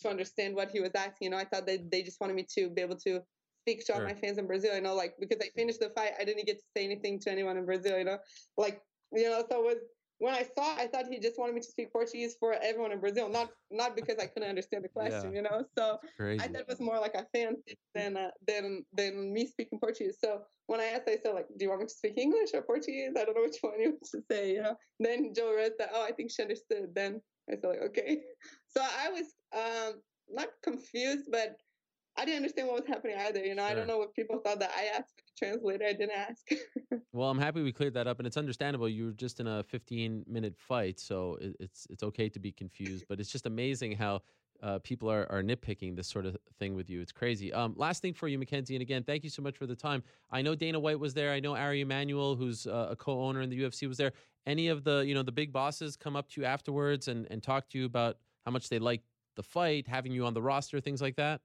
to 0.00 0.08
understand 0.08 0.54
what 0.54 0.70
he 0.70 0.80
was 0.80 0.90
asking, 0.94 1.26
you 1.26 1.30
know. 1.30 1.36
I 1.36 1.44
thought 1.44 1.66
that 1.66 1.90
they 1.90 2.02
just 2.02 2.20
wanted 2.20 2.36
me 2.36 2.46
to 2.54 2.70
be 2.70 2.82
able 2.82 2.96
to 2.96 3.22
speak 3.62 3.84
to 3.86 3.94
all 3.94 4.02
my 4.02 4.14
fans 4.14 4.38
in 4.38 4.46
Brazil, 4.46 4.74
you 4.74 4.80
know, 4.80 4.94
like 4.94 5.14
because 5.18 5.38
I 5.42 5.50
finished 5.56 5.80
the 5.80 5.90
fight, 5.90 6.12
I 6.20 6.24
didn't 6.24 6.46
get 6.46 6.58
to 6.58 6.64
say 6.76 6.84
anything 6.84 7.18
to 7.20 7.30
anyone 7.30 7.56
in 7.56 7.64
Brazil, 7.64 7.98
you 7.98 8.04
know, 8.04 8.18
like 8.56 8.80
you 9.12 9.24
know, 9.24 9.44
so 9.50 9.60
it 9.60 9.64
was 9.64 9.76
when 10.18 10.34
I 10.34 10.42
saw, 10.42 10.76
I 10.76 10.88
thought 10.88 11.06
he 11.10 11.20
just 11.20 11.38
wanted 11.38 11.54
me 11.54 11.60
to 11.60 11.66
speak 11.66 11.92
Portuguese 11.92 12.36
for 12.38 12.54
everyone 12.60 12.90
in 12.92 12.98
Brazil, 12.98 13.28
not 13.28 13.50
not 13.70 13.94
because 13.94 14.16
I 14.18 14.26
couldn't 14.26 14.48
understand 14.48 14.84
the 14.84 14.88
question, 14.88 15.30
yeah. 15.32 15.36
you 15.36 15.42
know. 15.42 15.64
So 15.76 15.98
I 16.20 16.48
thought 16.48 16.60
it 16.60 16.68
was 16.68 16.80
more 16.80 16.98
like 16.98 17.14
a 17.14 17.24
fan 17.32 17.56
than 17.94 18.16
uh, 18.16 18.30
than 18.46 18.84
than 18.92 19.32
me 19.32 19.46
speaking 19.46 19.78
Portuguese. 19.78 20.16
So 20.20 20.42
when 20.66 20.80
I 20.80 20.86
asked, 20.86 21.08
I 21.08 21.18
said 21.22 21.34
like, 21.34 21.46
"Do 21.56 21.64
you 21.64 21.68
want 21.68 21.82
me 21.82 21.86
to 21.86 21.94
speak 21.94 22.18
English 22.18 22.50
or 22.52 22.62
Portuguese? 22.62 23.12
I 23.16 23.24
don't 23.24 23.36
know 23.36 23.42
which 23.42 23.58
one 23.60 23.80
you 23.80 23.90
want 23.90 24.08
to 24.10 24.22
say." 24.30 24.52
You 24.52 24.62
know. 24.62 24.76
Then 24.98 25.32
Joe 25.34 25.54
read 25.54 25.72
that. 25.78 25.90
Oh, 25.94 26.04
I 26.04 26.12
think 26.12 26.30
she 26.32 26.42
understood. 26.42 26.94
Then 26.94 27.20
I 27.50 27.54
said 27.54 27.68
like, 27.68 27.82
"Okay." 27.82 28.20
So 28.70 28.82
I 28.82 29.08
was 29.08 29.32
um, 29.56 30.02
not 30.30 30.48
confused, 30.62 31.28
but 31.32 31.56
I 32.18 32.24
didn't 32.24 32.38
understand 32.38 32.68
what 32.68 32.80
was 32.80 32.86
happening 32.88 33.16
either. 33.16 33.44
You 33.44 33.54
know, 33.54 33.62
sure. 33.62 33.70
I 33.70 33.74
don't 33.74 33.86
know 33.86 33.98
what 33.98 34.12
people 34.12 34.38
thought 34.38 34.58
that 34.58 34.72
I 34.76 34.98
asked 34.98 35.16
the 35.16 35.46
translator. 35.46 35.84
I 35.84 35.92
didn't 35.92 36.16
ask. 36.16 36.48
well, 37.12 37.30
I'm 37.30 37.38
happy 37.38 37.62
we 37.62 37.72
cleared 37.72 37.94
that 37.94 38.08
up, 38.08 38.18
and 38.18 38.26
it's 38.26 38.36
understandable. 38.36 38.88
You 38.88 39.06
were 39.06 39.12
just 39.12 39.38
in 39.38 39.46
a 39.46 39.62
15 39.62 40.24
minute 40.26 40.54
fight, 40.58 40.98
so 40.98 41.38
it's 41.40 41.86
it's 41.88 42.02
okay 42.02 42.28
to 42.28 42.40
be 42.40 42.50
confused. 42.50 43.04
But 43.08 43.20
it's 43.20 43.30
just 43.30 43.46
amazing 43.46 43.92
how 43.92 44.22
uh, 44.62 44.80
people 44.80 45.08
are, 45.08 45.30
are 45.30 45.42
nitpicking 45.42 45.94
this 45.94 46.08
sort 46.08 46.26
of 46.26 46.36
thing 46.58 46.74
with 46.74 46.90
you. 46.90 47.00
It's 47.00 47.12
crazy. 47.12 47.52
Um, 47.52 47.74
last 47.76 48.02
thing 48.02 48.12
for 48.12 48.26
you, 48.26 48.38
Mackenzie, 48.38 48.74
and 48.74 48.82
again, 48.82 49.04
thank 49.04 49.22
you 49.22 49.30
so 49.30 49.40
much 49.40 49.56
for 49.56 49.66
the 49.66 49.76
time. 49.76 50.02
I 50.32 50.42
know 50.42 50.56
Dana 50.56 50.80
White 50.80 50.98
was 50.98 51.14
there. 51.14 51.32
I 51.32 51.38
know 51.38 51.54
Ari 51.54 51.82
Emanuel, 51.82 52.34
who's 52.34 52.66
uh, 52.66 52.88
a 52.90 52.96
co-owner 52.96 53.40
in 53.42 53.50
the 53.50 53.60
UFC, 53.60 53.86
was 53.86 53.96
there. 53.96 54.12
Any 54.44 54.68
of 54.68 54.82
the 54.82 55.00
you 55.00 55.14
know 55.14 55.22
the 55.22 55.32
big 55.32 55.52
bosses 55.52 55.96
come 55.96 56.16
up 56.16 56.28
to 56.30 56.40
you 56.40 56.46
afterwards 56.46 57.06
and 57.06 57.28
and 57.30 57.42
talk 57.42 57.68
to 57.68 57.78
you 57.78 57.84
about 57.84 58.16
how 58.44 58.50
much 58.50 58.68
they 58.68 58.80
like 58.80 59.02
the 59.36 59.42
fight, 59.42 59.86
having 59.86 60.10
you 60.10 60.26
on 60.26 60.34
the 60.34 60.42
roster, 60.42 60.80
things 60.80 61.00
like 61.00 61.16
that? 61.16 61.40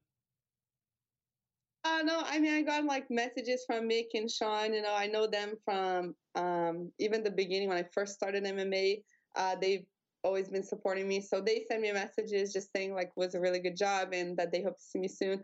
Uh, 1.86 2.02
no, 2.04 2.22
I 2.26 2.40
mean, 2.40 2.54
I 2.54 2.62
got 2.62 2.86
like 2.86 3.10
messages 3.10 3.66
from 3.66 3.90
Mick 3.90 4.08
and 4.14 4.32
Sean. 4.32 4.74
You 4.74 4.82
know, 4.82 4.96
I 4.96 5.08
know 5.08 5.28
them 5.28 5.56
from 5.66 6.16
um, 6.36 6.92
even 6.98 7.24
the 7.24 7.32
beginning 7.32 7.68
when 7.68 7.78
I 7.78 7.84
first 7.94 8.14
started 8.14 8.46
MMA. 8.46 9.04
Uh, 9.36 9.56
they've 9.60 9.86
always 10.24 10.48
been 10.50 10.64
supporting 10.64 11.08
me. 11.08 11.20
So 11.20 11.42
they 11.42 11.66
send 11.68 11.82
me 11.82 11.92
messages 11.92 12.54
just 12.54 12.72
saying 12.72 12.94
like 12.94 13.12
was 13.18 13.36
a 13.36 13.40
really 13.42 13.60
good 13.60 13.76
job 13.76 14.14
and 14.14 14.38
that 14.38 14.52
they 14.52 14.62
hope 14.62 14.78
to 14.78 14.84
see 14.84 15.00
me 15.00 15.10
soon. 15.10 15.42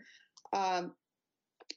Um, 0.54 0.96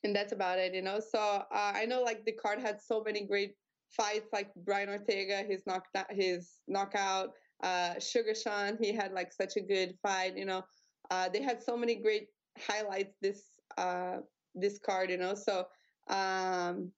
and 0.05 0.15
that's 0.15 0.33
about 0.33 0.59
it, 0.59 0.75
you 0.75 0.83
know. 0.83 1.01
So 1.01 1.19
uh, 1.19 1.45
I 1.75 1.85
know 1.87 2.03
like 2.03 2.25
the 2.25 2.33
card 2.33 2.61
had 2.61 2.81
so 2.81 3.03
many 3.03 3.27
great 3.27 3.55
fights, 3.91 4.29
like 4.33 4.51
Brian 4.55 4.89
Ortega, 4.89 5.43
his 5.43 5.63
knocked 5.67 5.97
his 6.11 6.59
knockout, 6.69 7.31
uh, 7.65 7.99
Sugar 7.99 8.35
Sean, 8.35 8.79
he 8.81 8.93
had 8.93 9.13
like 9.13 9.33
such 9.33 9.57
a 9.57 9.61
good 9.61 9.95
fight, 10.03 10.37
you 10.37 10.45
know. 10.45 10.63
Uh, 11.11 11.29
they 11.29 11.43
had 11.43 11.63
so 11.63 11.77
many 11.77 11.97
great 11.97 12.29
highlights 12.59 13.17
this 13.21 13.43
uh, 13.77 14.19
this 14.55 14.79
card, 14.79 15.11
you 15.11 15.19
know. 15.19 15.35
So 15.35 15.67
um, 16.09 16.91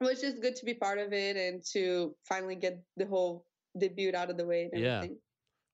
it 0.00 0.04
was 0.04 0.20
just 0.20 0.40
good 0.40 0.56
to 0.56 0.64
be 0.64 0.74
part 0.74 0.98
of 0.98 1.12
it 1.12 1.36
and 1.36 1.64
to 1.72 2.14
finally 2.24 2.56
get 2.56 2.82
the 2.96 3.06
whole 3.06 3.46
debut 3.78 4.12
out 4.14 4.30
of 4.30 4.36
the 4.36 4.46
way. 4.46 4.70
yeah. 4.72 4.96
Everything. 4.96 5.18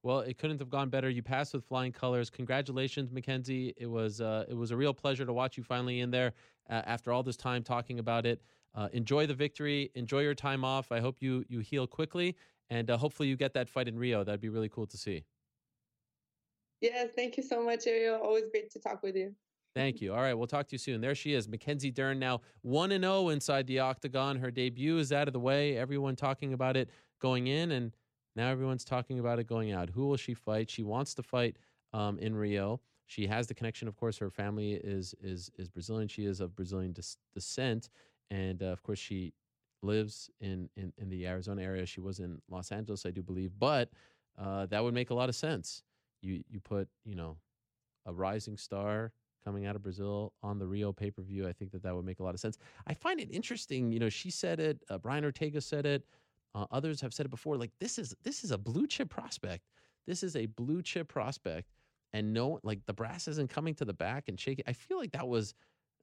Well, 0.02 0.20
it 0.20 0.38
couldn't 0.38 0.60
have 0.60 0.70
gone 0.70 0.88
better. 0.88 1.10
You 1.10 1.22
passed 1.22 1.52
with 1.52 1.64
flying 1.64 1.92
colors. 1.92 2.30
Congratulations, 2.30 3.12
Mackenzie. 3.12 3.74
It 3.76 3.86
was 3.86 4.22
uh, 4.22 4.46
it 4.48 4.54
was 4.54 4.70
a 4.70 4.76
real 4.76 4.94
pleasure 4.94 5.26
to 5.26 5.32
watch 5.32 5.58
you 5.58 5.62
finally 5.62 6.00
in 6.00 6.10
there 6.10 6.32
uh, 6.70 6.80
after 6.86 7.12
all 7.12 7.22
this 7.22 7.36
time 7.36 7.62
talking 7.62 7.98
about 7.98 8.24
it. 8.24 8.40
Uh, 8.74 8.88
enjoy 8.92 9.26
the 9.26 9.34
victory. 9.34 9.90
Enjoy 9.94 10.20
your 10.20 10.34
time 10.34 10.64
off. 10.64 10.90
I 10.90 11.00
hope 11.00 11.16
you 11.20 11.44
you 11.48 11.60
heal 11.60 11.86
quickly, 11.86 12.34
and 12.70 12.90
uh, 12.90 12.96
hopefully 12.96 13.28
you 13.28 13.36
get 13.36 13.52
that 13.54 13.68
fight 13.68 13.88
in 13.88 13.98
Rio. 13.98 14.24
That'd 14.24 14.40
be 14.40 14.48
really 14.48 14.70
cool 14.70 14.86
to 14.86 14.96
see. 14.96 15.22
Yes, 16.80 17.10
thank 17.14 17.36
you 17.36 17.42
so 17.42 17.62
much, 17.62 17.86
Ariel. 17.86 18.20
Always 18.22 18.44
great 18.50 18.70
to 18.70 18.78
talk 18.78 19.02
with 19.02 19.16
you. 19.16 19.34
Thank 19.74 20.00
you. 20.00 20.12
All 20.12 20.20
right, 20.20 20.34
we'll 20.34 20.48
talk 20.48 20.66
to 20.68 20.74
you 20.74 20.78
soon. 20.78 21.00
There 21.00 21.14
she 21.14 21.32
is, 21.32 21.48
Mackenzie 21.48 21.92
Dern, 21.92 22.18
now 22.18 22.40
1 22.62 22.90
and 22.90 23.04
0 23.04 23.28
inside 23.28 23.66
the 23.68 23.78
octagon. 23.78 24.36
Her 24.38 24.50
debut 24.50 24.98
is 24.98 25.12
out 25.12 25.28
of 25.28 25.32
the 25.32 25.40
way. 25.40 25.76
Everyone 25.76 26.16
talking 26.16 26.52
about 26.52 26.76
it 26.76 26.90
going 27.20 27.46
in, 27.46 27.70
and 27.70 27.92
now 28.34 28.48
everyone's 28.48 28.84
talking 28.84 29.20
about 29.20 29.38
it 29.38 29.46
going 29.46 29.70
out. 29.70 29.90
Who 29.90 30.08
will 30.08 30.16
she 30.16 30.34
fight? 30.34 30.70
She 30.70 30.82
wants 30.82 31.14
to 31.14 31.22
fight 31.22 31.56
um, 31.92 32.18
in 32.18 32.34
Rio. 32.34 32.80
She 33.06 33.26
has 33.28 33.46
the 33.46 33.54
connection, 33.54 33.86
of 33.86 33.96
course. 33.96 34.18
Her 34.18 34.30
family 34.30 34.72
is 34.72 35.14
is 35.20 35.50
is 35.56 35.68
Brazilian. 35.68 36.08
She 36.08 36.24
is 36.24 36.40
of 36.40 36.56
Brazilian 36.56 36.92
des- 36.92 37.16
descent, 37.32 37.90
and 38.30 38.62
uh, 38.62 38.66
of 38.66 38.82
course, 38.82 38.98
she 38.98 39.34
lives 39.82 40.30
in, 40.40 40.68
in 40.76 40.92
in 40.98 41.08
the 41.08 41.26
Arizona 41.26 41.62
area. 41.62 41.86
She 41.86 42.00
was 42.00 42.18
in 42.18 42.40
Los 42.48 42.72
Angeles, 42.72 43.06
I 43.06 43.10
do 43.10 43.22
believe, 43.22 43.52
but 43.58 43.90
uh, 44.38 44.66
that 44.66 44.82
would 44.82 44.94
make 44.94 45.10
a 45.10 45.14
lot 45.14 45.28
of 45.28 45.34
sense. 45.36 45.82
You 46.22 46.42
you 46.48 46.60
put 46.60 46.88
you 47.04 47.14
know 47.14 47.36
a 48.06 48.12
rising 48.12 48.56
star 48.56 49.12
coming 49.44 49.66
out 49.66 49.76
of 49.76 49.82
Brazil 49.82 50.32
on 50.42 50.58
the 50.58 50.66
Rio 50.66 50.92
pay 50.92 51.10
per 51.10 51.22
view. 51.22 51.48
I 51.48 51.52
think 51.52 51.72
that 51.72 51.82
that 51.82 51.94
would 51.94 52.04
make 52.04 52.20
a 52.20 52.22
lot 52.22 52.34
of 52.34 52.40
sense. 52.40 52.58
I 52.86 52.94
find 52.94 53.20
it 53.20 53.30
interesting. 53.30 53.92
You 53.92 53.98
know, 53.98 54.08
she 54.08 54.30
said 54.30 54.60
it. 54.60 54.82
Uh, 54.88 54.98
Brian 54.98 55.24
Ortega 55.24 55.60
said 55.60 55.86
it. 55.86 56.04
Uh, 56.54 56.66
others 56.70 57.00
have 57.00 57.14
said 57.14 57.26
it 57.26 57.30
before. 57.30 57.56
Like 57.56 57.72
this 57.80 57.98
is 57.98 58.14
this 58.22 58.44
is 58.44 58.50
a 58.50 58.58
blue 58.58 58.86
chip 58.86 59.08
prospect. 59.08 59.64
This 60.06 60.22
is 60.22 60.36
a 60.36 60.46
blue 60.46 60.82
chip 60.82 61.08
prospect, 61.08 61.70
and 62.12 62.32
no, 62.32 62.58
like 62.62 62.80
the 62.86 62.92
brass 62.92 63.28
isn't 63.28 63.50
coming 63.50 63.74
to 63.74 63.84
the 63.84 63.92
back 63.92 64.28
and 64.28 64.38
shaking. 64.38 64.64
I 64.66 64.72
feel 64.72 64.98
like 64.98 65.12
that 65.12 65.28
was 65.28 65.54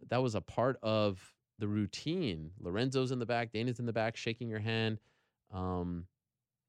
that 0.09 0.21
was 0.21 0.35
a 0.35 0.41
part 0.41 0.77
of 0.81 1.33
the 1.59 1.67
routine. 1.67 2.51
Lorenzo's 2.59 3.11
in 3.11 3.19
the 3.19 3.25
back, 3.25 3.51
Dana's 3.51 3.79
in 3.79 3.85
the 3.85 3.93
back, 3.93 4.15
shaking 4.15 4.47
your 4.47 4.59
hand. 4.59 4.99
Um, 5.51 6.05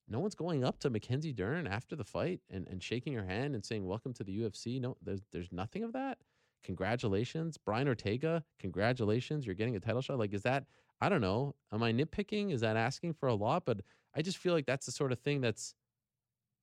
no 0.08 0.20
one's 0.20 0.34
going 0.34 0.64
up 0.64 0.80
to 0.80 0.90
Mackenzie 0.90 1.34
Dern 1.34 1.66
after 1.66 1.94
the 1.94 2.04
fight 2.04 2.40
and, 2.50 2.66
and 2.68 2.82
shaking 2.82 3.12
her 3.12 3.24
hand 3.24 3.54
and 3.54 3.64
saying 3.64 3.86
welcome 3.86 4.14
to 4.14 4.24
the 4.24 4.38
UFC. 4.38 4.80
No, 4.80 4.96
there's 5.02 5.20
there's 5.30 5.52
nothing 5.52 5.84
of 5.84 5.92
that 5.92 6.18
congratulations. 6.64 7.56
Brian 7.56 7.88
Ortega, 7.88 8.44
congratulations. 8.58 9.46
You're 9.46 9.54
getting 9.54 9.76
a 9.76 9.80
title 9.80 10.02
shot. 10.02 10.18
Like, 10.18 10.34
is 10.34 10.42
that, 10.42 10.64
I 11.00 11.08
don't 11.08 11.20
know, 11.20 11.54
am 11.72 11.82
I 11.82 11.92
nitpicking? 11.92 12.52
Is 12.52 12.60
that 12.60 12.76
asking 12.76 13.14
for 13.14 13.28
a 13.28 13.34
lot? 13.34 13.64
But 13.64 13.80
I 14.14 14.22
just 14.22 14.38
feel 14.38 14.52
like 14.52 14.66
that's 14.66 14.86
the 14.86 14.92
sort 14.92 15.12
of 15.12 15.18
thing 15.20 15.40
that's 15.40 15.74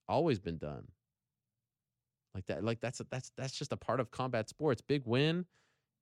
always 0.07 0.39
been 0.39 0.57
done. 0.57 0.87
Like 2.33 2.45
that, 2.47 2.63
like 2.63 2.81
that's 2.81 3.01
that's 3.09 3.31
that's 3.37 3.53
just 3.53 3.71
a 3.71 3.77
part 3.77 4.01
of 4.01 4.11
combat 4.11 4.49
sports. 4.49 4.81
Big 4.81 5.03
win, 5.05 5.45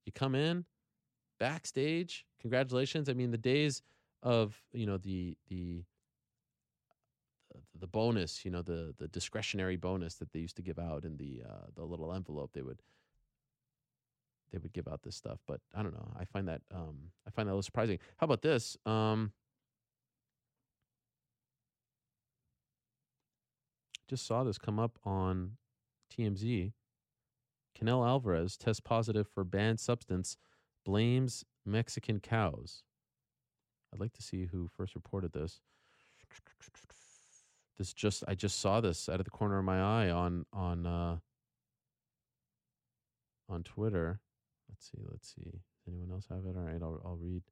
you 0.04 0.10
come 0.10 0.34
in, 0.34 0.64
backstage, 1.38 2.26
congratulations. 2.40 3.08
I 3.08 3.12
mean, 3.12 3.30
the 3.30 3.38
days 3.38 3.82
of 4.24 4.60
you 4.72 4.84
know 4.84 4.96
the 4.96 5.36
the 5.48 5.84
the 7.78 7.86
bonus, 7.86 8.44
you 8.44 8.50
know, 8.50 8.62
the 8.62 8.94
the 8.98 9.08
discretionary 9.08 9.76
bonus 9.76 10.14
that 10.16 10.32
they 10.32 10.40
used 10.40 10.56
to 10.56 10.62
give 10.62 10.78
out 10.78 11.04
in 11.04 11.16
the 11.16 11.42
uh, 11.48 11.66
the 11.74 11.84
little 11.84 12.12
envelope 12.12 12.50
they 12.52 12.62
would 12.62 12.82
they 14.54 14.58
would 14.58 14.72
give 14.72 14.86
out 14.86 15.02
this 15.02 15.16
stuff. 15.16 15.40
But 15.48 15.60
I 15.74 15.82
don't 15.82 15.92
know. 15.92 16.12
I 16.16 16.24
find 16.24 16.46
that 16.46 16.62
um, 16.72 17.10
I 17.26 17.30
find 17.30 17.48
that 17.48 17.50
a 17.50 17.54
little 17.54 17.62
surprising. 17.62 17.98
How 18.18 18.26
about 18.26 18.42
this? 18.42 18.76
Um, 18.86 19.32
just 24.08 24.26
saw 24.26 24.44
this 24.44 24.56
come 24.56 24.78
up 24.78 24.96
on 25.04 25.56
TMZ. 26.16 26.72
Canelo 27.76 28.06
Alvarez 28.06 28.56
tests 28.56 28.78
positive 28.78 29.26
for 29.26 29.42
banned 29.42 29.80
substance, 29.80 30.36
blames 30.84 31.44
Mexican 31.66 32.20
cows. 32.20 32.84
I'd 33.92 33.98
like 33.98 34.12
to 34.12 34.22
see 34.22 34.46
who 34.46 34.68
first 34.68 34.94
reported 34.94 35.32
this. 35.32 35.60
This 37.76 37.92
just 37.92 38.22
I 38.28 38.36
just 38.36 38.60
saw 38.60 38.80
this 38.80 39.08
out 39.08 39.18
of 39.18 39.24
the 39.24 39.32
corner 39.32 39.58
of 39.58 39.64
my 39.64 39.80
eye 40.04 40.10
on 40.10 40.46
on 40.52 40.86
uh, 40.86 41.16
on 43.48 43.64
Twitter. 43.64 44.20
Let's 44.68 44.90
see. 44.90 45.04
Let's 45.10 45.34
see. 45.34 45.50
Does 45.50 45.88
anyone 45.88 46.10
else 46.10 46.26
have 46.30 46.44
it? 46.46 46.56
All 46.56 46.64
right. 46.64 46.82
I'll, 46.82 47.00
I'll 47.04 47.18
read. 47.20 47.42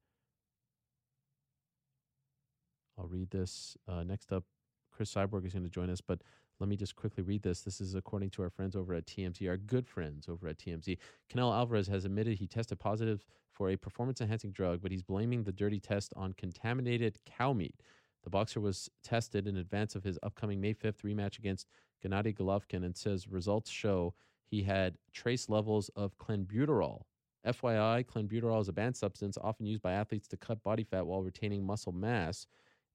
I'll 2.97 3.07
read 3.07 3.31
this. 3.31 3.77
Uh, 3.87 4.03
next 4.03 4.31
up, 4.31 4.43
Cris 4.91 5.13
Cyborg 5.13 5.45
is 5.45 5.53
going 5.53 5.63
to 5.63 5.69
join 5.69 5.89
us, 5.89 6.01
but 6.01 6.21
let 6.59 6.69
me 6.69 6.75
just 6.75 6.95
quickly 6.95 7.23
read 7.23 7.41
this. 7.41 7.61
This 7.61 7.81
is 7.81 7.95
according 7.95 8.29
to 8.31 8.43
our 8.43 8.49
friends 8.49 8.75
over 8.75 8.93
at 8.93 9.05
TMZ, 9.07 9.47
our 9.49 9.57
good 9.57 9.87
friends 9.87 10.29
over 10.29 10.47
at 10.47 10.57
TMZ. 10.59 10.97
Canelo 11.31 11.53
Alvarez 11.53 11.87
has 11.87 12.05
admitted 12.05 12.37
he 12.37 12.47
tested 12.47 12.79
positive 12.79 13.25
for 13.51 13.69
a 13.69 13.75
performance 13.75 14.21
enhancing 14.21 14.51
drug, 14.51 14.81
but 14.81 14.91
he's 14.91 15.01
blaming 15.01 15.43
the 15.43 15.51
dirty 15.51 15.79
test 15.79 16.13
on 16.15 16.33
contaminated 16.33 17.19
cow 17.25 17.53
meat. 17.53 17.75
The 18.23 18.29
boxer 18.29 18.61
was 18.61 18.89
tested 19.03 19.47
in 19.47 19.57
advance 19.57 19.95
of 19.95 20.03
his 20.03 20.17
upcoming 20.23 20.61
May 20.61 20.73
5th 20.73 21.01
rematch 21.03 21.37
against 21.39 21.67
Gennady 22.03 22.35
Golovkin 22.35 22.85
and 22.85 22.95
says 22.95 23.27
results 23.27 23.69
show 23.69 24.13
he 24.49 24.63
had 24.63 24.97
trace 25.13 25.49
levels 25.49 25.89
of 25.95 26.17
clenbuterol. 26.17 27.03
FYI, 27.45 28.05
clenbuterol 28.05 28.61
is 28.61 28.69
a 28.69 28.73
banned 28.73 28.95
substance 28.95 29.37
often 29.41 29.65
used 29.65 29.81
by 29.81 29.93
athletes 29.93 30.27
to 30.29 30.37
cut 30.37 30.63
body 30.63 30.83
fat 30.83 31.05
while 31.05 31.21
retaining 31.21 31.65
muscle 31.65 31.91
mass. 31.91 32.47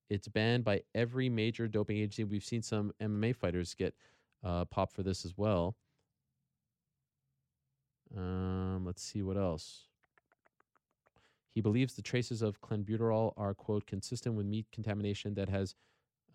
It's 0.08 0.28
banned 0.28 0.64
by 0.64 0.82
every 0.94 1.28
major 1.28 1.68
doping 1.68 1.98
agency. 1.98 2.24
We've 2.24 2.44
seen 2.44 2.62
some 2.62 2.92
MMA 3.00 3.36
fighters 3.36 3.74
get 3.74 3.94
uh, 4.42 4.64
popped 4.64 4.94
for 4.94 5.02
this 5.02 5.24
as 5.24 5.34
well. 5.36 5.76
Um, 8.16 8.84
let's 8.86 9.02
see 9.02 9.22
what 9.22 9.36
else. 9.36 9.84
He 11.54 11.60
believes 11.60 11.94
the 11.94 12.02
traces 12.02 12.40
of 12.40 12.60
clenbuterol 12.60 13.32
are, 13.36 13.52
quote, 13.52 13.86
consistent 13.86 14.34
with 14.34 14.46
meat 14.46 14.66
contamination 14.72 15.34
that 15.34 15.48
has 15.48 15.74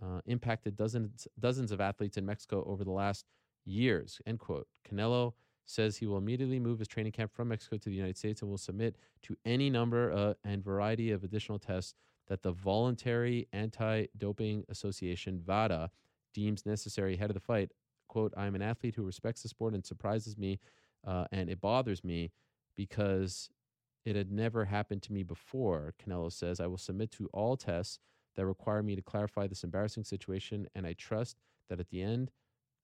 uh, 0.01 0.20
impacted 0.26 0.76
dozens, 0.76 1.28
dozens 1.39 1.72
of 1.72 1.82
athletes 1.82 2.18
in 2.18 2.26
Mexico 2.26 2.64
over 2.68 2.84
the 2.84 2.91
last 2.91 3.26
years, 3.66 4.22
end 4.26 4.39
quote. 4.39 4.68
Canelo 4.89 5.34
says 5.66 5.97
he 5.97 6.05
will 6.05 6.18
immediately 6.18 6.59
move 6.59 6.80
his 6.80 6.88
training 6.88 7.11
camp 7.11 7.32
from 7.34 7.47
Mexico 7.47 7.78
to 7.78 7.89
the 7.89 7.95
United 7.95 8.18
States 8.18 8.41
and 8.41 8.49
will 8.49 8.57
submit 8.57 8.97
to 9.22 9.36
any 9.45 9.70
number 9.70 10.11
uh, 10.11 10.34
and 10.43 10.64
variety 10.64 11.11
of 11.11 11.24
additional 11.24 11.59
tests 11.59 11.93
that 12.28 12.41
the 12.41 12.51
Voluntary 12.51 13.47
Anti 13.53 14.05
Doping 14.18 14.64
Association, 14.70 15.41
VADA, 15.45 15.89
deems 16.34 16.66
necessary 16.66 17.14
ahead 17.14 17.30
of 17.30 17.34
the 17.34 17.39
fight. 17.39 17.72
Quote, 18.07 18.34
I'm 18.36 18.55
an 18.55 18.61
athlete 18.61 18.95
who 18.95 19.03
respects 19.03 19.43
the 19.43 19.49
sport 19.49 19.74
and 19.74 19.86
surprises 19.86 20.38
me, 20.38 20.59
uh, 21.05 21.26
and 21.32 21.49
it 21.49 21.61
bothers 21.61 22.03
me 22.03 22.32
because 22.76 23.49
it 24.05 24.16
had 24.16 24.32
never 24.32 24.66
happened 24.66 25.01
to 25.03 25.14
me 25.14 25.24
before, 25.24 25.93
Canelo 26.01 26.32
says. 26.32 26.59
I 26.59 26.68
will 26.68 26.78
submit 26.78 27.11
to 27.11 27.30
all 27.34 27.55
tests 27.55 27.99
that 28.36 28.45
require 28.45 28.84
me 28.84 28.95
to 28.95 29.01
clarify 29.01 29.47
this 29.47 29.64
embarrassing 29.64 30.03
situation, 30.03 30.68
and 30.76 30.86
I 30.86 30.93
trust 30.93 31.38
that 31.70 31.80
at 31.80 31.89
the 31.89 32.01
end, 32.01 32.32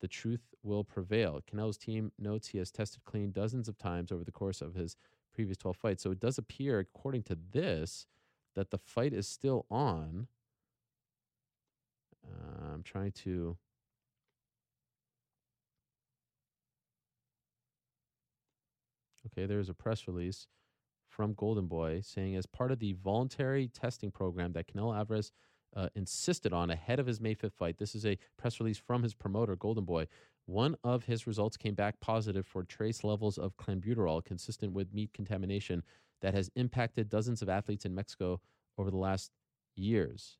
the 0.02 0.08
truth 0.08 0.54
will 0.64 0.84
prevail. 0.84 1.42
Canelo's 1.50 1.78
team 1.78 2.12
notes 2.18 2.50
he 2.50 2.58
has 2.58 2.72
tested 2.72 3.04
clean 3.06 3.32
dozens 3.32 3.68
of 3.68 3.78
times 3.78 4.12
over 4.12 4.24
the 4.24 4.32
course 4.32 4.62
of 4.62 4.76
his 4.76 4.96
previous 5.34 5.58
12 5.58 5.78
fights. 5.78 6.04
So 6.04 6.12
it 6.12 6.20
does 6.20 6.38
appear, 6.38 6.80
according 6.80 7.24
to 7.24 7.38
this, 7.52 8.08
that 8.56 8.72
the 8.72 8.78
fight 8.78 9.14
is 9.14 9.28
still 9.28 9.66
on. 9.70 10.28
Uh, 12.26 12.74
I'm 12.74 12.84
trying 12.84 13.12
to. 13.24 13.58
Okay, 19.28 19.46
there's 19.46 19.70
a 19.70 19.74
press 19.74 20.08
release 20.08 20.48
from 21.08 21.34
Golden 21.34 21.68
Boy 21.68 22.02
saying, 22.02 22.36
as 22.36 22.46
part 22.46 22.72
of 22.72 22.80
the 22.80 22.94
voluntary 22.94 23.68
testing 23.68 24.12
program 24.12 24.54
that 24.54 24.68
Canelo 24.68 24.96
Alvarez 24.96 25.32
uh, 25.76 25.90
insisted 25.96 26.54
on 26.54 26.70
ahead 26.70 27.00
of 27.00 27.08
his 27.08 27.22
May 27.22 27.36
5th 27.36 27.54
fight, 27.54 27.78
this 27.78 27.96
is 27.96 28.06
a 28.06 28.18
press 28.38 28.60
release 28.60 28.78
from 28.78 29.04
his 29.04 29.14
promoter, 29.14 29.56
Golden 29.56 29.86
Boy. 29.86 30.08
One 30.46 30.76
of 30.84 31.06
his 31.06 31.28
results 31.28 31.58
came 31.58 31.76
back 31.76 32.00
positive 32.00 32.46
for 32.46 32.64
trace 32.64 33.04
levels 33.04 33.38
of 33.38 33.56
clenbuterol, 33.58 34.24
consistent 34.24 34.74
with 34.74 34.94
meat 34.94 35.14
contamination 35.14 35.84
that 36.22 36.34
has 36.34 36.50
impacted 36.56 37.10
dozens 37.10 37.42
of 37.42 37.50
athletes 37.50 37.86
in 37.86 37.94
Mexico 37.94 38.42
over 38.78 38.90
the 38.90 38.98
last 38.98 39.32
years. 39.76 40.38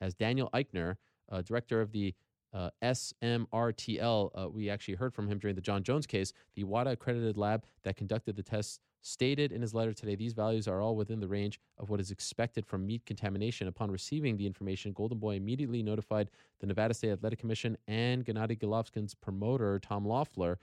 As 0.00 0.14
Daniel 0.14 0.50
Eichner, 0.54 0.96
uh, 1.30 1.42
director 1.42 1.80
of 1.80 1.92
the 1.92 2.14
uh, 2.52 2.70
SMRTL, 2.82 4.30
uh, 4.34 4.48
we 4.48 4.68
actually 4.68 4.94
heard 4.94 5.14
from 5.14 5.28
him 5.28 5.38
during 5.38 5.54
the 5.54 5.62
Jon 5.62 5.82
Jones 5.82 6.06
case. 6.06 6.32
The 6.56 6.64
WADA 6.64 6.90
accredited 6.90 7.36
lab 7.36 7.64
that 7.84 7.96
conducted 7.96 8.36
the 8.36 8.42
tests 8.42 8.80
stated 9.00 9.52
in 9.52 9.62
his 9.62 9.74
letter 9.74 9.92
today 9.92 10.14
these 10.14 10.32
values 10.32 10.68
are 10.68 10.80
all 10.80 10.96
within 10.96 11.20
the 11.20 11.28
range 11.28 11.60
of 11.78 11.90
what 11.90 12.00
is 12.00 12.10
expected 12.10 12.66
from 12.66 12.86
meat 12.86 13.04
contamination. 13.06 13.68
Upon 13.68 13.90
receiving 13.90 14.36
the 14.36 14.46
information, 14.46 14.92
Golden 14.92 15.18
Boy 15.18 15.36
immediately 15.36 15.82
notified 15.82 16.30
the 16.60 16.66
Nevada 16.66 16.94
State 16.94 17.12
Athletic 17.12 17.38
Commission 17.38 17.76
and 17.88 18.24
Gennady 18.24 18.58
Golovkin's 18.58 19.14
promoter, 19.14 19.78
Tom 19.78 20.04
Loeffler. 20.04 20.58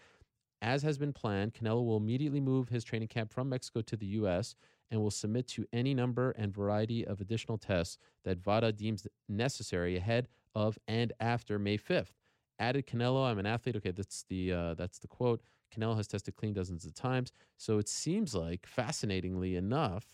As 0.62 0.82
has 0.84 0.98
been 0.98 1.14
planned, 1.14 1.54
Canelo 1.54 1.86
will 1.86 1.98
immediately 1.98 2.42
move 2.42 2.70
his 2.70 2.84
training 2.84 3.10
camp 3.10 3.32
from 3.32 3.50
Mexico 3.50 3.82
to 3.82 3.96
the 3.96 4.08
U.S. 4.08 4.56
and 4.90 5.02
will 5.02 5.12
submit 5.12 5.48
to 5.50 5.66
any 5.72 5.94
number 5.94 6.32
and 6.32 6.54
variety 6.54 7.06
of 7.06 7.22
additional 7.22 7.58
tests 7.58 7.98
that 8.24 8.40
VADA 8.40 8.72
deems 8.72 9.06
necessary 9.30 9.98
ahead 9.98 10.28
of 10.56 10.80
and 10.88 11.14
after 11.20 11.60
May 11.60 11.78
5th. 11.78 12.14
Added 12.60 12.88
Canelo, 12.88 13.30
I'm 13.30 13.38
an 13.38 13.46
athlete. 13.46 13.76
Okay, 13.76 13.92
that's 13.92 14.26
the 14.30 14.52
uh, 14.52 14.74
that's 14.74 14.98
the 14.98 15.08
quote. 15.08 15.42
Canelo 15.76 15.96
has 15.98 16.08
tested 16.08 16.36
clean 16.36 16.54
dozens 16.54 16.86
of 16.86 16.94
times. 16.94 17.32
So 17.58 17.78
it 17.78 17.90
seems 17.90 18.34
like, 18.34 18.66
fascinatingly 18.66 19.56
enough, 19.56 20.06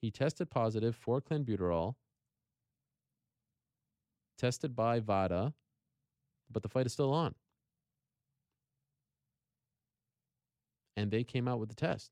he 0.00 0.10
tested 0.10 0.50
positive 0.50 0.96
for 0.96 1.20
clenbuterol, 1.20 1.94
tested 4.38 4.74
by 4.74 5.00
VADA, 5.00 5.52
but 6.50 6.62
the 6.62 6.68
fight 6.68 6.86
is 6.86 6.92
still 6.92 7.12
on. 7.12 7.34
And 10.96 11.10
they 11.10 11.24
came 11.24 11.48
out 11.48 11.60
with 11.60 11.68
the 11.68 11.74
test. 11.74 12.10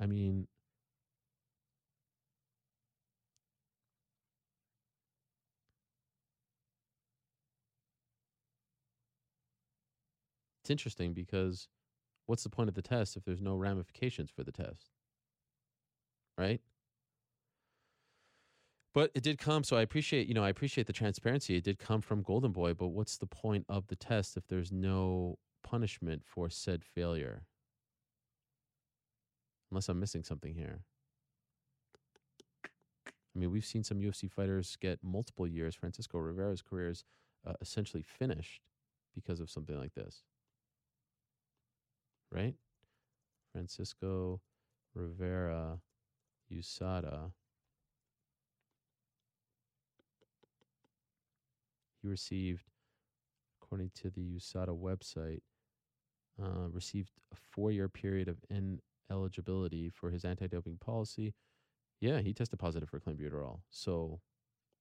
I 0.00 0.06
mean, 0.06 0.48
It's 10.64 10.70
interesting 10.70 11.12
because 11.12 11.68
what's 12.24 12.42
the 12.42 12.48
point 12.48 12.70
of 12.70 12.74
the 12.74 12.80
test 12.80 13.18
if 13.18 13.24
there's 13.24 13.42
no 13.42 13.54
ramifications 13.54 14.30
for 14.30 14.42
the 14.42 14.50
test? 14.50 14.92
Right? 16.38 16.62
But 18.94 19.10
it 19.14 19.22
did 19.22 19.36
come, 19.36 19.62
so 19.62 19.76
I 19.76 19.82
appreciate, 19.82 20.26
you 20.26 20.32
know, 20.32 20.42
I 20.42 20.48
appreciate 20.48 20.86
the 20.86 20.94
transparency. 20.94 21.56
It 21.56 21.64
did 21.64 21.78
come 21.78 22.00
from 22.00 22.22
Golden 22.22 22.50
Boy, 22.50 22.72
but 22.72 22.88
what's 22.88 23.18
the 23.18 23.26
point 23.26 23.66
of 23.68 23.88
the 23.88 23.96
test 23.96 24.38
if 24.38 24.46
there's 24.46 24.72
no 24.72 25.38
punishment 25.62 26.22
for 26.24 26.48
said 26.48 26.82
failure? 26.82 27.42
Unless 29.70 29.90
I'm 29.90 30.00
missing 30.00 30.22
something 30.24 30.54
here. 30.54 30.80
I 32.64 33.38
mean, 33.38 33.50
we've 33.50 33.66
seen 33.66 33.84
some 33.84 33.98
UFC 33.98 34.30
fighters 34.30 34.78
get 34.80 35.00
multiple 35.02 35.46
years. 35.46 35.74
Francisco 35.74 36.16
Rivera's 36.16 36.62
career 36.62 36.88
is 36.88 37.04
uh, 37.46 37.52
essentially 37.60 38.02
finished 38.02 38.62
because 39.14 39.40
of 39.40 39.50
something 39.50 39.78
like 39.78 39.92
this 39.92 40.22
right? 42.34 42.54
Francisco 43.52 44.40
Rivera 44.94 45.78
USADA. 46.52 47.32
He 52.02 52.08
received, 52.08 52.64
according 53.62 53.90
to 53.94 54.10
the 54.10 54.36
USADA 54.36 54.76
website, 54.76 55.40
uh, 56.42 56.68
received 56.70 57.12
a 57.32 57.36
four-year 57.36 57.88
period 57.88 58.28
of 58.28 58.38
ineligibility 58.50 59.90
for 59.90 60.10
his 60.10 60.24
anti-doping 60.24 60.78
policy. 60.78 61.34
Yeah, 62.00 62.20
he 62.20 62.34
tested 62.34 62.58
positive 62.58 62.88
for 62.88 63.00
clenbuterol. 63.00 63.60
So, 63.70 64.20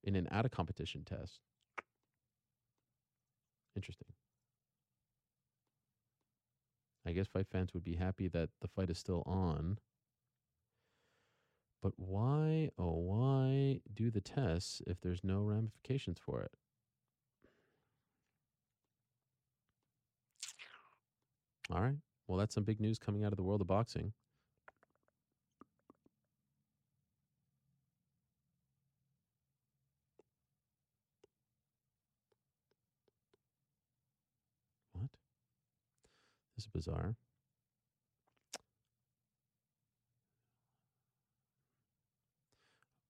in 0.04 0.16
an 0.16 0.28
out-of-competition 0.32 1.04
test. 1.06 1.40
Interesting. 3.76 4.08
I 7.06 7.12
guess 7.12 7.28
fight 7.28 7.48
fans 7.52 7.74
would 7.74 7.84
be 7.84 7.96
happy 7.96 8.28
that 8.30 8.50
the 8.62 8.68
fight 8.68 8.90
is 8.90 8.98
still 8.98 9.24
on. 9.26 9.80
But 11.82 11.94
why, 11.98 12.70
oh, 12.78 12.94
why 12.94 13.82
do 13.94 14.10
the 14.10 14.22
tests 14.22 14.82
if 14.88 15.02
there's 15.02 15.24
no 15.24 15.42
ramifications 15.44 16.18
for 16.18 16.42
it? 16.42 16.52
All 21.70 21.82
right. 21.82 21.98
Well, 22.28 22.38
that's 22.38 22.56
some 22.56 22.64
big 22.64 22.80
news 22.80 23.00
coming 23.00 23.24
out 23.26 23.34
of 23.34 23.38
the 23.38 23.44
world 23.44 23.62
of 23.62 23.68
boxing. 23.68 24.14
is 36.58 36.63
bizarre. 36.74 37.16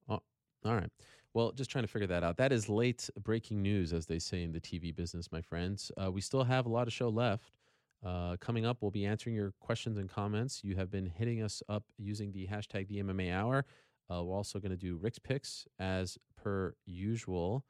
Oh, 0.10 0.20
all 0.66 0.76
right. 0.76 0.90
Well, 1.34 1.52
just 1.52 1.72
trying 1.72 1.84
to 1.84 1.88
figure 1.88 2.08
that 2.08 2.24
out. 2.24 2.38
That 2.38 2.52
is 2.52 2.70
late 2.70 3.10
breaking 3.24 3.62
news, 3.62 3.92
as 3.92 4.06
they 4.06 4.20
say 4.20 4.44
in 4.44 4.52
the 4.52 4.60
TV 4.60 4.96
business, 4.96 5.32
my 5.32 5.42
friends. 5.42 5.92
Uh, 6.02 6.12
we 6.12 6.22
still 6.22 6.44
have 6.44 6.66
a 6.66 6.70
lot 6.70 6.88
of 6.88 6.94
show 6.94 7.10
left. 7.10 7.52
Uh, 8.06 8.36
coming 8.40 8.66
up, 8.66 8.78
we'll 8.82 8.92
be 8.92 9.06
answering 9.06 9.36
your 9.36 9.54
questions 9.60 9.98
and 9.98 10.10
comments. 10.10 10.62
You 10.64 10.76
have 10.76 10.92
been 10.92 11.06
hitting 11.06 11.42
us 11.42 11.64
up 11.70 11.84
using 11.98 12.32
the 12.32 12.46
hashtag 12.48 12.88
the 12.88 13.02
MMA 13.02 13.34
Hour. 13.34 13.66
Uh, 14.12 14.24
we're 14.24 14.36
also 14.36 14.60
going 14.60 14.72
to 14.72 14.78
do 14.78 14.98
Rick's 14.98 15.20
picks 15.20 15.66
as 15.80 16.18
per 16.36 16.76
usual 16.86 17.66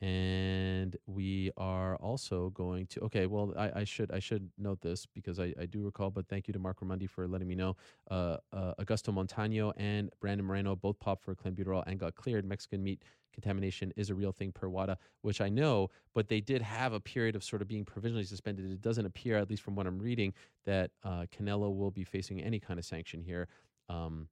and 0.00 0.96
we 1.06 1.50
are 1.56 1.96
also 1.96 2.50
going 2.50 2.86
to 2.86 3.00
okay 3.00 3.26
well 3.26 3.52
I, 3.58 3.80
I, 3.80 3.84
should 3.84 4.12
i 4.12 4.20
should 4.20 4.48
note 4.56 4.80
this 4.80 5.06
because 5.06 5.40
I, 5.40 5.52
I 5.60 5.66
do 5.66 5.82
recall 5.82 6.10
but 6.10 6.28
thank 6.28 6.46
you 6.46 6.52
to 6.52 6.58
Marc 6.60 6.80
Raimondi 6.80 7.08
for 7.10 7.26
letting 7.26 7.48
me 7.48 7.56
know 7.56 7.76
uh, 8.10 8.36
uh, 8.52 8.74
augusto 8.80 9.12
montano 9.12 9.72
and 9.76 10.10
brandon 10.20 10.46
moreno 10.46 10.76
both 10.76 11.00
popped 11.00 11.24
for 11.24 11.34
clenbuterol 11.34 11.82
and 11.86 11.98
got 11.98 12.14
cleared. 12.14 12.44
Mexican 12.44 12.82
meat 12.82 13.02
contamination 13.32 13.92
is 13.96 14.10
a 14.10 14.14
real 14.14 14.32
thing 14.32 14.52
per 14.52 14.68
wada 14.68 14.96
which 15.22 15.40
i 15.40 15.48
know 15.48 15.88
but 16.14 16.28
they 16.28 16.40
did 16.40 16.62
have 16.62 16.92
a 16.92 17.00
period 17.00 17.34
of 17.34 17.42
sort 17.42 17.60
of 17.62 17.68
being 17.68 17.84
provisionally 17.84 18.24
suspended. 18.24 18.70
It 18.70 18.80
doesn't 18.80 19.06
appear 19.06 19.36
at 19.36 19.50
least 19.50 19.62
from 19.62 19.74
what 19.74 19.86
i'm 19.86 19.98
reading 19.98 20.32
that 20.64 20.92
uh, 21.02 21.26
canelo 21.36 21.76
will 21.76 21.90
be 21.90 22.04
facing 22.04 22.40
any 22.40 22.60
kind 22.60 22.78
of 22.78 22.84
sanction 22.84 23.20
here 23.20 23.48
um, 23.88 24.28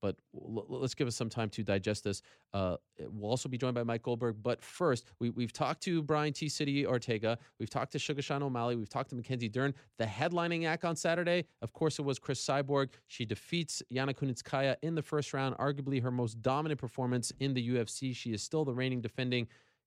but 0.00 0.16
l- 0.34 0.66
let's 0.68 0.94
give 0.94 1.06
us 1.06 1.16
some 1.16 1.28
time 1.28 1.48
to 1.50 1.62
digest 1.62 2.04
this. 2.04 2.22
Uh, 2.52 2.76
we'll 3.10 3.30
also 3.30 3.48
be 3.48 3.58
joined 3.58 3.74
by 3.74 3.82
Mike 3.82 4.02
Goldberg. 4.02 4.36
But 4.42 4.62
first, 4.62 5.12
we, 5.20 5.32
have 5.40 5.52
talked 5.52 5.82
to 5.82 6.02
Brian 6.02 6.32
T. 6.32 6.48
City 6.48 6.86
Ortega. 6.86 7.38
We've 7.58 7.70
talked 7.70 7.92
to 7.92 7.98
Sugar 7.98 8.22
Sean 8.22 8.42
O'Malley. 8.42 8.76
We've 8.76 8.88
talked 8.88 9.10
to 9.10 9.16
Mackenzie 9.16 9.48
Dern. 9.48 9.74
The 9.98 10.04
headlining 10.04 10.66
act 10.66 10.84
on 10.84 10.96
Saturday, 10.96 11.44
of 11.62 11.72
course, 11.72 11.98
it 11.98 12.02
was 12.02 12.18
Cris 12.18 12.44
Cyborg. 12.44 12.90
She 13.06 13.24
defeats 13.24 13.82
Yana 13.92 14.14
Kunitskaya 14.14 14.76
in 14.82 14.94
the 14.94 15.02
first 15.02 15.34
round, 15.34 15.56
arguably 15.56 16.02
her 16.02 16.10
most 16.10 16.42
dominant 16.42 16.80
performance 16.80 17.32
in 17.40 17.54
the 17.54 17.68
UFC. 17.70 18.14
She 18.14 18.32
is 18.32 18.42
still 18.42 18.64
the 18.64 18.74
reigning 18.74 19.00
defending 19.00 19.46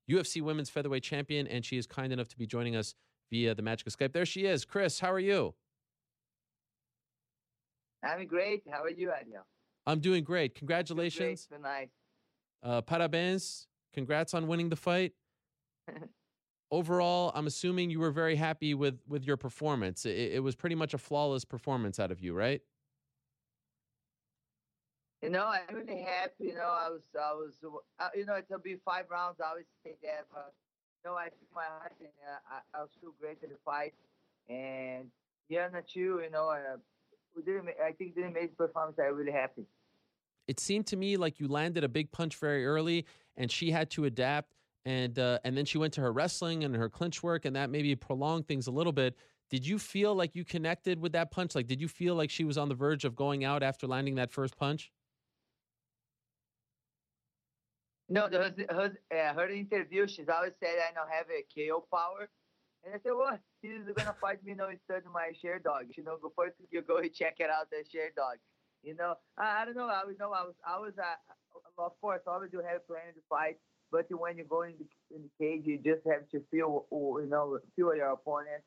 UFC 0.09 0.41
Women's 0.41 0.69
Featherweight 0.69 1.03
Champion, 1.03 1.47
and 1.47 1.63
she 1.63 1.77
is 1.77 1.87
kind 1.87 2.11
enough 2.11 2.27
to 2.29 2.37
be 2.37 2.45
joining 2.45 2.75
us 2.75 2.95
via 3.29 3.55
the 3.55 3.61
magic 3.61 3.87
of 3.87 3.95
Skype. 3.97 4.11
There 4.11 4.25
she 4.25 4.45
is. 4.45 4.65
Cris, 4.65 4.99
how 4.99 5.11
are 5.11 5.19
you? 5.19 5.53
I'm 8.03 8.25
great. 8.25 8.63
How 8.69 8.83
are 8.83 8.89
you, 8.89 9.11
Ariel? 9.11 9.45
I'm 9.85 9.99
doing 9.99 10.23
great. 10.23 10.55
Congratulations. 10.55 11.47
Great 11.47 11.57
tonight. 11.57 11.89
Uh, 12.63 12.81
parabéns. 12.81 13.65
Congrats 13.93 14.33
on 14.33 14.47
winning 14.47 14.69
the 14.69 14.75
fight. 14.75 15.13
Overall, 16.71 17.31
I'm 17.35 17.47
assuming 17.47 17.89
you 17.89 17.99
were 17.99 18.11
very 18.11 18.35
happy 18.35 18.73
with 18.73 18.99
with 19.07 19.25
your 19.25 19.35
performance. 19.35 20.05
It, 20.05 20.33
it, 20.33 20.43
was 20.43 20.55
pretty 20.55 20.75
much 20.75 20.93
a 20.93 20.97
flawless 20.97 21.43
performance 21.43 21.99
out 21.99 22.11
of 22.11 22.21
you, 22.21 22.33
right? 22.33 22.61
You 25.21 25.29
know, 25.29 25.45
I'm 25.45 25.75
really 25.75 26.01
happy. 26.01 26.45
You 26.45 26.55
know, 26.55 26.69
I 26.71 26.89
was, 26.89 27.01
I 27.13 27.33
was, 27.33 27.53
uh, 27.99 28.07
you 28.15 28.25
know, 28.25 28.37
it'll 28.37 28.59
be 28.59 28.77
five 28.85 29.05
rounds. 29.11 29.41
I 29.43 29.49
always 29.49 29.65
say 29.83 29.97
that, 30.03 30.25
but 30.31 30.53
you 31.03 31.11
know, 31.11 31.17
I 31.17 31.25
took 31.25 31.49
my 31.53 31.65
heart 31.65 31.93
and 31.99 32.09
uh, 32.25 32.39
I, 32.49 32.79
I 32.79 32.81
was 32.81 32.89
so 33.01 33.13
great 33.19 33.39
in 33.43 33.49
the 33.49 33.57
fight. 33.65 33.93
And 34.49 35.11
Yana 35.51 35.85
too, 35.85 35.99
you 35.99 36.21
You 36.23 36.29
know, 36.31 36.49
uh, 36.49 36.77
I 37.37 37.91
think 37.93 38.15
didn't 38.15 38.33
make 38.33 38.57
performance. 38.57 38.97
I'm 38.99 39.15
really 39.15 39.31
happy. 39.31 39.65
It 40.47 40.59
seemed 40.59 40.87
to 40.87 40.97
me 40.97 41.17
like 41.17 41.39
you 41.39 41.47
landed 41.47 41.83
a 41.83 41.89
big 41.89 42.11
punch 42.11 42.35
very 42.35 42.65
early, 42.65 43.05
and 43.37 43.51
she 43.51 43.71
had 43.71 43.89
to 43.91 44.05
adapt. 44.05 44.53
and 44.85 45.17
uh, 45.19 45.39
and 45.43 45.55
then 45.55 45.65
she 45.65 45.77
went 45.77 45.93
to 45.93 46.01
her 46.01 46.11
wrestling 46.11 46.63
and 46.63 46.75
her 46.75 46.89
clinch 46.89 47.21
work, 47.23 47.45
and 47.45 47.55
that 47.55 47.69
maybe 47.69 47.95
prolonged 47.95 48.47
things 48.47 48.67
a 48.67 48.71
little 48.71 48.91
bit. 48.93 49.15
Did 49.49 49.67
you 49.67 49.77
feel 49.77 50.15
like 50.15 50.33
you 50.35 50.45
connected 50.45 50.99
with 50.99 51.11
that 51.11 51.29
punch? 51.31 51.55
Like, 51.55 51.67
did 51.67 51.81
you 51.81 51.87
feel 51.87 52.15
like 52.15 52.29
she 52.29 52.45
was 52.45 52.57
on 52.57 52.69
the 52.69 52.75
verge 52.75 53.05
of 53.05 53.15
going 53.15 53.43
out 53.43 53.63
after 53.63 53.85
landing 53.85 54.15
that 54.15 54.31
first 54.31 54.57
punch? 54.57 54.91
No, 58.09 58.27
her, 58.29 58.53
her, 58.69 58.91
uh, 59.13 59.33
her 59.33 59.49
interview, 59.49 60.07
she's 60.07 60.27
always 60.27 60.51
said 60.59 60.75
I 60.79 60.93
don't 60.93 61.09
have 61.09 61.27
a 61.29 61.45
KO 61.53 61.85
power. 61.93 62.29
And 62.83 62.95
I 62.95 62.97
said, 63.03 63.13
well, 63.15 63.37
she's 63.61 63.85
gonna 63.95 64.15
fight 64.19 64.43
me, 64.43 64.51
you 64.51 64.57
know, 64.57 64.69
instead 64.69 65.05
of 65.05 65.13
my 65.13 65.31
share 65.41 65.59
dog. 65.59 65.85
You 65.95 66.03
know, 66.03 66.17
before 66.21 66.49
you 66.71 66.81
go 66.81 67.01
check 67.13 67.35
it 67.39 67.49
out, 67.49 67.69
the 67.69 67.83
share 67.91 68.11
dog. 68.15 68.37
You 68.83 68.95
know, 68.95 69.15
I, 69.37 69.61
I 69.61 69.65
don't 69.65 69.75
know. 69.77 69.87
I 69.87 70.03
was 70.05 70.15
know 70.19 70.31
I 70.33 70.43
was 70.43 70.55
I 70.65 70.79
was 70.79 70.93
uh, 70.97 71.17
of 71.77 71.93
course 72.01 72.21
always 72.25 72.49
do 72.51 72.57
have 72.57 72.87
plans 72.87 73.15
to 73.15 73.21
fight, 73.29 73.57
but 73.91 74.05
when 74.09 74.37
you 74.37 74.45
go 74.45 74.63
in 74.63 74.73
the, 74.79 75.15
in 75.15 75.21
the 75.21 75.31
cage, 75.37 75.63
you 75.65 75.77
just 75.77 76.01
have 76.09 76.27
to 76.31 76.41
feel 76.49 76.87
you 76.91 77.27
know 77.29 77.59
feel 77.75 77.95
your 77.95 78.11
opponent. 78.11 78.63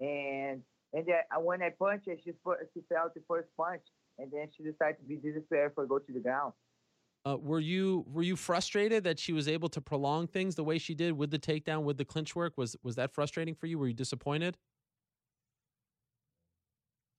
And 0.00 0.62
and 0.94 1.04
then 1.06 1.20
uh, 1.30 1.40
when 1.40 1.62
I 1.62 1.70
punched 1.70 2.06
her, 2.06 2.16
she 2.16 2.32
she 2.72 2.80
felt 2.88 3.14
the 3.14 3.20
first 3.28 3.48
punch, 3.56 3.82
and 4.18 4.30
then 4.32 4.48
she 4.56 4.62
decided 4.62 4.96
to 5.00 5.04
be 5.04 5.16
desperate 5.16 5.74
for 5.74 5.84
go 5.84 5.98
to 5.98 6.12
the 6.12 6.20
ground. 6.20 6.54
Uh, 7.24 7.36
were 7.36 7.60
you 7.60 8.04
were 8.08 8.22
you 8.22 8.36
frustrated 8.36 9.04
that 9.04 9.18
she 9.18 9.32
was 9.32 9.48
able 9.48 9.68
to 9.68 9.80
prolong 9.80 10.26
things 10.26 10.54
the 10.54 10.64
way 10.64 10.78
she 10.78 10.94
did 10.94 11.12
with 11.12 11.30
the 11.30 11.38
takedown 11.38 11.82
with 11.82 11.96
the 11.98 12.04
clinch 12.04 12.34
work? 12.34 12.54
Was 12.56 12.76
was 12.82 12.96
that 12.96 13.12
frustrating 13.12 13.54
for 13.54 13.66
you? 13.66 13.78
Were 13.78 13.88
you 13.88 13.94
disappointed? 13.94 14.56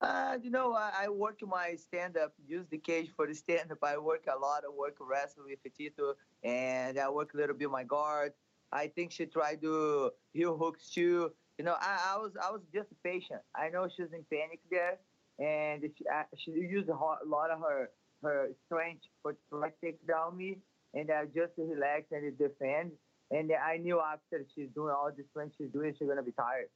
Uh, 0.02 0.38
you 0.42 0.50
know, 0.50 0.74
I, 0.74 0.92
I 1.04 1.10
work 1.10 1.40
my 1.46 1.76
stand 1.76 2.16
up, 2.16 2.34
use 2.48 2.66
the 2.72 2.78
cage 2.78 3.10
for 3.16 3.28
the 3.28 3.36
stand 3.36 3.72
up. 3.72 3.80
I 3.84 3.98
work 3.98 4.26
a 4.34 4.40
lot. 4.40 4.64
I 4.66 4.70
work 4.74 4.96
wrestle 5.02 5.44
with 5.46 5.60
Tito, 5.78 6.14
and 6.42 6.98
I 6.98 7.10
work 7.10 7.34
a 7.34 7.38
little 7.38 7.56
bit 7.56 7.70
my 7.70 7.84
guard. 7.84 8.32
I 8.72 8.88
think 8.88 9.12
she 9.12 9.26
tried 9.26 9.62
to 9.62 10.12
heel 10.32 10.58
hooks 10.58 10.90
too. 10.90 11.32
You 11.58 11.66
know, 11.66 11.76
I, 11.80 12.14
I 12.14 12.18
was 12.18 12.32
I 12.42 12.52
was 12.52 12.62
just 12.74 12.90
patient. 13.04 13.42
I 13.54 13.68
know 13.70 13.90
she 13.94 14.04
was 14.04 14.14
in 14.14 14.24
panic 14.32 14.62
there, 14.72 15.00
and 15.40 15.84
she, 15.84 16.06
she 16.38 16.52
used 16.52 16.88
a 16.88 16.96
lot 16.96 17.52
of 17.52 17.60
her 17.60 17.90
her 18.24 18.50
strength 18.66 19.04
for 19.22 19.36
try 19.50 19.70
to 19.70 19.76
take 19.84 20.06
down 20.08 20.38
me, 20.38 20.58
and 20.94 21.10
I 21.12 21.26
just 21.26 21.54
relax 21.58 22.06
and 22.12 22.38
defend. 22.38 22.92
And 23.32 23.52
I 23.52 23.78
knew 23.78 24.00
after 24.00 24.46
she's 24.56 24.70
doing 24.74 24.94
all 24.94 25.12
the 25.16 25.24
strength 25.32 25.56
she's 25.58 25.72
doing, 25.72 25.94
she's 25.98 26.08
gonna 26.08 26.24
be 26.24 26.32
tired. 26.32 26.70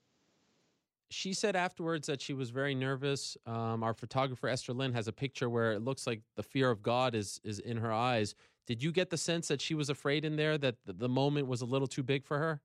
She 1.09 1.33
said 1.33 1.55
afterwards 1.55 2.07
that 2.07 2.21
she 2.21 2.33
was 2.33 2.49
very 2.49 2.73
nervous. 2.73 3.37
Um, 3.45 3.83
our 3.83 3.93
photographer 3.93 4.47
Esther 4.47 4.73
Lin 4.73 4.93
has 4.93 5.07
a 5.07 5.13
picture 5.13 5.49
where 5.49 5.73
it 5.73 5.81
looks 5.81 6.07
like 6.07 6.21
the 6.35 6.43
fear 6.43 6.69
of 6.69 6.81
God 6.81 7.15
is 7.15 7.39
is 7.43 7.59
in 7.59 7.77
her 7.77 7.91
eyes. 7.91 8.35
Did 8.65 8.81
you 8.81 8.91
get 8.91 9.09
the 9.09 9.17
sense 9.17 9.47
that 9.49 9.59
she 9.59 9.75
was 9.75 9.89
afraid 9.89 10.23
in 10.23 10.37
there 10.37 10.57
that 10.57 10.75
the 10.85 11.09
moment 11.09 11.47
was 11.47 11.61
a 11.61 11.65
little 11.65 11.87
too 11.87 12.03
big 12.03 12.25
for 12.25 12.39
her? 12.39 12.61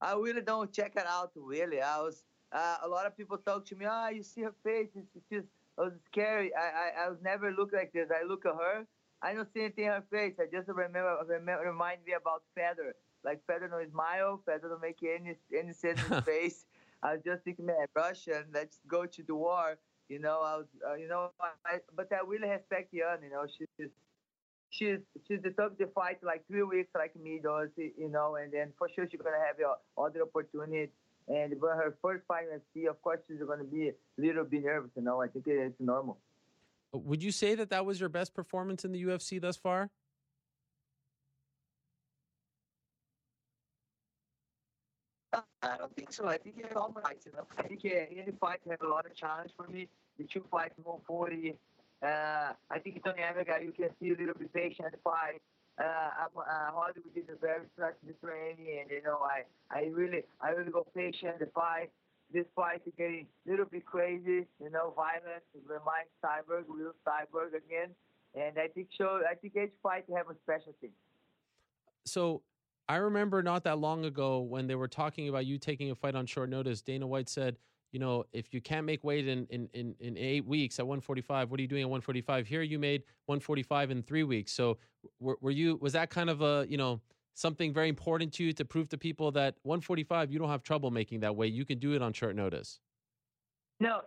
I 0.00 0.14
really 0.14 0.40
don't 0.40 0.72
check 0.72 0.92
it 0.96 1.04
out. 1.06 1.32
Really, 1.34 1.80
I 1.80 2.00
was. 2.00 2.24
Uh, 2.52 2.78
a 2.82 2.88
lot 2.88 3.06
of 3.06 3.16
people 3.16 3.36
talk 3.38 3.64
to 3.66 3.76
me. 3.76 3.86
Ah, 3.88 4.06
oh, 4.06 4.10
you 4.10 4.22
see 4.22 4.40
her 4.42 4.54
face. 4.64 4.88
She's 5.28 5.42
was 5.80 5.92
scary. 6.10 6.52
I, 6.54 7.02
I, 7.02 7.06
I 7.06 7.08
was 7.08 7.18
never 7.22 7.52
look 7.52 7.70
like 7.72 7.92
this. 7.92 8.08
I 8.10 8.26
look 8.26 8.46
at 8.46 8.54
her. 8.54 8.86
I 9.22 9.34
don't 9.34 9.48
see 9.52 9.60
anything 9.60 9.84
in 9.84 9.90
her 9.92 10.04
face. 10.10 10.34
I 10.40 10.44
just 10.50 10.68
remember, 10.68 11.16
remember 11.28 11.64
remind 11.64 12.04
me 12.06 12.12
about 12.12 12.42
Fedor. 12.54 12.94
Like 13.24 13.40
Fedor 13.46 13.68
no 13.68 13.80
smile. 13.90 14.42
Fedor 14.46 14.68
don't 14.68 14.80
make 14.82 14.98
any 15.02 15.36
any 15.56 15.72
sense 15.72 16.00
in 16.04 16.14
his 16.14 16.24
face. 16.32 16.64
I 17.02 17.14
was 17.14 17.22
just 17.24 17.44
thinking, 17.44 17.66
man, 17.66 17.86
Russian. 17.94 18.44
Let's 18.52 18.80
go 18.88 19.06
to 19.06 19.22
the 19.22 19.34
war. 19.34 19.78
You 20.08 20.18
know, 20.18 20.40
I 20.42 20.56
was, 20.56 20.66
uh, 20.88 20.94
you 20.94 21.08
know, 21.08 21.30
I, 21.64 21.78
but 21.94 22.08
I 22.12 22.26
really 22.26 22.48
respect 22.48 22.92
Yan. 22.92 23.18
You 23.22 23.30
know, 23.30 23.46
she's 23.46 23.90
she's 24.70 24.98
she's 25.26 25.42
the 25.42 25.50
took 25.50 25.78
the 25.78 25.86
fight 25.94 26.18
like 26.22 26.46
three 26.48 26.62
weeks 26.62 26.90
like 26.94 27.14
me 27.16 27.40
does. 27.42 27.68
You 27.76 28.08
know, 28.08 28.36
and 28.36 28.52
then 28.52 28.72
for 28.78 28.88
sure 28.88 29.06
she's 29.10 29.20
gonna 29.20 29.44
have 29.46 29.56
uh, 29.60 30.00
other 30.00 30.22
opportunities 30.22 30.88
and 31.30 31.60
when 31.60 31.76
her 31.76 31.94
first 32.02 32.24
fight 32.26 32.46
in 32.52 32.58
UFC, 32.58 32.90
of 32.90 33.00
course, 33.02 33.20
she's 33.28 33.38
going 33.38 33.60
to 33.60 33.64
be 33.64 33.88
a 33.88 33.92
little 34.18 34.44
bit 34.44 34.64
nervous. 34.64 34.90
You 34.96 35.02
know, 35.02 35.22
I 35.22 35.28
think 35.28 35.46
it's 35.46 35.78
normal. 35.78 36.18
Uh, 36.92 36.98
would 36.98 37.22
you 37.22 37.30
say 37.30 37.54
that 37.54 37.70
that 37.70 37.86
was 37.86 38.00
your 38.00 38.08
best 38.08 38.34
performance 38.34 38.84
in 38.84 38.90
the 38.90 39.04
UFC 39.04 39.40
thus 39.40 39.56
far? 39.56 39.90
I 45.62 45.76
don't 45.76 45.94
think 45.94 46.12
so. 46.12 46.26
I 46.26 46.38
think 46.38 46.56
it's 46.58 46.74
all 46.74 46.92
fights. 46.92 47.26
You 47.26 47.32
know, 47.32 47.46
I 47.56 47.62
think 47.62 47.84
any 47.84 48.32
fight 48.40 48.58
have 48.68 48.82
a 48.82 48.88
lot 48.88 49.06
of 49.06 49.14
challenge 49.14 49.52
for 49.56 49.68
me. 49.68 49.86
The 50.18 50.24
two 50.24 50.44
fights 50.50 50.74
140. 50.82 51.54
Uh, 52.02 52.52
I 52.70 52.78
think 52.80 52.96
it's 52.96 53.06
only 53.06 53.20
Tonya 53.20 53.36
Evinger, 53.36 53.64
you 53.64 53.72
can 53.72 53.90
see 54.00 54.08
a 54.08 54.16
little 54.16 54.34
bit 54.34 54.52
patient 54.52 54.94
fight 55.04 55.42
uh, 55.80 56.38
uh, 56.38 56.70
Hollywood 56.72 57.16
is 57.16 57.24
a 57.32 57.38
very 57.40 57.64
structured 57.74 58.20
training, 58.20 58.80
and 58.80 58.90
you 58.90 59.02
know, 59.02 59.18
I, 59.24 59.44
I 59.70 59.86
really, 59.86 60.22
I 60.40 60.50
really 60.50 60.70
go 60.70 60.86
patient. 60.94 61.38
The 61.38 61.46
fight, 61.54 61.90
this 62.32 62.44
fight 62.54 62.82
is 62.86 62.92
getting 62.98 63.26
a 63.46 63.50
little 63.50 63.66
bit 63.66 63.86
crazy, 63.86 64.46
you 64.62 64.70
know, 64.70 64.92
violent. 64.94 65.42
Remind 65.66 66.06
Cyborg, 66.22 66.64
real 66.68 66.92
Cyborg 67.06 67.54
again, 67.56 67.90
and 68.34 68.58
I 68.58 68.68
think 68.68 68.88
so. 68.96 69.20
I 69.28 69.34
think 69.34 69.56
each 69.56 69.72
fight 69.82 70.04
have 70.14 70.28
a 70.28 70.34
specialty. 70.44 70.90
So. 72.04 72.42
I 72.88 72.96
remember 72.96 73.40
not 73.40 73.62
that 73.64 73.78
long 73.78 74.04
ago 74.04 74.40
when 74.40 74.66
they 74.66 74.74
were 74.74 74.88
talking 74.88 75.28
about 75.28 75.46
you 75.46 75.58
taking 75.58 75.92
a 75.92 75.94
fight 75.94 76.16
on 76.16 76.26
short 76.26 76.50
notice. 76.50 76.82
Dana 76.82 77.06
White 77.06 77.28
said, 77.28 77.56
you 77.92 77.98
know, 77.98 78.24
if 78.32 78.54
you 78.54 78.60
can't 78.60 78.86
make 78.86 79.02
weight 79.02 79.26
in, 79.26 79.46
in, 79.50 79.68
in, 79.74 79.94
in, 80.00 80.16
eight 80.16 80.46
weeks 80.46 80.78
at 80.78 80.86
145, 80.86 81.50
what 81.50 81.58
are 81.58 81.62
you 81.62 81.68
doing 81.68 81.82
at 81.82 81.88
145? 81.88 82.46
Here 82.46 82.62
you 82.62 82.78
made 82.78 83.02
145 83.26 83.90
in 83.90 84.02
three 84.02 84.22
weeks. 84.22 84.52
So 84.52 84.78
were, 85.18 85.36
were 85.40 85.50
you, 85.50 85.76
was 85.80 85.92
that 85.94 86.10
kind 86.10 86.30
of 86.30 86.40
a, 86.40 86.66
you 86.68 86.76
know, 86.76 87.00
something 87.34 87.72
very 87.72 87.88
important 87.88 88.32
to 88.34 88.44
you 88.44 88.52
to 88.52 88.64
prove 88.64 88.88
to 88.90 88.98
people 88.98 89.32
that 89.32 89.56
145, 89.62 90.30
you 90.32 90.38
don't 90.38 90.50
have 90.50 90.62
trouble 90.62 90.90
making 90.90 91.20
that 91.20 91.34
weight. 91.34 91.52
You 91.52 91.64
can 91.64 91.78
do 91.78 91.94
it 91.94 92.02
on 92.02 92.12
short 92.12 92.36
notice. 92.36 92.78
No, 93.80 94.02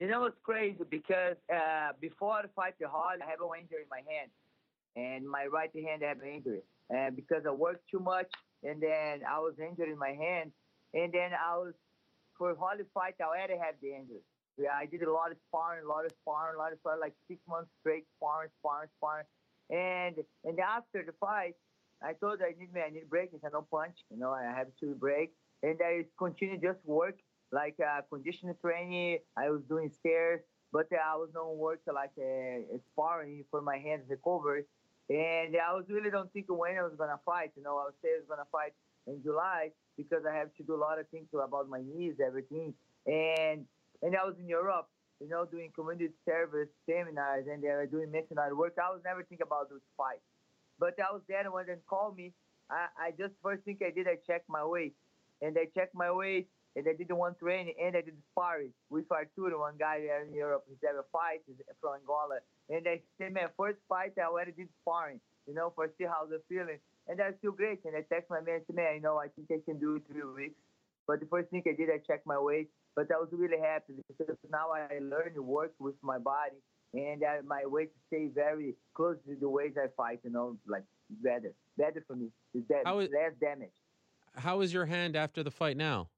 you 0.00 0.08
know, 0.08 0.24
it's 0.24 0.36
crazy 0.42 0.84
because 0.90 1.36
uh, 1.54 1.92
before 2.00 2.34
I 2.34 2.44
fight 2.54 2.74
the 2.80 2.88
hard, 2.88 3.20
I 3.22 3.30
have 3.30 3.40
an 3.40 3.48
injury 3.60 3.82
in 3.82 3.88
my 3.88 4.02
hand. 4.10 4.30
And 4.96 5.28
my 5.28 5.46
right 5.46 5.70
hand, 5.74 6.02
I 6.04 6.08
have 6.08 6.20
an 6.20 6.28
injury. 6.28 6.60
And 6.90 7.16
because 7.16 7.42
I 7.46 7.50
worked 7.50 7.88
too 7.90 8.00
much, 8.00 8.26
and 8.62 8.82
then 8.82 9.20
I 9.28 9.38
was 9.38 9.54
injured 9.58 9.88
in 9.88 9.98
my 9.98 10.10
hand. 10.10 10.52
And 10.94 11.12
then 11.12 11.30
I 11.32 11.56
was 11.56 11.74
for 12.38 12.54
Holly 12.58 12.84
fight, 12.94 13.14
I 13.20 13.24
already 13.24 13.56
had 13.58 13.76
the 13.82 13.94
injury. 13.94 14.22
Yeah, 14.58 14.72
I 14.74 14.86
did 14.86 15.02
a 15.02 15.12
lot 15.12 15.30
of 15.30 15.36
sparring, 15.48 15.84
a 15.84 15.88
lot 15.88 16.06
of 16.06 16.12
sparring, 16.22 16.56
a 16.56 16.58
lot 16.58 16.72
of 16.72 16.78
sparring, 16.78 17.00
like 17.00 17.14
six 17.28 17.40
months 17.46 17.70
straight 17.80 18.04
sparring, 18.16 18.50
sparring, 18.60 18.88
sparring. 18.96 19.26
And 19.68 20.16
and 20.44 20.58
after 20.60 21.04
the 21.04 21.12
fight, 21.20 21.54
I 22.02 22.12
told 22.14 22.40
I 22.40 22.54
need 22.58 22.72
me, 22.72 22.80
I 22.80 22.90
need 22.90 23.08
break. 23.10 23.30
I 23.34 23.38
said 23.40 23.52
no 23.52 23.66
punch, 23.70 23.96
you 24.10 24.18
know, 24.18 24.30
I 24.30 24.44
have 24.44 24.68
to 24.80 24.94
break. 24.94 25.32
And 25.62 25.78
I 25.82 26.04
continue 26.18 26.58
just 26.58 26.78
work 26.84 27.18
like 27.52 27.76
uh, 27.80 28.00
conditioning 28.10 28.54
training. 28.60 29.18
I 29.36 29.50
was 29.50 29.62
doing 29.68 29.90
stairs, 29.90 30.40
but 30.72 30.86
uh, 30.92 30.96
I 30.96 31.16
was 31.16 31.30
not 31.34 31.54
work 31.56 31.80
like 31.92 32.12
uh, 32.18 32.76
sparring 32.92 33.44
for 33.50 33.60
my 33.60 33.78
hands 33.78 34.04
recovery. 34.08 34.64
And 35.08 35.56
I 35.56 35.72
was 35.74 35.84
really 35.88 36.10
don't 36.10 36.32
think 36.32 36.46
when 36.48 36.76
I 36.78 36.82
was 36.82 36.94
gonna 36.96 37.20
fight. 37.24 37.52
You 37.56 37.62
know, 37.62 37.76
I 37.78 37.84
was 37.84 37.94
say 38.02 38.10
I 38.16 38.20
was 38.20 38.28
gonna 38.28 38.48
fight 38.50 38.72
in 39.06 39.22
July 39.22 39.70
because 39.96 40.22
I 40.30 40.34
have 40.34 40.54
to 40.56 40.62
do 40.62 40.74
a 40.74 40.82
lot 40.82 40.98
of 40.98 41.08
things 41.08 41.28
about 41.32 41.68
my 41.68 41.80
knees, 41.80 42.14
everything. 42.24 42.74
And 43.06 43.64
and 44.02 44.14
I 44.14 44.24
was 44.24 44.34
in 44.38 44.48
Europe, 44.48 44.88
you 45.20 45.28
know, 45.28 45.44
doing 45.44 45.70
community 45.74 46.12
service 46.24 46.68
seminars 46.84 47.46
and 47.50 47.62
they 47.62 47.68
were 47.68 47.86
doing 47.86 48.10
missionary 48.10 48.52
work. 48.54 48.74
I 48.78 48.90
was 48.90 49.00
never 49.04 49.22
thinking 49.22 49.46
about 49.46 49.70
those 49.70 49.84
fights. 49.96 50.24
But 50.78 50.94
I 51.00 51.12
was 51.12 51.22
there 51.28 51.40
and 51.40 51.52
when 51.52 51.66
they 51.66 51.74
called 51.88 52.16
me. 52.16 52.32
I, 52.68 52.88
I 52.98 53.10
just 53.12 53.32
first 53.42 53.62
thing 53.64 53.78
I 53.80 53.90
did, 53.90 54.08
I 54.08 54.18
checked 54.26 54.48
my 54.48 54.64
weight. 54.64 54.94
And 55.40 55.56
I 55.56 55.68
checked 55.74 55.94
my 55.94 56.10
weight 56.10 56.48
and 56.74 56.86
I 56.86 56.92
did 56.92 57.08
the 57.08 57.14
one 57.14 57.34
training 57.40 57.74
and 57.80 57.96
I 57.96 58.02
did 58.02 58.16
sparring 58.32 58.72
with 58.90 59.10
Arturo, 59.10 59.60
one 59.60 59.76
guy 59.78 60.00
there 60.00 60.24
in 60.24 60.34
Europe. 60.34 60.64
He's 60.68 60.78
ever 60.88 61.06
fight, 61.12 61.40
he's 61.46 61.56
from 61.80 62.00
Angola. 62.00 62.40
And 62.68 62.86
I 62.86 63.00
said, 63.18 63.32
man, 63.32 63.48
first 63.56 63.78
fight 63.88 64.12
I 64.18 64.26
already 64.26 64.52
did 64.52 64.68
sparring, 64.82 65.20
you 65.46 65.54
know, 65.54 65.72
for 65.74 65.88
see 65.96 66.04
how 66.04 66.26
they're 66.28 66.44
feeling 66.48 66.78
and 67.08 67.20
I 67.20 67.32
feel 67.40 67.52
great. 67.52 67.80
And 67.84 67.96
I 67.96 68.02
text 68.12 68.30
my 68.30 68.40
man, 68.40 68.60
said, 68.66 68.76
man, 68.76 68.94
you 68.96 69.00
know, 69.00 69.18
I 69.18 69.28
think 69.28 69.48
I 69.50 69.60
can 69.64 69.78
do 69.78 69.96
it 69.96 70.02
three 70.10 70.22
weeks. 70.24 70.60
But 71.06 71.20
the 71.20 71.26
first 71.26 71.50
thing 71.50 71.62
I 71.66 71.72
did, 71.76 71.88
I 71.88 71.98
checked 71.98 72.26
my 72.26 72.38
weight. 72.38 72.68
But 72.96 73.08
I 73.14 73.18
was 73.18 73.28
really 73.30 73.60
happy 73.60 73.94
because 74.08 74.36
now 74.50 74.70
I 74.72 74.98
learned 75.00 75.34
to 75.34 75.42
work 75.42 75.74
with 75.78 75.94
my 76.02 76.18
body, 76.18 76.56
and 76.94 77.22
I, 77.22 77.40
my 77.46 77.62
weight 77.66 77.90
stay 78.06 78.28
very 78.34 78.74
close 78.94 79.16
to 79.28 79.36
the 79.38 79.48
ways 79.48 79.72
I 79.76 79.88
fight. 79.96 80.20
You 80.24 80.30
know, 80.30 80.56
like 80.66 80.84
better, 81.22 81.52
better 81.76 82.02
for 82.06 82.16
me. 82.16 82.28
It's 82.54 82.66
that, 82.68 82.90
is, 82.98 83.10
less 83.12 83.32
damage. 83.38 83.76
How 84.34 84.62
is 84.62 84.72
your 84.72 84.86
hand 84.86 85.14
after 85.14 85.42
the 85.42 85.50
fight 85.50 85.76
now? 85.76 86.08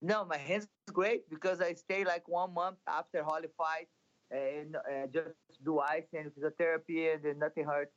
No, 0.00 0.24
my 0.24 0.38
hand's 0.38 0.66
great 0.92 1.28
because 1.30 1.60
I 1.60 1.74
stay 1.74 2.04
like 2.04 2.26
one 2.26 2.52
month 2.52 2.76
after 2.86 3.22
Holly 3.22 3.48
fight 3.56 3.88
and 4.30 4.76
uh, 4.76 5.06
just 5.12 5.34
do 5.64 5.78
ice 5.78 6.04
and 6.12 6.30
physiotherapy 6.34 7.14
and 7.14 7.38
nothing 7.38 7.64
hurts. 7.64 7.92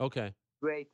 Okay. 0.00 0.32
Great. 0.62 0.88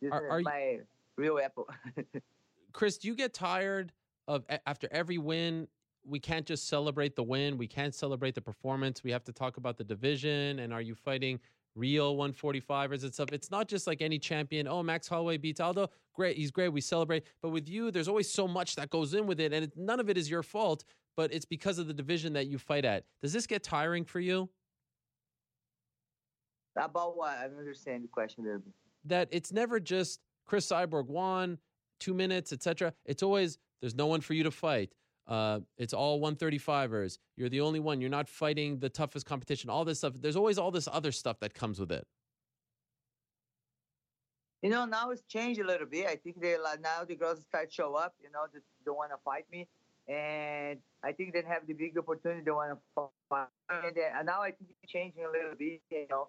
This 0.00 0.12
are, 0.12 0.28
are 0.28 0.40
is 0.40 0.44
my 0.44 0.70
you, 0.70 0.82
real 1.16 1.38
apple. 1.38 1.68
Cris, 2.72 2.98
do 2.98 3.08
you 3.08 3.14
get 3.14 3.34
tired 3.34 3.92
of 4.28 4.44
after 4.66 4.88
every 4.90 5.18
win? 5.18 5.68
We 6.04 6.20
can't 6.20 6.46
just 6.46 6.68
celebrate 6.68 7.16
the 7.16 7.22
win. 7.22 7.58
We 7.58 7.66
can't 7.66 7.94
celebrate 7.94 8.34
the 8.34 8.40
performance. 8.40 9.02
We 9.02 9.10
have 9.10 9.24
to 9.24 9.32
talk 9.32 9.56
about 9.56 9.76
the 9.76 9.84
division 9.84 10.60
and 10.60 10.72
are 10.72 10.82
you 10.82 10.94
fighting 10.94 11.40
real 11.76 12.16
145ers 12.16 13.02
and 13.02 13.14
stuff. 13.14 13.28
It's 13.32 13.50
not 13.50 13.68
just 13.68 13.86
like 13.86 14.00
any 14.00 14.18
champion. 14.18 14.66
Oh, 14.66 14.82
Max 14.82 15.06
Holloway 15.06 15.36
beats 15.36 15.60
Aldo. 15.60 15.90
Great, 16.14 16.36
he's 16.36 16.50
great. 16.50 16.70
We 16.70 16.80
celebrate. 16.80 17.24
But 17.42 17.50
with 17.50 17.68
you, 17.68 17.90
there's 17.90 18.08
always 18.08 18.30
so 18.30 18.48
much 18.48 18.74
that 18.76 18.90
goes 18.90 19.14
in 19.14 19.26
with 19.26 19.38
it, 19.38 19.52
and 19.52 19.64
it, 19.64 19.76
none 19.76 20.00
of 20.00 20.08
it 20.08 20.16
is 20.16 20.30
your 20.30 20.42
fault. 20.42 20.84
But 21.16 21.32
it's 21.32 21.44
because 21.44 21.78
of 21.78 21.86
the 21.86 21.94
division 21.94 22.32
that 22.32 22.46
you 22.46 22.58
fight 22.58 22.84
at. 22.84 23.04
Does 23.22 23.32
this 23.32 23.46
get 23.46 23.62
tiring 23.62 24.04
for 24.04 24.20
you? 24.20 24.48
About 26.76 27.16
what? 27.16 27.36
I 27.38 27.48
don't 27.48 27.58
understand 27.58 28.04
the 28.04 28.08
question 28.08 28.44
there. 28.44 28.60
That 29.04 29.28
it's 29.30 29.52
never 29.52 29.80
just 29.80 30.20
Cris 30.44 30.66
Cyborg 30.66 31.06
won 31.06 31.58
two 32.00 32.14
minutes, 32.14 32.52
etc. 32.52 32.92
It's 33.04 33.22
always 33.22 33.58
there's 33.80 33.94
no 33.94 34.06
one 34.06 34.20
for 34.20 34.34
you 34.34 34.42
to 34.44 34.50
fight. 34.50 34.92
Uh, 35.26 35.60
it's 35.76 35.92
all 35.92 36.20
135ers. 36.20 37.18
You're 37.36 37.48
the 37.48 37.60
only 37.60 37.80
one. 37.80 38.00
You're 38.00 38.10
not 38.10 38.28
fighting 38.28 38.78
the 38.78 38.88
toughest 38.88 39.26
competition. 39.26 39.70
All 39.70 39.84
this 39.84 39.98
stuff. 39.98 40.14
There's 40.20 40.36
always 40.36 40.58
all 40.58 40.70
this 40.70 40.88
other 40.90 41.12
stuff 41.12 41.40
that 41.40 41.52
comes 41.52 41.80
with 41.80 41.90
it. 41.90 42.06
You 44.62 44.70
know, 44.70 44.84
now 44.84 45.10
it's 45.10 45.22
changed 45.28 45.60
a 45.60 45.66
little 45.66 45.86
bit. 45.86 46.06
I 46.06 46.16
think 46.16 46.40
they 46.40 46.56
now 46.80 47.04
the 47.06 47.14
girls 47.14 47.42
start 47.42 47.72
show 47.72 47.94
up. 47.94 48.14
You 48.22 48.30
know, 48.32 48.46
they 48.52 48.60
don't 48.84 48.96
want 48.96 49.10
to 49.10 49.18
fight 49.24 49.44
me, 49.52 49.68
and 50.08 50.78
I 51.04 51.12
think 51.12 51.34
they 51.34 51.42
have 51.46 51.66
the 51.66 51.74
big 51.74 51.96
opportunity. 51.98 52.42
They 52.44 52.50
want 52.50 52.72
to 52.72 53.08
fight, 53.28 53.46
and, 53.68 53.94
then, 53.94 54.10
and 54.16 54.26
now 54.26 54.42
I 54.42 54.52
think 54.52 54.70
it's 54.70 54.90
changing 54.90 55.24
a 55.24 55.30
little 55.30 55.54
bit. 55.58 55.82
You 55.90 56.06
know, 56.10 56.28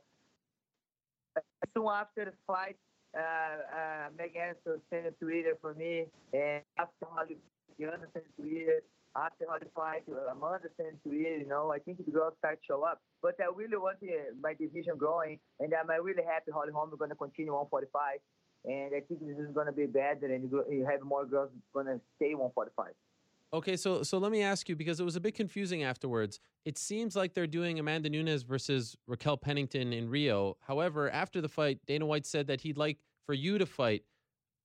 soon 1.74 1.88
after 1.88 2.26
the 2.26 2.34
fight, 2.46 2.76
uh, 3.16 3.22
uh, 3.22 4.08
Megan 4.18 4.42
Anderson 4.42 4.82
sent 4.90 5.08
a 5.08 5.12
Twitter 5.12 5.58
for 5.62 5.74
me, 5.74 6.06
and 6.34 6.62
after 6.78 7.06
Holly, 7.10 7.38
Diana 7.80 8.06
sent 8.14 8.26
a 8.26 8.42
Twitter. 8.42 8.84
After 9.16 9.46
Holly 9.50 9.66
fight, 9.74 10.04
Amanda 10.30 10.70
sent 10.78 10.94
a 10.94 11.08
Twitter. 11.08 11.38
You 11.38 11.48
know, 11.48 11.72
I 11.72 11.80
think 11.80 11.98
the 12.06 12.12
girls 12.12 12.34
start 12.38 12.60
to 12.62 12.66
show 12.66 12.84
up. 12.84 13.02
But 13.22 13.36
I 13.42 13.50
really 13.56 13.78
want 13.78 13.98
my 14.42 14.54
division 14.54 14.98
growing, 14.98 15.40
and 15.60 15.74
I'm 15.74 15.90
really 16.04 16.24
happy 16.24 16.52
Holly 16.52 16.72
Holm 16.72 16.90
is 16.94 17.00
going 17.00 17.10
to 17.10 17.16
continue 17.16 17.54
145. 17.54 18.20
And 18.66 18.94
I 18.94 19.00
think 19.02 19.22
this 19.22 19.38
is 19.38 19.54
going 19.54 19.68
to 19.68 19.72
be 19.72 19.86
better, 19.86 20.28
and 20.28 20.44
you 20.52 20.86
have 20.90 21.02
more 21.02 21.26
girls 21.26 21.50
going 21.74 21.88
to 21.88 22.00
stay 22.18 22.36
145. 22.36 22.94
Okay, 23.54 23.78
so 23.78 24.04
so 24.04 24.18
let 24.18 24.32
me 24.32 24.42
ask 24.42 24.68
you 24.68 24.76
because 24.76 25.00
it 25.00 25.06
was 25.06 25.16
a 25.16 25.22
bit 25.22 25.34
confusing 25.34 25.84
afterwards. 25.84 26.40
It 26.66 26.78
seems 26.78 27.16
like 27.16 27.34
they're 27.34 27.48
doing 27.48 27.80
Amanda 27.80 28.10
Nunes 28.10 28.44
versus 28.44 28.98
Raquel 29.08 29.38
Pennington 29.38 29.94
in 29.94 30.10
Rio. 30.10 30.58
However, 30.60 31.10
after 31.10 31.40
the 31.40 31.48
fight, 31.48 31.80
Dana 31.86 32.06
White 32.06 32.26
said 32.26 32.48
that 32.48 32.60
he'd 32.60 32.78
like 32.78 32.98
for 33.26 33.34
you 33.34 33.58
to 33.58 33.66
fight 33.66 34.04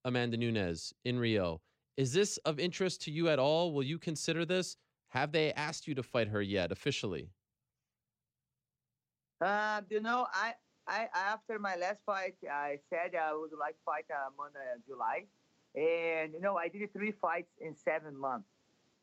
Amanda 0.05 0.37
Nunes 0.37 0.93
in 1.05 1.17
Rio. 1.17 1.61
Is 1.97 2.13
this 2.13 2.39
of 2.39 2.59
interest 2.59 3.03
to 3.03 3.13
you 3.13 3.29
at 3.29 3.39
all? 3.39 3.73
Will 3.73 3.85
you 3.85 3.99
consider 3.99 4.45
this? 4.45 4.77
Have 5.11 5.31
they 5.31 5.53
asked 5.53 5.87
you 5.87 5.95
to 5.95 6.03
fight 6.03 6.27
her 6.29 6.43
yet 6.43 6.73
officially? 6.73 7.31
Uh, 9.41 9.83
you 9.91 10.01
know, 10.01 10.27
I, 10.33 10.55
I 10.89 11.07
after 11.15 11.61
my 11.61 11.77
last 11.77 12.01
fight, 12.05 12.35
I 12.51 12.79
said 12.91 13.15
I 13.15 13.33
would 13.33 13.51
like 13.57 13.75
to 13.75 13.83
fight 13.85 14.07
Amanda 14.11 14.59
in 14.75 14.83
July, 14.89 15.27
and 15.77 16.33
you 16.33 16.41
know, 16.41 16.57
I 16.57 16.67
did 16.67 16.93
three 16.93 17.13
fights 17.13 17.53
in 17.61 17.77
seven 17.77 18.17
months. 18.17 18.49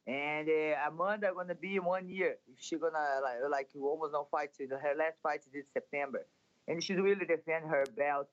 And 0.10 0.49
uh, 0.49 0.89
Amanda 0.89 1.30
gonna 1.36 1.53
be 1.53 1.78
one 1.78 2.10
year. 2.10 2.38
She 2.57 2.78
gonna 2.78 3.22
like 3.22 3.38
like 3.51 3.70
almost 3.80 4.12
no 4.12 4.28
fight. 4.32 4.49
Her 4.57 4.95
last 4.97 5.22
fight 5.22 5.41
is 5.45 5.53
in 5.53 5.64
September, 5.72 6.26
and 6.68 6.84
she's 6.84 6.97
really 6.97 7.28
defend 7.30 7.70
her 7.70 7.86
belt. 7.95 8.28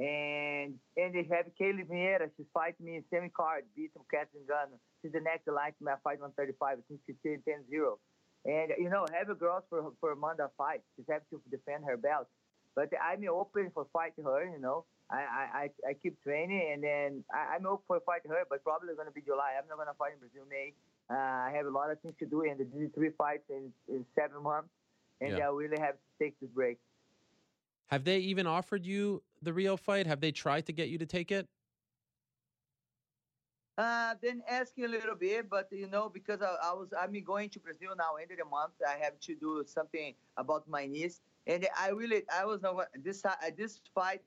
And 0.00 0.74
and 0.96 1.14
they 1.14 1.22
have 1.30 1.46
Ketlen 1.54 1.86
Vieira. 1.86 2.28
She's 2.36 2.50
fighting 2.52 2.86
me 2.86 2.96
in 2.96 3.04
semi 3.08 3.28
card, 3.28 3.62
beat 3.76 3.92
Catherine 4.10 4.42
Gunn. 4.48 4.74
She's 5.00 5.12
the 5.12 5.20
next 5.20 5.46
line 5.46 5.70
to 5.78 5.84
my 5.84 5.94
fight 6.02 6.18
135. 6.18 6.58
I 6.58 6.74
think 6.88 6.98
she's 7.06 7.14
10 7.22 7.70
0. 7.70 7.98
And 8.44 8.72
you 8.76 8.90
know, 8.90 9.06
have 9.14 9.30
a 9.30 9.36
girls 9.36 9.62
for 9.70 9.92
for 10.00 10.18
Amanda 10.18 10.50
fight. 10.58 10.82
She's 10.96 11.06
have 11.08 11.22
to 11.30 11.40
defend 11.52 11.84
her 11.84 11.96
belt. 11.96 12.26
But 12.74 12.90
I'm 12.98 13.22
open 13.28 13.70
for 13.72 13.86
fight 13.92 14.14
her. 14.24 14.42
You 14.42 14.58
know, 14.58 14.86
I 15.08 15.70
I, 15.70 15.70
I 15.86 15.92
keep 16.02 16.20
training, 16.24 16.66
and 16.74 16.82
then 16.82 17.22
I, 17.30 17.54
am 17.54 17.66
open 17.66 17.84
for 17.86 18.00
fight 18.00 18.26
her. 18.26 18.42
But 18.50 18.64
probably 18.64 18.96
gonna 18.98 19.14
be 19.14 19.22
July. 19.22 19.54
I'm 19.54 19.68
not 19.68 19.78
gonna 19.78 19.94
fight 19.94 20.14
in 20.14 20.18
Brazil 20.18 20.50
May. 20.50 20.74
Uh, 21.10 21.14
I 21.14 21.52
have 21.54 21.66
a 21.66 21.70
lot 21.70 21.90
of 21.90 22.00
things 22.00 22.14
to 22.20 22.26
do, 22.26 22.42
and 22.42 22.52
I 22.52 22.78
did 22.78 22.94
three 22.94 23.10
fights 23.16 23.44
in, 23.50 23.72
in 23.88 24.04
seven 24.14 24.42
months, 24.42 24.70
and 25.20 25.36
yeah. 25.36 25.48
I 25.48 25.50
really 25.50 25.78
have 25.78 25.94
to 25.94 26.24
take 26.24 26.38
this 26.40 26.50
break. 26.50 26.78
Have 27.88 28.04
they 28.04 28.18
even 28.18 28.46
offered 28.46 28.86
you 28.86 29.22
the 29.42 29.52
Rio 29.52 29.76
fight? 29.76 30.06
Have 30.06 30.20
they 30.20 30.32
tried 30.32 30.66
to 30.66 30.72
get 30.72 30.88
you 30.88 30.98
to 30.98 31.06
take 31.06 31.30
it? 31.30 31.46
Uh, 33.76 34.14
been 34.20 34.42
asking 34.48 34.84
a 34.84 34.88
little 34.88 35.14
bit, 35.14 35.48
but 35.48 35.68
you 35.72 35.88
know, 35.88 36.08
because 36.08 36.42
I, 36.42 36.56
I 36.62 36.72
was, 36.72 36.88
I'm 36.98 37.12
going 37.24 37.48
to 37.50 37.58
Brazil 37.58 37.90
now, 37.96 38.16
end 38.20 38.30
of 38.30 38.38
the 38.38 38.44
month. 38.44 38.72
I 38.86 39.02
have 39.02 39.18
to 39.20 39.34
do 39.34 39.64
something 39.66 40.14
about 40.36 40.68
my 40.68 40.86
knees, 40.86 41.20
and 41.46 41.66
I 41.78 41.88
really, 41.88 42.22
I 42.32 42.44
was 42.44 42.62
not 42.62 42.86
this 43.02 43.22
this 43.56 43.80
fight. 43.94 44.22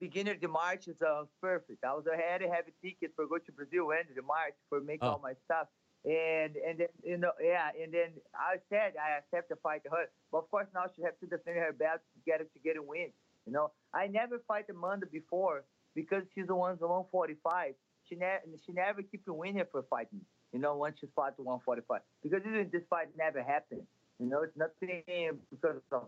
Beginning 0.00 0.34
of 0.34 0.40
the 0.40 0.48
March 0.48 0.88
is 0.88 1.00
uh, 1.00 1.24
perfect. 1.40 1.84
I 1.84 1.94
was 1.94 2.04
ahead 2.06 2.40
to 2.40 2.48
have 2.48 2.64
a 2.68 2.86
ticket 2.86 3.12
for 3.16 3.26
go 3.26 3.38
to 3.38 3.52
Brazil 3.52 3.92
end 3.92 4.10
of 4.10 4.16
the 4.16 4.22
March 4.22 4.54
for 4.68 4.80
make 4.80 4.98
oh. 5.02 5.16
all 5.16 5.20
my 5.22 5.34
stuff, 5.44 5.68
and 6.04 6.56
and 6.56 6.78
then 6.78 6.88
you 7.02 7.16
know, 7.16 7.32
yeah, 7.40 7.70
and 7.80 7.92
then 7.92 8.10
I 8.34 8.56
said 8.68 8.94
I 8.98 9.18
accept 9.18 9.48
the 9.48 9.56
fight 9.62 9.84
to 9.84 9.90
her, 9.90 10.06
but 10.32 10.38
of 10.38 10.50
course 10.50 10.66
now 10.74 10.86
she 10.94 11.02
has 11.02 11.14
to 11.20 11.26
defend 11.26 11.58
her 11.58 11.72
belt 11.72 12.00
to 12.14 12.20
get 12.26 12.40
it 12.40 12.52
to 12.54 12.60
get 12.60 12.76
a 12.76 12.82
win. 12.82 13.10
You 13.46 13.52
know, 13.52 13.70
I 13.92 14.06
never 14.06 14.42
fight 14.48 14.66
Amanda 14.68 15.06
before 15.06 15.64
because 15.94 16.22
she's 16.34 16.46
the 16.46 16.56
one's 16.56 16.80
145 16.80 17.74
she 18.08 18.16
never 18.16 18.42
she 18.64 18.72
never 18.72 19.02
keep 19.02 19.22
winning 19.26 19.64
for 19.70 19.84
fighting. 19.88 20.20
You 20.52 20.60
know, 20.60 20.76
once 20.76 20.98
she 21.00 21.06
fought 21.16 21.36
to 21.36 21.42
145 21.42 22.00
because 22.22 22.42
this 22.70 22.82
fight 22.88 23.08
never 23.18 23.42
happened. 23.42 23.82
You 24.20 24.26
know, 24.26 24.42
it's 24.42 24.56
nothing 24.56 25.02
because 25.50 25.82
of 25.90 26.06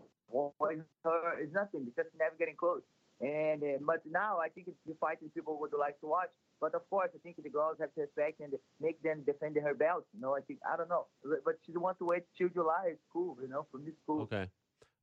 her. 1.03 1.39
It's 1.41 1.53
nothing 1.53 1.83
because 1.83 2.05
never 2.17 2.35
getting 2.39 2.55
close. 2.55 2.81
And 3.19 3.63
uh, 3.63 3.77
but 3.81 4.01
now 4.09 4.37
I 4.37 4.49
think 4.49 4.67
it's 4.67 4.77
the 4.85 4.95
fighting 5.01 5.29
people 5.33 5.59
would 5.59 5.71
like 5.77 5.99
to 6.01 6.07
watch. 6.07 6.29
But 6.61 6.75
of 6.75 6.87
course, 6.89 7.09
I 7.15 7.19
think 7.19 7.37
the 7.41 7.49
girls 7.49 7.77
have 7.79 7.93
to 7.95 8.01
respect 8.01 8.39
and 8.39 8.53
make 8.79 9.01
them 9.01 9.23
defend 9.25 9.57
her 9.57 9.73
belt. 9.73 10.05
You 10.13 10.21
know, 10.21 10.35
I 10.35 10.41
think 10.41 10.59
I 10.71 10.77
don't 10.77 10.89
know, 10.89 11.07
but 11.23 11.55
she 11.65 11.75
wants 11.77 11.99
to 11.99 12.05
wait 12.05 12.23
till 12.37 12.49
July. 12.49 12.89
It's 12.89 13.01
cool. 13.11 13.37
You 13.41 13.47
know, 13.47 13.65
for 13.71 13.77
me, 13.79 13.89
it's 13.89 14.01
cool. 14.05 14.21
Okay. 14.23 14.47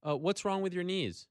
Uh, 0.06 0.16
what's 0.16 0.44
wrong 0.44 0.62
with 0.62 0.72
your 0.72 0.84
knees? 0.84 1.26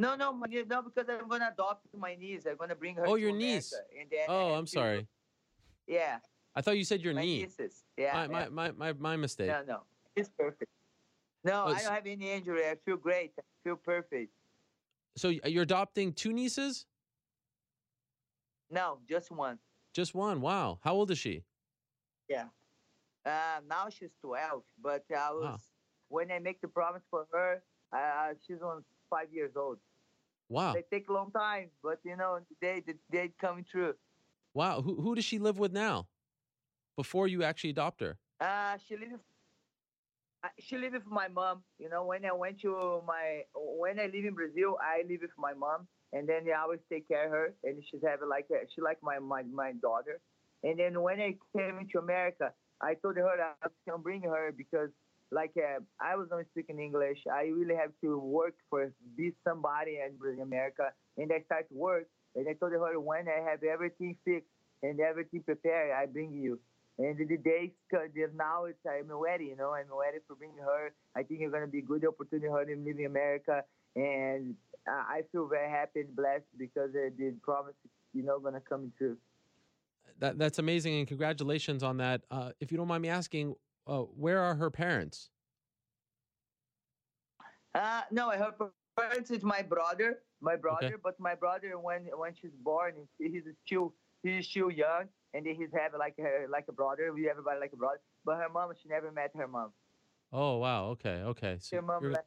No, 0.00 0.14
no, 0.14 0.30
no, 0.30 0.82
because 0.82 1.06
I'm 1.08 1.28
gonna 1.28 1.50
adopt 1.52 1.86
my 1.96 2.14
niece. 2.14 2.46
I'm 2.48 2.56
gonna 2.56 2.76
bring 2.76 2.94
her. 2.94 3.06
Oh, 3.06 3.16
your 3.16 3.32
niece. 3.32 3.74
oh, 4.28 4.54
I'm 4.54 4.66
sorry. 4.66 5.08
Yeah. 5.88 6.18
I 6.54 6.60
thought 6.60 6.76
you 6.76 6.84
said 6.84 7.00
your 7.00 7.14
my 7.14 7.22
niece. 7.22 7.58
Nieces. 7.58 7.84
Yeah 7.96 8.26
my, 8.28 8.40
yeah. 8.40 8.48
my, 8.50 8.70
my, 8.72 8.92
my, 8.92 9.16
mistake. 9.16 9.48
No, 9.48 9.62
no, 9.66 9.80
it's 10.14 10.28
perfect. 10.38 10.70
No, 11.44 11.64
oh, 11.66 11.72
I 11.72 11.82
don't 11.82 11.92
have 11.92 12.06
any 12.06 12.30
injury. 12.30 12.64
I 12.64 12.74
feel 12.84 12.96
great. 12.96 13.32
Feel 13.64 13.76
perfect. 13.76 14.32
So 15.16 15.28
you're 15.28 15.64
adopting 15.64 16.12
two 16.12 16.32
nieces? 16.32 16.86
No, 18.70 18.98
just 19.08 19.30
one. 19.30 19.58
Just 19.94 20.14
one. 20.14 20.40
Wow. 20.40 20.78
How 20.82 20.94
old 20.94 21.10
is 21.10 21.18
she? 21.18 21.42
Yeah. 22.28 22.44
Uh, 23.26 23.60
now 23.68 23.88
she's 23.88 24.10
12, 24.22 24.62
but 24.82 25.04
I 25.10 25.30
was 25.32 25.44
wow. 25.44 25.58
when 26.08 26.30
I 26.30 26.38
make 26.38 26.60
the 26.60 26.68
promise 26.68 27.02
for 27.10 27.26
her, 27.32 27.62
uh, 27.92 28.34
she's 28.46 28.62
on 28.62 28.84
five 29.10 29.28
years 29.32 29.52
old. 29.56 29.78
Wow. 30.48 30.74
They 30.74 30.84
take 30.90 31.08
a 31.08 31.12
long 31.12 31.30
time, 31.30 31.70
but 31.82 31.98
you 32.04 32.16
know, 32.16 32.40
they 32.60 32.82
they 33.10 33.32
coming 33.40 33.66
true. 33.70 33.94
Wow. 34.54 34.80
Who 34.80 34.94
who 35.00 35.14
does 35.14 35.24
she 35.24 35.38
live 35.38 35.58
with 35.58 35.72
now? 35.72 36.06
Before 36.96 37.28
you 37.28 37.42
actually 37.42 37.70
adopt 37.70 38.00
her? 38.00 38.18
Uh 38.40 38.78
she 38.88 38.96
lives 38.96 39.20
she 40.60 40.76
live 40.76 40.92
with 40.92 41.06
my 41.06 41.28
mom. 41.28 41.62
You 41.78 41.88
know, 41.88 42.04
when 42.04 42.24
I 42.24 42.32
went 42.32 42.60
to 42.62 43.02
my 43.06 43.42
when 43.54 43.98
I 43.98 44.04
live 44.06 44.24
in 44.24 44.34
Brazil, 44.34 44.78
I 44.80 45.02
live 45.08 45.20
with 45.22 45.36
my 45.38 45.54
mom, 45.54 45.86
and 46.12 46.28
then 46.28 46.46
I 46.48 46.62
always 46.62 46.80
take 46.90 47.08
care 47.08 47.26
of 47.26 47.30
her, 47.32 47.54
and 47.64 47.82
she's 47.90 48.02
have 48.06 48.20
like 48.28 48.46
she 48.74 48.80
like 48.80 48.98
my 49.02 49.18
my 49.18 49.42
my 49.42 49.72
daughter. 49.80 50.20
And 50.62 50.78
then 50.78 51.00
when 51.02 51.20
I 51.20 51.36
came 51.56 51.78
into 51.78 51.98
America, 51.98 52.52
I 52.82 52.94
told 52.94 53.16
her 53.16 53.28
I 53.28 53.68
gonna 53.86 53.98
bring 53.98 54.22
her 54.22 54.52
because 54.56 54.90
like 55.30 55.52
uh, 55.56 55.80
I 56.00 56.16
was 56.16 56.28
not 56.30 56.44
speaking 56.50 56.78
English. 56.80 57.18
I 57.30 57.44
really 57.44 57.74
have 57.74 57.92
to 58.02 58.18
work 58.18 58.54
for 58.70 58.92
be 59.16 59.32
somebody 59.46 59.98
in 59.98 60.40
America, 60.40 60.90
and 61.16 61.30
I 61.32 61.42
start 61.42 61.68
to 61.68 61.74
work. 61.74 62.06
And 62.34 62.48
I 62.48 62.54
told 62.54 62.72
her 62.72 63.00
when 63.00 63.26
I 63.28 63.50
have 63.50 63.62
everything 63.64 64.16
fixed 64.24 64.50
and 64.82 65.00
everything 65.00 65.42
prepared, 65.42 65.92
I 65.92 66.06
bring 66.06 66.32
you. 66.32 66.60
And 66.98 67.16
the 67.16 67.36
days 67.36 67.70
now 68.34 68.64
it's 68.64 68.78
I'm 68.84 69.12
ready, 69.12 69.46
you 69.46 69.56
know, 69.56 69.72
I'm 69.72 69.86
ready 69.88 70.18
for 70.26 70.34
bringing 70.34 70.58
her. 70.58 70.92
I 71.16 71.22
think 71.22 71.40
it's 71.42 71.52
gonna 71.52 71.68
be 71.68 71.78
a 71.78 71.82
good 71.82 72.04
opportunity 72.04 72.48
for 72.48 72.58
her 72.58 72.64
to 72.64 72.76
live 72.76 72.98
in 72.98 73.06
America, 73.06 73.62
and 73.94 74.56
I 74.88 75.22
feel 75.30 75.46
very 75.46 75.70
happy 75.70 76.00
and 76.00 76.16
blessed 76.16 76.46
because 76.58 76.90
uh, 76.90 77.10
the 77.16 77.34
promise, 77.42 77.74
you 78.12 78.24
know, 78.24 78.40
gonna 78.40 78.60
come 78.60 78.92
true. 78.98 79.16
That 80.18 80.38
that's 80.38 80.58
amazing, 80.58 80.98
and 80.98 81.06
congratulations 81.06 81.84
on 81.84 81.98
that. 81.98 82.22
Uh, 82.30 82.50
if 82.60 82.72
you 82.72 82.78
don't 82.78 82.88
mind 82.88 83.02
me 83.02 83.10
asking, 83.10 83.54
uh, 83.86 84.00
where 84.00 84.40
are 84.40 84.56
her 84.56 84.70
parents? 84.70 85.30
Uh, 87.74 88.02
no, 88.10 88.30
her 88.30 88.54
parents 88.98 89.30
is 89.30 89.44
my 89.44 89.62
brother, 89.62 90.18
my 90.40 90.56
brother. 90.56 90.86
Okay. 90.86 90.96
But 91.02 91.20
my 91.20 91.36
brother, 91.36 91.78
when 91.78 92.06
when 92.16 92.34
she's 92.34 92.56
born, 92.64 92.94
he's 93.18 93.44
still 93.64 93.94
he's 94.24 94.48
still 94.48 94.70
young, 94.70 95.04
and 95.34 95.46
he's 95.46 95.68
have 95.72 95.92
like 95.98 96.14
her 96.18 96.46
like 96.50 96.64
a 96.68 96.72
brother. 96.72 97.12
We 97.12 97.28
everybody 97.28 97.60
like 97.60 97.72
a 97.72 97.76
brother. 97.76 98.00
But 98.24 98.36
her 98.36 98.48
mom, 98.48 98.70
she 98.80 98.88
never 98.88 99.10
met 99.12 99.30
her 99.36 99.48
mom. 99.48 99.72
Oh 100.32 100.58
wow, 100.58 100.86
okay, 100.86 101.22
okay. 101.24 101.56
So 101.60 101.76
her 101.76 101.82
mom 101.82 102.12
left, 102.12 102.26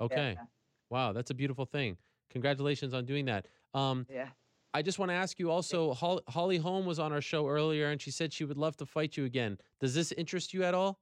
Okay. 0.00 0.34
Yeah. 0.36 0.44
Wow, 0.90 1.12
that's 1.12 1.30
a 1.30 1.34
beautiful 1.34 1.64
thing. 1.64 1.96
Congratulations 2.30 2.94
on 2.94 3.04
doing 3.04 3.26
that. 3.26 3.46
Um, 3.74 4.06
yeah. 4.10 4.28
I 4.74 4.82
just 4.82 4.98
want 4.98 5.10
to 5.10 5.14
ask 5.14 5.38
you 5.38 5.50
also, 5.50 5.94
Hol- 5.94 6.22
Holly 6.28 6.58
Holm 6.58 6.86
was 6.86 6.98
on 6.98 7.12
our 7.12 7.20
show 7.20 7.48
earlier 7.48 7.90
and 7.90 8.00
she 8.00 8.10
said 8.10 8.32
she 8.32 8.44
would 8.44 8.58
love 8.58 8.76
to 8.76 8.86
fight 8.86 9.16
you 9.16 9.24
again. 9.24 9.58
Does 9.80 9.94
this 9.94 10.12
interest 10.12 10.52
you 10.54 10.62
at 10.62 10.74
all? 10.74 11.00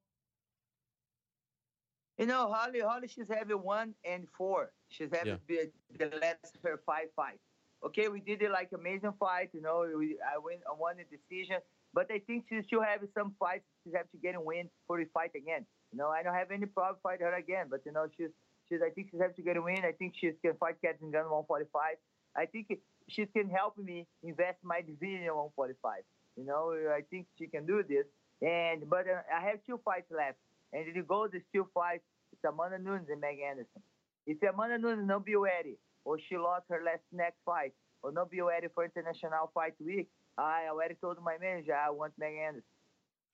You 2.17 2.27
know, 2.27 2.51
Holly, 2.51 2.81
Holly, 2.81 3.09
she's 3.09 3.29
having 3.29 3.59
one 3.59 3.95
and 4.05 4.27
four. 4.37 4.73
She's 4.89 5.11
having 5.13 5.39
the, 5.49 5.71
the 5.99 6.17
last 6.21 6.57
her 6.63 6.81
five 6.87 7.09
fight. 7.15 7.41
Okay, 7.85 8.09
we 8.09 8.21
did 8.21 8.43
it 8.43 8.51
like 8.51 8.71
amazing 8.75 9.13
fight. 9.19 9.51
You 9.53 9.61
know, 9.61 9.87
we, 9.97 10.17
I 10.25 10.39
win, 10.39 10.59
I 10.69 10.75
won 10.79 10.97
the 10.97 11.05
decision. 11.05 11.59
But 11.93 12.11
I 12.11 12.19
think 12.19 12.45
she 12.49 12.61
still 12.67 12.83
have 12.83 13.01
some 13.17 13.35
fights. 13.39 13.65
She 13.85 13.93
have 13.97 14.11
to 14.11 14.19
get 14.19 14.35
a 14.35 14.41
win 14.41 14.69
for 14.87 14.99
the 14.99 15.07
fight 15.15 15.31
again. 15.37 15.65
You 15.93 15.99
know, 15.99 16.09
I 16.09 16.23
don't 16.23 16.35
have 16.35 16.51
any 16.51 16.67
problem 16.67 16.99
fight 17.03 17.21
her 17.21 17.35
again. 17.35 17.67
But 17.71 17.81
you 17.87 17.93
know, 17.93 18.07
she's 18.17 18.31
she's. 18.69 18.81
I 18.85 18.91
think 18.91 19.09
she 19.11 19.19
have 19.19 19.35
to 19.37 19.43
get 19.43 19.57
a 19.57 19.63
win. 19.63 19.85
I 19.85 19.93
think 19.93 20.15
she 20.21 20.33
can 20.45 20.55
fight 20.59 20.77
Katlyn 20.85 21.13
Gun 21.13 21.31
145. 21.31 21.97
I 22.37 22.47
think 22.47 22.69
she 23.09 23.27
can 23.27 23.49
help 23.49 23.79
me 23.79 24.07
invest 24.23 24.59
my 24.63 24.81
division 24.81 25.33
145. 25.33 26.03
You 26.37 26.45
know, 26.45 26.75
I 26.93 27.01
think 27.09 27.27
she 27.39 27.47
can 27.47 27.65
do 27.65 27.83
this. 27.83 28.05
And 28.43 28.89
but 28.91 29.09
uh, 29.09 29.25
I 29.33 29.49
have 29.49 29.65
two 29.67 29.81
fights 29.85 30.11
left, 30.11 30.37
and 30.73 30.85
the 30.95 31.03
goal 31.03 31.29
is 31.33 31.43
two 31.55 31.67
fights. 31.73 32.05
it's 32.33 32.45
Amanda 32.45 32.79
Nunes 32.79 33.09
and 33.09 33.21
Meg 33.21 33.39
Anderson. 33.41 33.81
If 34.27 34.43
Amanda 34.43 34.77
Nunes 34.77 35.07
not 35.07 35.25
be 35.25 35.37
ready, 35.37 35.79
or 36.07 36.19
she 36.27 36.37
lost 36.39 36.65
her 36.71 36.83
last 36.85 37.03
next 37.13 37.41
fight, 37.45 37.73
or 38.03 38.13
not 38.13 38.31
be 38.31 38.41
ready 38.41 38.69
for 38.73 38.85
international 38.85 39.51
fight 39.53 39.75
week, 39.81 40.09
I 40.39 40.69
already 40.71 40.95
told 40.95 41.17
my 41.23 41.37
manager 41.39 41.75
I 41.75 41.91
want 41.91 42.13
Megan 42.17 42.39
Anderson. 42.39 42.63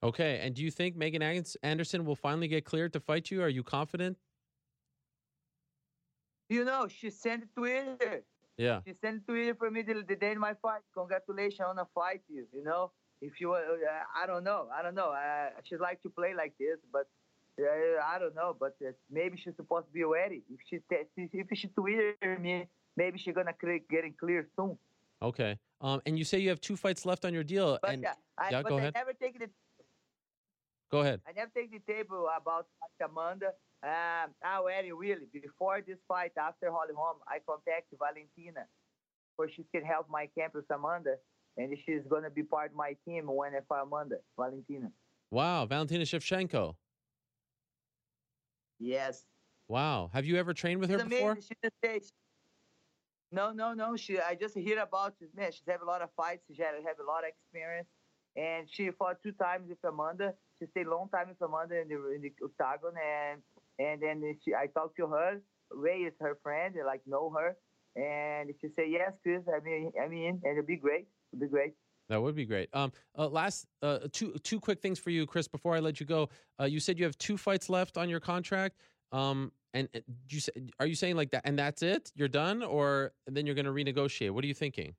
Okay, 0.02 0.40
and 0.42 0.54
do 0.54 0.62
you 0.64 0.70
think 0.70 0.96
Megan 0.96 1.22
Anderson 1.62 2.04
will 2.04 2.16
finally 2.16 2.48
get 2.48 2.64
cleared 2.64 2.92
to 2.94 3.00
fight 3.00 3.30
you? 3.30 3.42
Are 3.42 3.48
you 3.48 3.62
confident? 3.62 4.16
You 6.48 6.64
know, 6.64 6.88
she 6.88 7.10
sent 7.10 7.44
Twitter. 7.54 8.24
Yeah. 8.56 8.80
She 8.86 8.94
sent 8.94 9.26
Twitter 9.26 9.54
for 9.54 9.70
me 9.70 9.82
the, 9.82 10.02
the 10.06 10.16
day 10.16 10.32
in 10.32 10.40
my 10.40 10.54
fight. 10.60 10.80
Congratulations 10.94 11.66
on 11.68 11.78
a 11.78 11.86
fight, 11.94 12.22
you. 12.28 12.46
You 12.52 12.64
know, 12.64 12.90
if 13.20 13.40
you, 13.40 13.52
uh, 13.52 13.60
I 14.20 14.26
don't 14.26 14.44
know, 14.44 14.68
I 14.76 14.82
don't 14.82 14.94
know. 14.94 15.10
Uh, 15.12 15.50
she'd 15.64 15.80
like 15.80 16.02
to 16.02 16.10
play 16.10 16.34
like 16.34 16.54
this, 16.58 16.78
but 16.92 17.06
I 17.59 18.18
don't 18.18 18.34
know. 18.34 18.57
But 18.59 18.76
maybe 19.11 19.36
she's 19.42 19.57
supposed 19.57 19.86
to 19.86 19.92
be 19.92 20.05
ready. 20.05 20.42
If 20.50 20.61
she 20.68 20.80
if 20.90 21.59
she 21.59 21.68
Twitter 21.68 22.38
me, 22.40 22.66
maybe 22.96 23.18
she's 23.18 23.34
gonna 23.34 23.53
clear, 23.53 23.80
getting 23.90 24.14
clear 24.18 24.46
soon. 24.57 24.78
Okay. 25.20 25.59
Um, 25.80 26.00
and 26.07 26.18
you 26.18 26.24
say 26.24 26.38
you 26.38 26.48
have 26.48 26.61
two 26.61 26.76
fights 26.76 27.05
left 27.07 27.24
on 27.24 27.34
your 27.34 27.44
deal. 27.44 27.78
But 27.82 27.92
and 27.92 28.03
yeah, 28.03 28.14
I, 28.38 28.50
yeah, 28.50 28.62
but 28.62 28.68
go 28.70 28.76
I 28.76 28.80
ahead. 28.80 28.94
never 28.94 29.12
take 29.12 29.38
the 29.38 29.48
Go 30.92 31.00
ahead. 31.00 31.22
I 31.26 31.32
never 31.32 31.50
take 31.57 31.72
the 31.72 31.80
table 31.90 32.28
about 32.36 32.66
Amanda. 33.03 33.53
Um, 33.82 34.30
already 34.44 34.92
really 34.92 35.26
before 35.32 35.80
this 35.84 35.96
fight, 36.07 36.32
after 36.36 36.70
Holly 36.70 36.92
Holm, 36.94 37.16
I 37.26 37.38
contacted 37.44 37.98
Valentina, 37.98 38.66
for 39.34 39.48
she 39.48 39.64
can 39.74 39.84
help 39.84 40.09
my 40.11 40.28
camp 40.38 40.55
with 40.55 40.70
Amanda, 40.70 41.16
and 41.57 41.74
she's 41.84 42.03
gonna 42.09 42.30
be 42.30 42.42
part 42.42 42.72
of 42.72 42.76
my 42.76 42.94
team 43.07 43.26
when 43.26 43.55
I 43.55 43.61
fight 43.68 43.84
Amanda, 43.86 44.16
Valentina. 44.38 44.92
Wow, 45.30 45.64
Valentina 45.64 46.05
Shevchenko. 46.05 46.74
Yes. 48.82 49.24
Wow. 49.68 50.10
Have 50.12 50.26
you 50.26 50.36
ever 50.36 50.52
trained 50.52 50.80
with 50.80 50.90
her 50.90 50.98
She's 50.98 51.08
before? 51.08 51.38
She 51.40 52.00
no, 53.30 53.52
no, 53.52 53.72
no. 53.72 53.96
She, 53.96 54.18
I 54.18 54.34
just 54.34 54.54
hear 54.54 54.80
about 54.80 55.14
this 55.18 55.30
man. 55.34 55.52
She's 55.52 55.62
have 55.66 55.80
a 55.80 55.86
lot 55.86 56.02
of 56.02 56.10
fights. 56.16 56.42
She 56.54 56.60
have, 56.62 56.74
have 56.84 56.98
a 57.00 57.06
lot 57.06 57.24
of 57.24 57.30
experience, 57.30 57.88
and 58.36 58.68
she 58.70 58.90
fought 58.90 59.22
two 59.22 59.32
times 59.32 59.70
with 59.70 59.78
Amanda. 59.84 60.34
She 60.58 60.66
stayed 60.66 60.86
a 60.86 60.90
long 60.90 61.08
time 61.08 61.28
with 61.28 61.40
Amanda 61.40 61.80
in 61.80 61.88
the, 61.88 62.12
in 62.14 62.20
the 62.20 62.32
octagon, 62.44 62.92
and 63.00 63.40
and 63.78 64.02
then 64.02 64.38
she, 64.44 64.52
I 64.52 64.66
talked 64.66 64.96
to 64.98 65.06
her. 65.06 65.40
Ray 65.70 66.00
is 66.00 66.12
her 66.20 66.38
friend, 66.42 66.74
and 66.74 66.84
like 66.84 67.00
know 67.06 67.32
her, 67.34 67.56
and 67.96 68.50
she 68.60 68.68
said 68.76 68.86
yes, 68.90 69.12
Cris. 69.22 69.42
I 69.48 69.64
mean, 69.64 69.92
I 70.02 70.08
mean, 70.08 70.42
and 70.44 70.58
it'll 70.58 70.66
be 70.66 70.76
great. 70.76 71.06
It'll 71.32 71.40
be 71.40 71.48
great. 71.48 71.72
That 72.09 72.20
would 72.20 72.34
be 72.34 72.44
great. 72.44 72.68
Um, 72.72 72.92
uh, 73.16 73.28
last 73.28 73.66
uh, 73.82 74.00
two 74.12 74.32
two 74.42 74.61
quick 74.61 74.80
things 74.80 74.98
for 74.98 75.11
you, 75.11 75.26
Cris. 75.26 75.48
Before 75.48 75.74
I 75.74 75.80
let 75.80 76.00
you 76.00 76.07
go, 76.07 76.28
uh, 76.61 76.64
you 76.64 76.80
said 76.80 76.98
you 76.98 77.05
have 77.05 77.16
two 77.18 77.36
fights 77.36 77.70
left 77.70 77.96
on 77.96 78.09
your 78.09 78.20
contract. 78.20 78.76
Um, 79.12 79.53
and 79.74 79.88
uh, 79.94 80.00
you 80.28 80.40
say, 80.40 80.53
are 80.80 80.86
you 80.86 80.94
saying 80.94 81.16
like 81.16 81.30
that, 81.30 81.42
and 81.44 81.59
that's 81.59 81.82
it? 81.82 82.12
You're 82.14 82.28
done, 82.28 82.62
or 82.62 83.12
then 83.26 83.46
you're 83.46 83.55
going 83.55 83.66
to 83.66 83.72
renegotiate? 83.72 84.30
What 84.30 84.44
are 84.44 84.46
you 84.46 84.55
thinking? 84.55 84.94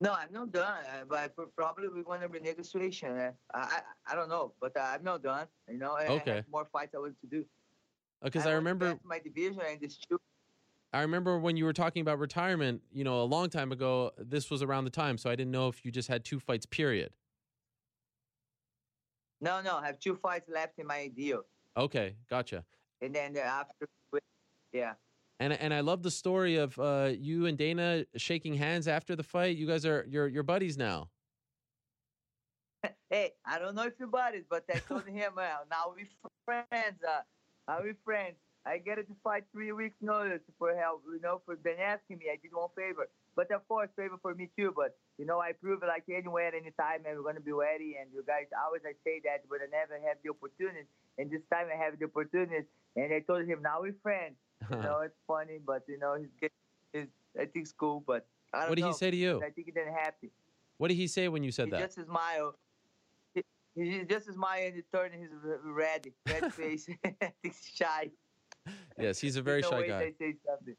No, 0.00 0.12
I'm 0.12 0.32
not 0.32 0.52
done. 0.52 0.78
Uh, 0.86 1.04
but 1.08 1.34
probably 1.56 1.88
we're 1.88 2.02
going 2.02 2.20
to 2.20 2.28
renegotiation. 2.28 3.28
Uh, 3.28 3.32
I, 3.54 3.58
I 3.58 4.12
I 4.12 4.14
don't 4.14 4.28
know, 4.28 4.52
but 4.60 4.76
uh, 4.76 4.80
I'm 4.80 5.02
not 5.02 5.22
done. 5.22 5.46
You 5.70 5.78
know, 5.78 5.96
Okay. 5.96 6.32
I 6.32 6.34
have 6.36 6.44
more 6.50 6.68
fights 6.72 6.94
I 6.94 6.98
want 6.98 7.20
to 7.20 7.26
do. 7.26 7.44
Because 8.22 8.42
I, 8.42 8.46
want 8.46 8.52
to 8.52 8.56
remember, 8.56 8.98
my 9.04 9.18
division 9.18 9.60
and 9.68 9.80
this 9.80 9.96
two. 9.96 10.20
I 10.92 11.02
remember 11.02 11.38
when 11.38 11.56
you 11.56 11.64
were 11.64 11.72
talking 11.72 12.00
about 12.00 12.18
retirement. 12.18 12.82
You 12.92 13.04
know, 13.04 13.22
a 13.22 13.24
long 13.24 13.50
time 13.50 13.72
ago. 13.72 14.12
This 14.18 14.50
was 14.50 14.62
around 14.62 14.84
the 14.84 14.90
time, 14.90 15.18
so 15.18 15.28
I 15.30 15.36
didn't 15.36 15.52
know 15.52 15.68
if 15.68 15.84
you 15.84 15.90
just 15.90 16.08
had 16.08 16.24
two 16.24 16.40
fights. 16.40 16.66
Period. 16.66 17.12
No, 19.40 19.60
no, 19.60 19.76
I 19.76 19.86
have 19.86 20.00
two 20.00 20.16
fights 20.16 20.48
left 20.52 20.78
in 20.78 20.86
my 20.86 21.08
deal, 21.08 21.42
Okay, 21.76 22.16
gotcha. 22.28 22.64
and 23.00 23.14
then 23.14 23.36
uh, 23.36 23.40
after, 23.40 23.86
yeah. 24.72 24.94
And 25.38 25.52
and 25.52 25.72
I 25.72 25.80
love 25.80 26.02
the 26.02 26.10
story 26.10 26.56
of 26.56 26.76
uh, 26.78 27.10
you 27.16 27.46
and 27.46 27.56
Dana 27.56 28.04
shaking 28.16 28.54
hands 28.54 28.88
after 28.88 29.14
the 29.14 29.22
fight. 29.22 29.56
You 29.56 29.68
guys 29.68 29.86
are 29.86 30.04
you're 30.08 30.26
you're 30.26 30.42
buddies 30.42 30.76
now. 30.76 31.08
Hey, 33.10 33.32
I 33.46 33.58
don't 33.58 33.74
know 33.74 33.84
if 33.84 33.94
you 33.98 34.10
it, 34.34 34.46
but 34.50 34.64
I 34.72 34.80
told 34.80 35.06
him, 35.06 35.32
well, 35.34 35.60
now 35.70 35.94
we 35.96 36.06
friends. 36.44 36.98
Uh, 37.02 37.20
are 37.66 37.82
we 37.82 37.92
friends? 38.04 38.36
I 38.68 38.76
get 38.78 38.98
it 38.98 39.08
to 39.08 39.16
fight 39.24 39.44
three 39.50 39.72
weeks 39.72 39.96
notice 40.02 40.42
for 40.58 40.76
help, 40.76 41.02
you 41.08 41.20
know, 41.22 41.40
for 41.46 41.56
Ben 41.56 41.80
asking 41.80 42.18
me. 42.18 42.26
I 42.30 42.36
did 42.36 42.52
one 42.52 42.68
favor, 42.76 43.08
but 43.34 43.50
of 43.50 43.66
course, 43.66 43.88
favor 43.96 44.18
for 44.20 44.34
me 44.34 44.50
too. 44.56 44.72
But 44.76 44.96
you 45.16 45.24
know, 45.24 45.40
I 45.40 45.52
prove 45.52 45.82
it 45.82 45.86
like 45.86 46.04
anywhere, 46.12 46.54
anytime, 46.54 47.08
and 47.08 47.16
we're 47.16 47.24
gonna 47.24 47.40
be 47.40 47.52
ready. 47.52 47.96
And 48.00 48.12
you 48.12 48.22
guys 48.26 48.44
always 48.52 48.82
I 48.84 48.92
say 49.04 49.22
that, 49.24 49.48
but 49.48 49.64
I 49.64 49.68
never 49.72 49.96
have 50.06 50.18
the 50.22 50.30
opportunity. 50.30 50.86
And 51.16 51.30
this 51.30 51.40
time 51.50 51.68
I 51.72 51.82
have 51.82 51.98
the 51.98 52.04
opportunity, 52.04 52.68
and 52.96 53.12
I 53.12 53.20
told 53.20 53.46
him 53.48 53.62
now 53.62 53.80
we're 53.80 53.96
friends. 54.02 54.36
You 54.70 54.82
know, 54.84 55.00
it's 55.00 55.16
funny, 55.26 55.58
but 55.64 55.82
you 55.88 55.98
know, 55.98 56.16
he's 56.20 56.50
he's 56.92 57.08
I 57.36 57.48
think 57.48 57.64
it's 57.64 57.72
cool, 57.72 58.04
but 58.06 58.26
I 58.52 58.60
don't 58.60 58.68
what 58.70 58.76
did 58.76 58.82
know. 58.82 58.88
he 58.88 58.94
say 58.94 59.10
to 59.10 59.16
you? 59.16 59.38
I 59.42 59.50
think 59.50 59.66
he 59.66 59.72
didn't 59.72 59.94
happy. 59.94 60.30
What 60.76 60.88
did 60.88 60.96
he 60.96 61.06
say 61.06 61.28
when 61.28 61.42
you 61.42 61.52
said 61.52 61.66
he 61.66 61.70
that? 61.72 61.80
just 61.80 62.06
smile. 62.06 62.54
He, 63.34 63.42
he 63.74 64.04
just 64.04 64.32
smile 64.32 64.60
and 64.66 64.74
he 64.76 64.82
turned 64.94 65.14
his 65.14 65.30
red, 65.64 66.06
red 66.26 66.52
face. 66.60 66.88
he's 67.42 67.60
shy. 67.74 68.10
Yes, 68.98 69.18
he's 69.20 69.36
a 69.36 69.42
very 69.50 69.62
shy 69.62 69.86
guy. 69.86 69.98
They 69.98 70.14
say 70.18 70.34
something. 70.46 70.76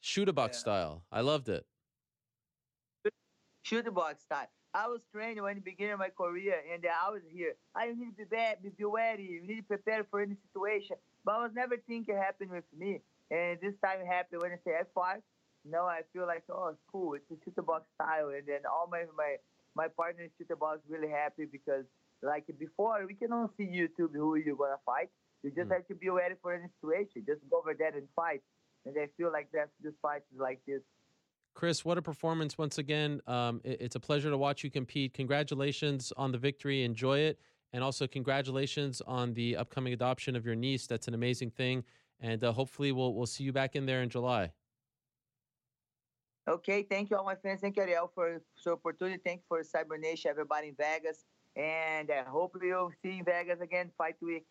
Chute 0.00 0.34
Boxe 0.34 0.56
Yeah. 0.56 0.60
style. 0.60 1.04
I 1.10 1.20
loved 1.20 1.48
it. 1.48 1.66
Chute 3.62 3.92
Boxe 3.94 4.22
style. 4.22 4.48
I 4.74 4.88
was 4.88 5.00
training 5.12 5.42
when 5.42 5.54
the 5.54 5.60
beginning 5.62 5.92
of 5.94 6.00
my 6.00 6.10
career, 6.10 6.60
and 6.72 6.84
I 6.84 7.08
was 7.10 7.22
here. 7.32 7.54
I 7.76 7.86
need 7.92 8.10
to 8.10 8.16
be 8.16 8.24
bad, 8.24 8.62
be, 8.62 8.70
be 8.70 8.84
ready. 8.84 9.22
You 9.22 9.46
need 9.46 9.56
to 9.56 9.62
prepare 9.62 10.04
for 10.10 10.20
any 10.20 10.34
situation. 10.48 10.96
But 11.24 11.32
I 11.36 11.42
was 11.44 11.52
never 11.54 11.76
thinking 11.86 12.16
it 12.16 12.20
happened 12.20 12.50
with 12.50 12.64
me. 12.76 13.00
And 13.30 13.58
this 13.62 13.74
time 13.82 14.00
it 14.00 14.06
happened 14.06 14.42
when 14.42 14.50
I 14.52 14.58
say 14.64 14.72
F5. 14.94 15.22
No, 15.64 15.84
I 15.84 16.02
feel 16.12 16.26
like, 16.26 16.42
oh, 16.50 16.68
it's 16.68 16.82
cool. 16.90 17.14
It's 17.14 17.24
a 17.30 17.36
Chute 17.44 17.64
Boxe 17.64 17.86
style. 17.94 18.28
And 18.28 18.42
then 18.46 18.66
all 18.70 18.88
my, 18.90 19.04
my, 19.16 19.36
my 19.76 19.88
partners 19.88 20.30
Chute 20.36 20.58
Boxe 20.58 20.82
really 20.88 21.08
happy 21.08 21.46
because, 21.50 21.84
like 22.22 22.44
before, 22.58 23.06
we 23.06 23.14
cannot 23.14 23.50
see 23.56 23.64
YouTube 23.64 24.12
who 24.12 24.34
you're 24.34 24.56
going 24.56 24.72
to 24.72 24.82
fight. 24.84 25.08
You 25.44 25.50
just 25.50 25.68
Mm. 25.68 25.74
have 25.74 25.86
to 25.88 25.94
be 25.94 26.08
ready 26.08 26.34
for 26.40 26.54
any 26.54 26.68
situation. 26.80 27.22
Just 27.26 27.42
go 27.50 27.58
over 27.58 27.74
there 27.74 27.94
and 27.94 28.08
fight. 28.16 28.42
And 28.86 28.98
I 28.98 29.06
feel 29.18 29.30
like 29.30 29.50
that's 29.52 29.70
this 29.78 29.94
fight 30.00 30.22
is 30.32 30.38
like 30.40 30.60
this. 30.66 30.82
Cris, 31.52 31.84
what 31.84 31.98
a 31.98 32.02
performance 32.02 32.56
once 32.58 32.78
again. 32.78 33.20
Um, 33.26 33.60
it- 33.62 33.80
it's 33.80 33.94
a 33.94 34.00
pleasure 34.00 34.30
to 34.30 34.38
watch 34.38 34.64
you 34.64 34.70
compete. 34.70 35.12
Congratulations 35.12 36.12
on 36.12 36.32
the 36.32 36.38
victory. 36.38 36.82
Enjoy 36.82 37.18
it. 37.18 37.38
And 37.74 37.84
also, 37.84 38.06
congratulations 38.06 39.00
on 39.02 39.34
the 39.34 39.56
upcoming 39.56 39.92
adoption 39.92 40.34
of 40.34 40.46
your 40.46 40.54
niece. 40.54 40.86
That's 40.86 41.08
an 41.08 41.14
amazing 41.14 41.50
thing. 41.50 41.84
And 42.20 42.42
uh, 42.42 42.52
hopefully, 42.52 42.92
we'll, 42.92 43.14
we'll 43.14 43.26
see 43.26 43.44
you 43.44 43.52
back 43.52 43.76
in 43.76 43.84
there 43.84 44.02
in 44.02 44.08
July. 44.08 44.52
Okay, 46.48 46.82
thank 46.84 47.10
you 47.10 47.16
all 47.16 47.24
my 47.24 47.34
friends. 47.36 47.60
Thank 47.60 47.76
you, 47.76 47.82
Ariel, 47.82 48.10
for 48.14 48.40
the 48.64 48.70
opportunity. 48.72 49.20
Thank 49.24 49.40
you 49.40 49.44
for 49.48 49.62
Cyborg 49.62 50.00
Nation, 50.00 50.30
everybody 50.30 50.68
in 50.68 50.74
Vegas. 50.76 51.24
And 51.56 52.10
I 52.10 52.22
hope 52.24 52.56
you'll 52.62 52.92
see 53.02 53.12
you 53.12 53.18
in 53.20 53.24
Vegas 53.24 53.60
again, 53.60 53.90
fight 53.96 54.16
week. 54.20 54.44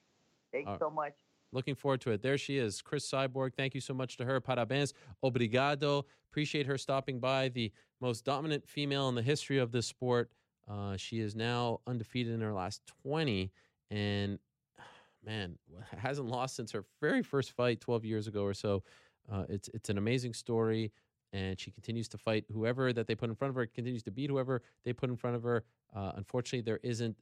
Thank 0.53 0.67
you 0.67 0.71
All 0.73 0.79
so 0.79 0.89
much. 0.89 1.13
Looking 1.51 1.75
forward 1.75 2.01
to 2.01 2.11
it. 2.11 2.21
There 2.21 2.37
she 2.37 2.57
is, 2.57 2.81
Cris 2.81 3.09
Cyborg. 3.09 3.53
Thank 3.55 3.75
you 3.75 3.81
so 3.81 3.93
much 3.93 4.17
to 4.17 4.25
her. 4.25 4.39
Parabéns. 4.39 4.93
Obrigado. 5.23 6.05
Appreciate 6.31 6.65
her 6.67 6.77
stopping 6.77 7.19
by. 7.19 7.49
The 7.49 7.71
most 7.99 8.23
dominant 8.23 8.67
female 8.67 9.09
in 9.09 9.15
the 9.15 9.21
history 9.21 9.57
of 9.59 9.71
this 9.71 9.85
sport. 9.85 10.31
Uh, 10.69 10.95
she 10.95 11.19
is 11.19 11.35
now 11.35 11.81
undefeated 11.85 12.33
in 12.33 12.41
her 12.41 12.53
last 12.53 12.81
20 13.03 13.51
and, 13.91 14.39
man, 15.25 15.57
hasn't 15.97 16.27
lost 16.27 16.55
since 16.55 16.71
her 16.71 16.85
very 17.01 17.21
first 17.21 17.51
fight 17.51 17.81
12 17.81 18.05
years 18.05 18.27
ago 18.27 18.43
or 18.43 18.53
so. 18.53 18.83
Uh, 19.31 19.43
it's, 19.49 19.69
it's 19.73 19.89
an 19.89 19.97
amazing 19.97 20.33
story. 20.33 20.91
And 21.33 21.59
she 21.59 21.71
continues 21.71 22.07
to 22.09 22.17
fight 22.17 22.45
whoever 22.51 22.93
that 22.93 23.07
they 23.07 23.15
put 23.15 23.29
in 23.29 23.35
front 23.35 23.49
of 23.49 23.55
her, 23.55 23.65
continues 23.65 24.03
to 24.03 24.11
beat 24.11 24.29
whoever 24.29 24.61
they 24.85 24.93
put 24.93 25.09
in 25.09 25.17
front 25.17 25.35
of 25.35 25.41
her. 25.43 25.63
Uh, 25.95 26.11
unfortunately, 26.15 26.61
there 26.61 26.79
isn't 26.83 27.15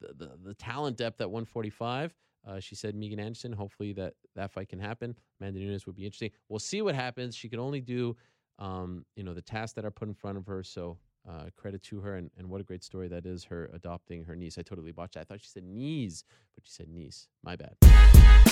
the, 0.00 0.14
the, 0.14 0.32
the 0.42 0.54
talent 0.54 0.96
depth 0.96 1.20
at 1.20 1.30
145 1.30 2.14
Uh, 2.46 2.60
she 2.60 2.74
said 2.74 2.94
Megan 2.94 3.20
Anderson. 3.20 3.52
Hopefully 3.52 3.92
that 3.94 4.14
that 4.34 4.50
fight 4.50 4.68
can 4.68 4.78
happen. 4.78 5.16
Amanda 5.40 5.60
Nunes 5.60 5.86
would 5.86 5.96
be 5.96 6.04
interesting. 6.04 6.30
We'll 6.48 6.58
see 6.58 6.82
what 6.82 6.94
happens. 6.94 7.34
She 7.34 7.48
could 7.48 7.58
only 7.58 7.80
do, 7.80 8.16
um, 8.58 9.04
you 9.16 9.24
know, 9.24 9.34
the 9.34 9.42
tasks 9.42 9.74
that 9.74 9.84
are 9.84 9.90
put 9.90 10.08
in 10.08 10.14
front 10.14 10.38
of 10.38 10.46
her. 10.46 10.62
So 10.62 10.98
uh, 11.28 11.44
credit 11.56 11.82
to 11.84 12.00
her, 12.00 12.16
and, 12.16 12.30
and 12.36 12.48
what 12.48 12.60
a 12.60 12.64
great 12.64 12.84
story 12.84 13.08
that 13.08 13.24
is. 13.26 13.44
Her 13.44 13.70
adopting 13.72 14.24
her 14.24 14.36
niece. 14.36 14.58
I 14.58 14.62
totally 14.62 14.92
botched 14.92 15.14
that. 15.14 15.20
I 15.20 15.24
thought 15.24 15.40
she 15.40 15.48
said 15.48 15.64
niece, 15.64 16.24
but 16.54 16.64
she 16.66 16.72
said 16.72 16.88
niece. 16.88 17.28
My 17.42 17.56
bad. 17.56 18.43